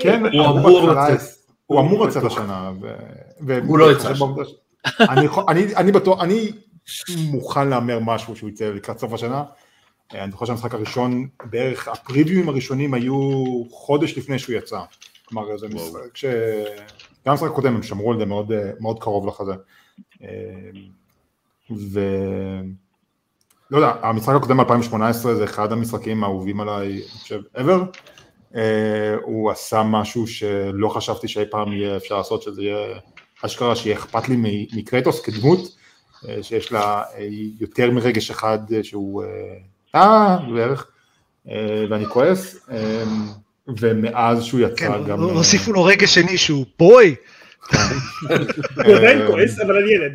[0.01, 1.19] כן, הוא אמור לצאת.
[1.65, 2.71] הוא אמור לצאת השנה.
[3.67, 4.13] הוא לא יצא
[4.99, 6.51] אני יכול- אני- אני בטוח, אני
[7.17, 9.43] מוכן להמר משהו שהוא יצא לקראת סוף השנה.
[10.15, 14.79] אה, אני חושב שהמשחק הראשון, בערך הפריוויואים הראשונים היו חודש לפני שהוא יצא.
[15.25, 16.25] כלומר, זה משחק ש...
[17.25, 19.53] גם המשחק הקודם הם שמרו על זה מאוד, אה, מאוד קרוב לחזה.
[20.23, 20.27] אה,
[21.91, 21.99] ו...
[23.71, 27.97] לא יודע, המשחק הקודם ב-2018 זה אחד המשחקים האהובים עליי, אני חושב, ever.
[28.55, 32.99] אה, הוא עשה משהו שלא חשבתי שאי פעם יהיה אפשר לעשות, שזה יהיה
[33.45, 35.59] אשכרה שיהיה אכפת לי מ- מקרייטוס כדמות,
[36.41, 37.03] שיש לה
[37.59, 39.23] יותר מרגש אחד שהוא
[39.93, 40.87] אה, בערך,
[41.89, 42.69] ואני כועס,
[43.79, 45.19] ומאז שהוא יצא כן, גם...
[45.23, 47.15] אה, הוסיפו לו רגע שני שהוא בוי.
[48.75, 50.11] הוא עדיין כועס, אבל על ילד.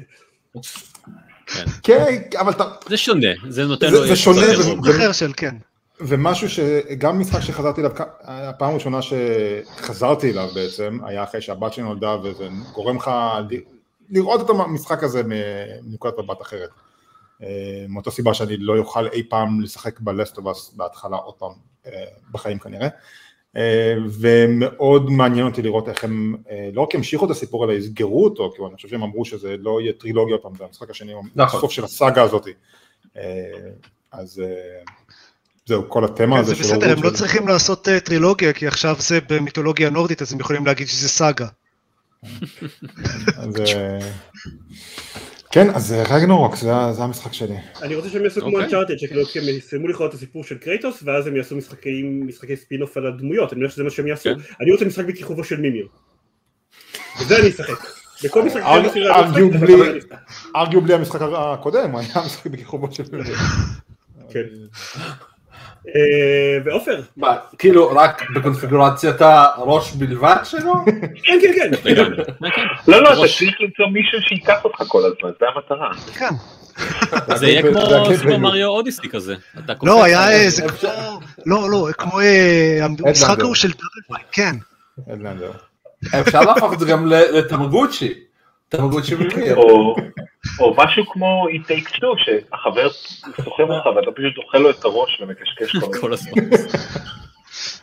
[1.83, 2.05] כן,
[2.41, 2.65] אבל אתה...
[2.89, 4.07] זה שונה, זה נותן זה- לו...
[4.07, 5.55] זה שונה, זה- אחר של כן.
[6.01, 7.91] ומשהו שגם משחק שחזרתי אליו,
[8.23, 13.11] הפעם הראשונה שחזרתי אליו בעצם, היה אחרי שהבת שלי נולדה וזה גורם לך
[13.51, 13.57] ל-
[14.11, 15.23] לראות את המשחק הזה
[15.83, 16.69] מנקודת מבט אחרת.
[17.43, 17.47] אה,
[17.89, 21.51] מאותה סיבה שאני לא אוכל אי פעם לשחק בלסטובס בהתחלה עוד פעם
[21.87, 21.93] אה,
[22.33, 22.89] בחיים כנראה.
[23.57, 28.25] אה, ומאוד מעניין אותי לראות איך הם אה, לא רק המשיכו את הסיפור אלא יסגרו
[28.25, 31.59] אותו, כי אני חושב שהם אמרו שזה לא יהיה טרילוגיה פעם, זה המשחק השני, נכון.
[31.59, 32.47] הסוף של הסאגה הזאת.
[33.17, 33.23] אה,
[34.13, 34.43] אז
[35.67, 38.97] זהו, כל התמה כן, הזה זה של בסדר, הם לא צריכים לעשות טרילוגיה, כי עכשיו
[38.99, 41.47] זה במיתולוגיה נורדית, אז הם יכולים להגיד שזה סאגה.
[43.37, 43.55] אז,
[45.51, 47.57] כן, אז רגנורוק, זה זה המשחק שלי.
[47.83, 48.65] אני רוצה שהם יעשו כמו אוקיי.
[48.65, 52.97] אנצ'ארטד, שכאילו הם יסיימו לכרות את הסיפור של קרייטוס, ואז הם יעשו משחקים, משחקי ספינוף
[52.97, 54.31] על הדמויות, אני מניח שזה מה שהם יעשו.
[54.35, 54.55] כן.
[54.61, 55.87] אני רוצה משחק בכיכובו של מימיר.
[57.21, 57.85] וזה אני אשחק.
[58.25, 58.63] בכל משחק.
[60.57, 63.05] ארגיובלי המשחק הקודם, היה משחק בכיכובו של...
[64.31, 64.43] כן.
[65.87, 65.93] אה,
[66.65, 70.75] ועופר, מה, כאילו רק בקונפיגורציית הראש בלבד שלו?
[71.25, 72.25] כן כן כן, לגמרי.
[72.25, 72.63] כן.
[72.89, 73.17] לא, לא, אתה.
[73.39, 75.91] צריך למצוא מישהו שייקח אותך כל הזמן, זה המטרה.
[76.19, 76.35] כן.
[77.37, 77.81] זה יהיה כמו
[78.17, 78.39] סופר.
[78.39, 79.35] מריו אודיסי כזה.
[79.83, 80.91] לא, היה איזה כמו...
[81.47, 83.41] לא, לא, כמו אה, המשחק.
[83.41, 84.57] ההוא של פייט, כן.
[86.21, 88.15] אפשר להפוך את זה גם ל- לתמגוצ'י.
[88.69, 89.59] תמגוצ'י ממיר.
[90.59, 92.89] או, משהו כמו It Takes Two, שהחבר
[93.37, 95.77] סוחב אותך ואתה פשוט אוכל לו את הראש ומקשקש.
[96.01, 96.33] כל הזמן.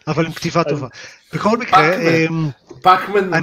[0.08, 0.88] אבל עם כתיבה טובה.
[1.34, 1.92] בכל מקרה,
[2.82, 3.34] פאקמן.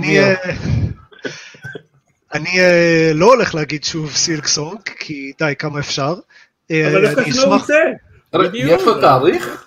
[2.34, 6.14] אני אה, לא הולך להגיד שוב סילק סונג, כי די, כמה אפשר.
[6.70, 7.78] אה, אבל אני שלא אשמח, רוצה.
[8.54, 9.66] יש לו תאריך?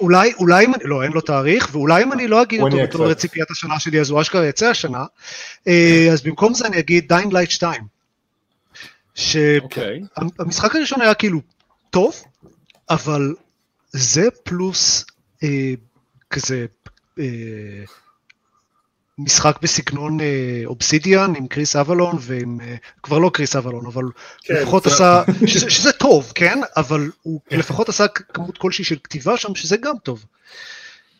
[0.00, 3.14] אולי, אולי, אם אני- לא, אין לו תאריך, ואולי אם אני לא אגיד אותו בתור.
[3.14, 5.04] ציפיית השנה שלי, אז הוא אשכרה יצא השנה.
[6.12, 7.97] אז במקום זה אני אגיד Dying Light 2.
[9.62, 10.00] אוקיי.
[10.38, 11.40] שהמשחק הראשון היה כאילו
[11.90, 12.14] טוב,
[12.90, 13.34] אבל
[13.92, 15.04] זה פלוס
[15.42, 15.72] אה,
[16.30, 16.66] כזה
[17.18, 17.24] אה,
[19.18, 24.04] משחק בסגנון אה, אובסידיאן עם קריס אבלון ועם, אה, כבר לא קריס אבלון, אבל
[24.42, 26.58] כן, לפחות זה- עשה, שזה, שזה טוב, כן?
[26.76, 30.24] אבל הוא לפחות עשה כמות כלשהי של כתיבה שם, שזה גם טוב.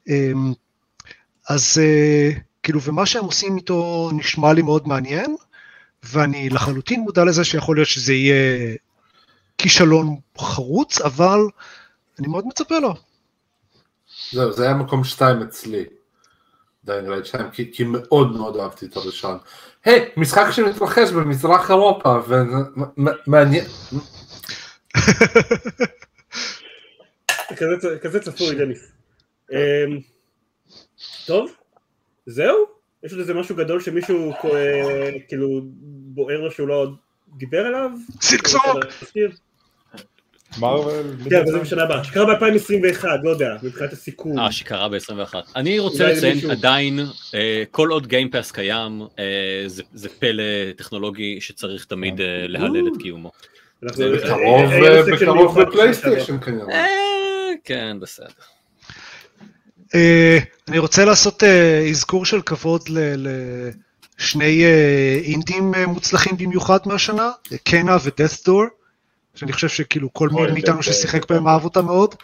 [0.09, 0.53] אמ,
[1.49, 2.31] אז אה,
[2.63, 5.37] כאילו, ומה שהם עושים איתו נשמע לי מאוד מעניין,
[6.03, 8.77] ואני לחלוטין מודע לזה שיכול להיות שזה יהיה
[9.59, 11.39] כישלון חרוץ, אבל
[12.19, 12.95] אני מאוד מצפה לו.
[14.33, 15.85] זהו, זה היה מקום שתיים אצלי.
[16.85, 19.39] Dying Light 2, כי, כי מאוד מאוד אהבתי את הראשון.
[19.85, 23.65] היי, משחק שמתרחש במזרח אירופה, ומעניין,
[27.57, 28.93] כזה- כזה צפוי דניס.
[29.53, 29.57] אמ,
[31.27, 31.51] טוב,
[32.27, 32.78] זהו?
[33.05, 35.61] יש עוד איזה משהו גדול שמישהו אה, כאילו
[36.15, 36.87] בוער לו שהוא לא
[37.37, 37.91] דיבר עליו?
[39.01, 39.31] להזכיר?
[40.59, 41.07] מרוויל.
[41.31, 42.05] כן, אבל זה בשנה הבאה.
[42.05, 44.39] שקרה ב-2021, לא יודע, מבחינת הסיכום.
[44.39, 45.35] אה, שקרה ב-21.
[45.57, 46.51] אני רוצה לציין.
[46.51, 46.99] עדיין,
[47.35, 49.25] אה, כל עוד Game Pass קיים, אה,
[49.67, 50.43] זה- זה פלא
[50.77, 53.31] טכנולוגי שצריך תמיד אה, להלל את קיומו.
[53.83, 56.75] בקרוב בפלייסטיישן כנראה.
[56.75, 56.87] אה,
[57.65, 58.27] כן, בסדר.
[59.95, 60.39] אה,
[60.69, 67.31] אני רוצה לעשות אה, אזכור של כבוד לשני אה, אינדים מוצלחים במיוחד מהשנה,
[67.65, 67.97] קנה
[68.45, 68.65] דור,
[69.35, 71.27] שאני חושב שכאילו כל מי אוי, מאיתנו Death ששיחק Door.
[71.29, 72.15] בהם אהב אותם מאוד.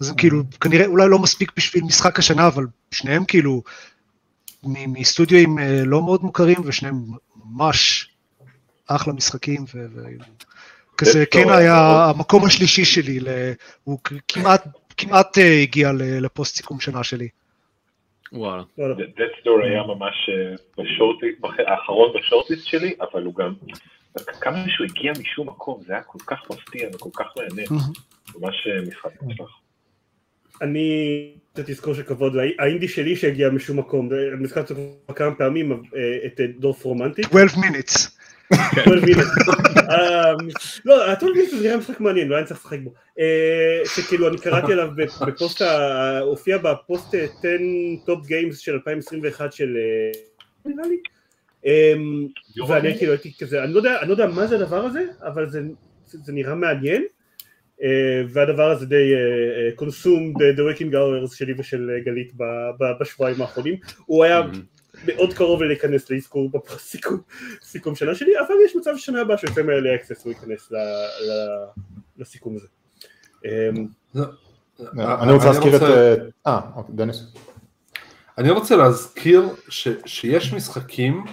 [0.00, 3.62] אז הם כאילו כנראה אולי לא מספיק בשביל משחק השנה, אבל שניהם כאילו
[4.62, 5.48] מסטודיו
[5.84, 7.04] לא מאוד מוכרים, ושניהם
[7.44, 8.10] ממש
[8.86, 9.64] אחלה משחקים.
[9.74, 10.02] ו- ו-
[10.96, 13.20] כזה, Death Door קנה היה המקום השלישי שלי,
[13.84, 14.64] הוא כמעט
[15.00, 17.28] כמעט אה, הגיע לפוסט סיכום שנה שלי.
[18.32, 18.62] וואלה.
[18.78, 23.54] Door היה ממש אה, בשורטיסט, האחרון בשורטיסט שלי, אבל הוא גם,
[24.40, 27.66] כמה שהוא הגיע משום מקום, זה היה כל כך מפתיע וכל כך מעניין,
[28.38, 29.58] ממש אה, משחק מוצלח.
[30.62, 34.08] אני רוצה תזכור שכבוד, האינדי שלי שהגיע משום מקום,
[35.06, 35.82] כבר כמה פעמים,
[36.26, 37.22] את Dorfromantik.
[37.22, 38.19] 12 minutes.
[38.54, 39.90] 12 minutes.
[39.90, 40.32] אה,
[40.84, 42.92] לא, ה-12 minutes זה נראה משחק מעניין, לא היה צריך לשחק בו.
[43.18, 44.88] אה, שכאילו אני קראתי עליו
[45.26, 45.62] בפוסט,
[46.20, 47.48] הופיע בפוסט אה, 10
[48.06, 49.76] top games של 2021 של...
[49.76, 50.20] אה,
[50.64, 50.96] נראה לי.
[51.64, 52.26] אמ,
[52.68, 55.50] ואני כאילו הייתי כזה, אני לא יודע, אני לא יודע מה זה הדבר הזה, אבל
[55.50, 55.60] זה,
[56.32, 57.04] נראה מעניין.
[57.82, 59.12] אה, והדבר הזה די
[59.74, 62.32] consumed the working hours שלי ושל גלית
[63.00, 63.76] בשבועיים האחרונים.
[64.06, 64.42] הוא היה
[65.06, 67.20] מאוד קרוב להיכנס לאזכור בסיכום
[67.62, 70.72] סיכום שנה שלי, אבל יש מצב ששנה הבאה שיוצא מאלי אקסס הוא ייכנס
[72.18, 72.66] לסיכום הזה.
[73.44, 73.86] אמ,
[74.98, 75.82] אני רוצה להזכיר את...
[75.82, 76.14] אה,
[76.46, 77.24] אה, אוקיי, דניס.
[78.38, 79.48] אני רוצה להזכיר
[80.06, 81.24] שיש משחקים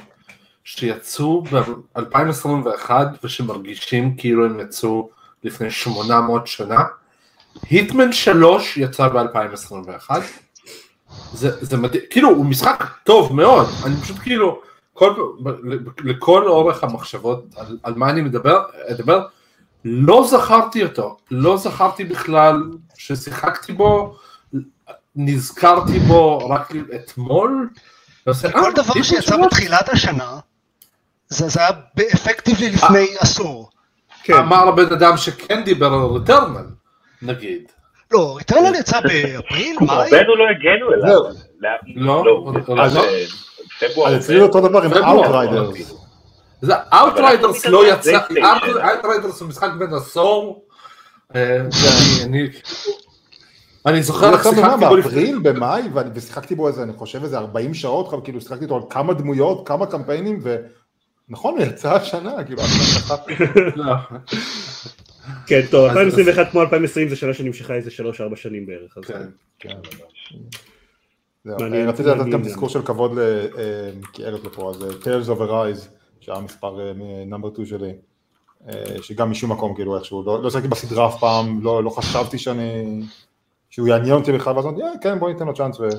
[0.63, 2.91] שיצאו ב-2021
[3.23, 5.09] ושמרגישים כאילו הם יצאו
[5.43, 6.83] לפני 800 שנה.
[7.69, 10.09] היטמן 3 יצא ב-2021.
[11.33, 14.61] זה, זה מדהים, כאילו הוא משחק טוב מאוד, אני פשוט כאילו,
[14.93, 15.13] כל,
[16.03, 19.25] לכל אורך המחשבות על, על מה אני מדבר, אדבר,
[19.85, 22.63] לא זכרתי אותו, לא זכרתי בכלל
[22.97, 24.15] ששיחקתי בו,
[25.15, 27.69] נזכרתי בו רק אתמול.
[28.25, 30.39] ועושה, כל "אה, דבר שיצא שלוש?" בתחילת השנה,
[31.29, 31.69] זה זה היה
[32.13, 33.69] אפקטיבלי לפני עשור.
[34.23, 36.65] כן, אמר לבן אדם שכן דיבר על רטרנל,
[37.21, 37.71] נגיד.
[38.11, 39.95] לא, ריטרנל יצא באפריל, מאי?
[40.03, 41.19] רובנו לא הגנו אליו.
[41.95, 42.23] לא, לא?
[42.67, 44.07] לא, לא.
[44.07, 45.93] אז אצלי אותו דבר עם Outriders.
[46.61, 50.63] זה Outriders לא יצא, Outriders הוא משחק בן עשור.
[51.35, 51.57] אה,
[52.25, 54.95] אני- זוכר איך שיחקתי בו.
[54.95, 55.83] באפריל, במאי,
[56.15, 59.85] ושיחקתי בו איזה, אני חושב איזה 40 שעות, כאילו שיחקתי איתו על כמה דמויות, כמה
[59.85, 60.39] קמפיינים,
[61.29, 62.61] ונכון, הוא יצא השנה, כאילו,
[65.27, 65.33] לא.
[65.33, 65.39] לא.
[65.47, 68.97] כן, טוב, אז- 2021 כמו 2020 זה שנה שנמשכה איזה 3-4 שנים בערך.
[69.07, 69.21] כן.
[69.59, 69.69] כן.
[71.49, 72.25] אה, רציתי לתת.
[72.31, 73.89] גם תזכור של כבוד, ל- אה,
[74.31, 75.87] לפה, אז אה, Tales of Arise,
[76.19, 76.93] שהיה מספר
[77.27, 77.93] נאמבר 2 שלי,
[79.01, 83.01] שגם משום מקום, כאילו איכשהו, לא לא שיחקתי בסדרה אף פעם, לא לא חשבתי שאני,
[83.69, 85.89] שהוא יעניין אותי בכלל, ואז אמרתי, "אה, כן, בוא ניתן לו צ'אנס, ו-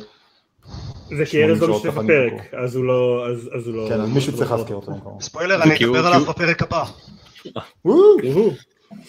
[1.16, 2.59] זה כי ארז לא משתתף בפרק, נמכרו.
[2.60, 3.26] אז הוא לא...
[3.56, 3.88] אז הוא לא...
[3.88, 4.92] כן, אז מישהו צריך לא- להזכיר אותו.
[5.20, 6.84] ספוילר, אני אדבר עליו בפרק הבא.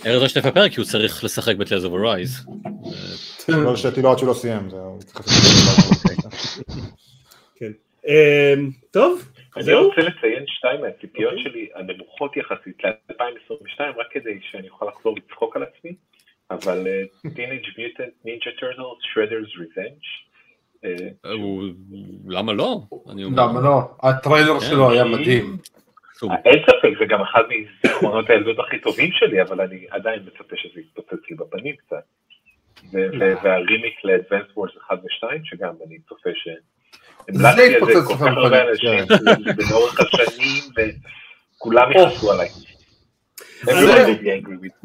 [0.06, 2.46] ארז לא השתתף בפרק כי הוא צריך לשחק בטלז אוף הרייז.
[3.50, 4.70] לא הרשיתי לו עד שהוא לא סיים.
[7.56, 7.72] כן.
[8.08, 9.74] אמ, טוב, אני?
[9.74, 11.52] רוצה לציין שתיים מהציפיות אוקיי.
[11.52, 15.96] שלי הנמוכות יחסית ל-2022, רק כדי שאני אוכל לחזור לצחוק על עצמי,
[16.52, 17.04] אבל אה,
[17.36, 20.06] Teenage Mutant Ninja Turtles Shredder's Revenge.
[20.86, 21.64] אה, הוא-
[22.28, 22.82] למה לא?
[23.16, 23.82] למה לא?
[24.04, 25.58] הטריילר שלו היה מדהים.
[26.22, 30.56] הוא- אין ספק, זה גם אחד מזיכרונות הילדות הכי טובים שלי, אבל אני עדיין מצפה
[30.56, 32.04] שזה יתפוצץ לי בפנים קצת.
[32.94, 36.48] ו- והרימיק ל-Advanced Wars 1 ו-2, שגם אני צופה ש...
[37.30, 40.64] זה המלצתי על יתפוצץ זה לך כל כך הרבה בפנים, אנשים לאורך השנים,
[41.58, 42.48] וכולם יכעסו עליי.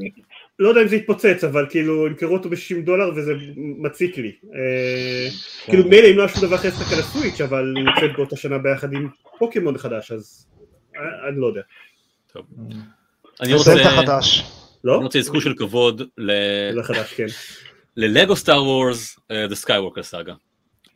[0.01, 0.23] me.
[0.59, 4.33] לא יודע אם זה יתפוצץ, אבל כאילו ימכרו אותו ב-60 דולר וזה מציק לי.
[4.55, 5.27] אה,
[5.65, 8.37] כאילו מילא אם לא היה שום דבר אחר לשחק על הסוויץ', אבל הוא יוצא באותה
[8.37, 9.09] שנה ביחד עם
[9.39, 10.54] פוקימון חדש, אז אה,
[11.29, 11.61] אני לא יודע.
[13.41, 13.75] אני זה רוצה...
[13.75, 14.43] דלתא חדש.
[14.85, 14.95] לא?
[14.97, 17.27] אני רוצה אזכור של כבוד ל- זה חדש, כן.
[17.97, 20.33] ללגו סטאר וורס, The Skywalker Saga.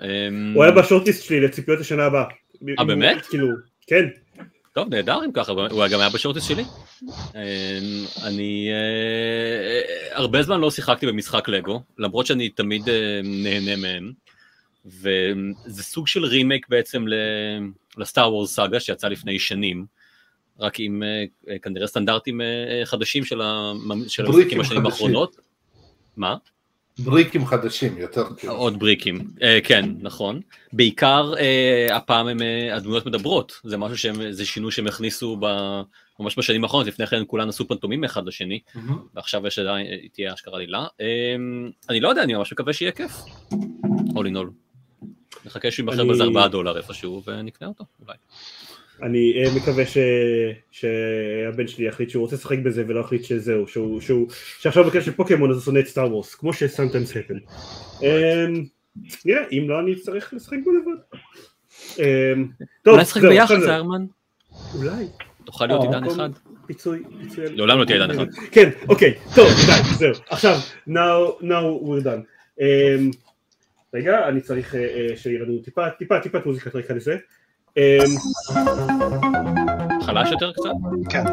[0.03, 2.25] אמ, הוא היה בשורטיסט שלי לציפיות לשנה הבאה.
[2.79, 3.27] אה, באמת?
[3.27, 3.49] כאילו,
[3.87, 4.05] כן.
[4.75, 6.65] טוב, נהדר אם ככה, הוא גם היה בשורטיס שלי.
[7.03, 7.09] אמ,
[8.27, 14.13] אני אה, הרבה זמן לא שיחקתי במשחק לגו, למרות שאני תמיד אה, נהנה מהם.
[14.87, 17.05] וזה סוג של רימייק בעצם
[17.97, 19.87] לסטאר וורס סאגה שיצא לפני שנים,
[20.61, 21.03] רק עם
[21.49, 24.87] אה, כנראה סטנדרטים אה, חדשים של המשחקים השנים.
[24.87, 25.37] האחרונות.
[26.17, 26.37] מה?
[26.99, 28.25] בריקים חדשים יותר.
[28.37, 28.53] כאילו.
[28.53, 30.41] עוד בריקים, אה, כן, נכון.
[30.73, 35.47] בעיקר אה, הפעם הם, אה, הדמויות מדברות, זה משהו שהם, זה שינוי שהם הכניסו ב,
[36.21, 38.61] ממש בשנים האחרונות, לפני כן כולן עשו פנטומים אחד לשני.
[39.15, 40.87] ועכשיו יש עדיין, אה, תהיה אשכרה עלילה.
[41.01, 41.07] אה,
[41.89, 43.13] אני לא יודע, אני ממש מקווה שיהיה כיף.
[44.09, 44.68] all in all.
[45.47, 48.17] נחכה שהוא יימכר באיזה 4 דולר איפשהו ונקנה אותו, אולי.
[49.03, 49.99] אני אה, מקווה ש...
[50.71, 54.27] שהבן שלי יחליט שהוא רוצה לשחק בזה ולא יחליט שזהו, שהוא, שהוא...
[54.61, 57.39] שעכשיו בקשר של פוקימון אז הוא שונא את סטאר וורס, כמו שסמטיימס הפן.
[59.25, 61.01] נראה, אם לא אני אצטרך לשחק בו לבד.
[61.99, 62.49] אמ,
[62.83, 63.61] טוב, אולי נשחק ביחד.
[63.61, 64.05] זרמן?
[64.75, 65.05] אולי.
[65.45, 66.31] תוכל להיות עידן מקום- אחד.
[66.67, 67.57] פיצוי, פיצוי.
[67.57, 68.27] לעולם לא תהיה עידן אחד.
[68.51, 70.13] כן, אוקיי, טוב, די, זהו.
[70.31, 72.23] עכשיו, now, now we're done.
[73.95, 77.17] רגע, אני צריך אה, אה, שיהיה לנו טיפה, טיפה, טיפה מוזיקת רקע לזה.
[77.77, 77.83] אמ,
[80.03, 80.71] חלש יותר קצת?
[81.11, 81.25] כן.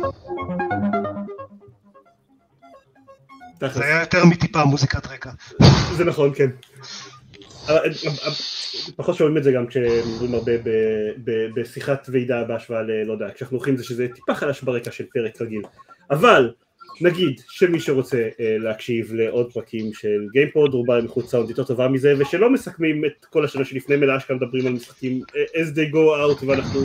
[3.73, 5.31] זה היה יותר מטיפה מוזיקת רקע.
[5.97, 6.49] זה נכון, כן.
[7.69, 7.75] אה,
[8.95, 12.91] פחות שומעים את זה גם כשמדברים הרבה ב- ב- בשיחת ועידה בהשוואה ל...
[13.03, 15.61] לא יודע, כשאנחנו הולכים זה שזה טיפה חלש ברקע של פרק רגיל.
[16.11, 16.53] אבל,
[17.01, 21.87] נגיד שמי שרוצה אה, להקשיב לעוד פרקים של גיימפוד, רובה עם איכות סאונד יותר טובה
[21.87, 25.93] מזה, ושלא מסכמים את כל השנה שלפני מלאה שכאן מדברים על משחקים אה, as they
[25.93, 26.79] go out ואנחנו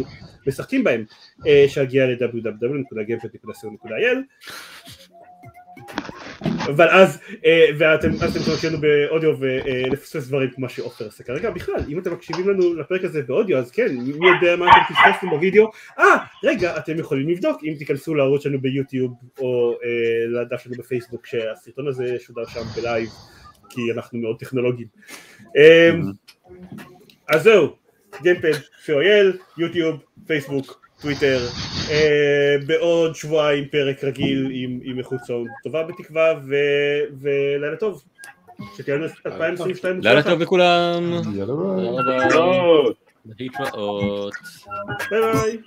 [0.47, 1.05] משחקים בהם,
[1.47, 4.19] אה, שהגיע ל-www.gamepod.co.il
[6.66, 12.12] אבל אז, אה, ואתם תקשיבו באודיו ולפספס דברים כמו שעופר עושה כרגע, בכלל, אם אתם
[12.12, 16.05] מקשיבים לנו לפרק הזה באודיו, אז כן, מי יודע מה אתם פספסתם בווידאו, אה,
[16.45, 17.61] רגע, אתם יכולים לבדוק.
[17.65, 23.09] אם תיכנסו לערוץ שלנו ביוטיוב, או אה, לדף שלנו בפייסבוק, שהסרטון הזה שודר שם בלייב,
[23.70, 24.89] כי אנחנו מאוד טכנולוגיים.
[25.57, 25.91] אה,
[27.28, 27.77] אז זהו,
[28.22, 28.52] גיימפוד,
[28.85, 31.47] co.il, יוטיוב, פייסבוק, טוויטר,
[31.90, 36.55] אה, בעוד שבועיים פרק רגיל עם, עם איכות סאונד טובה בתקווה, ו,
[37.20, 38.02] ולילה טוב.
[38.77, 40.01] שתהיה לנו 2022.
[40.01, 41.12] לילה טוב לכולם.
[41.35, 41.98] יאללה ביי.
[45.10, 45.59] ביי ביי.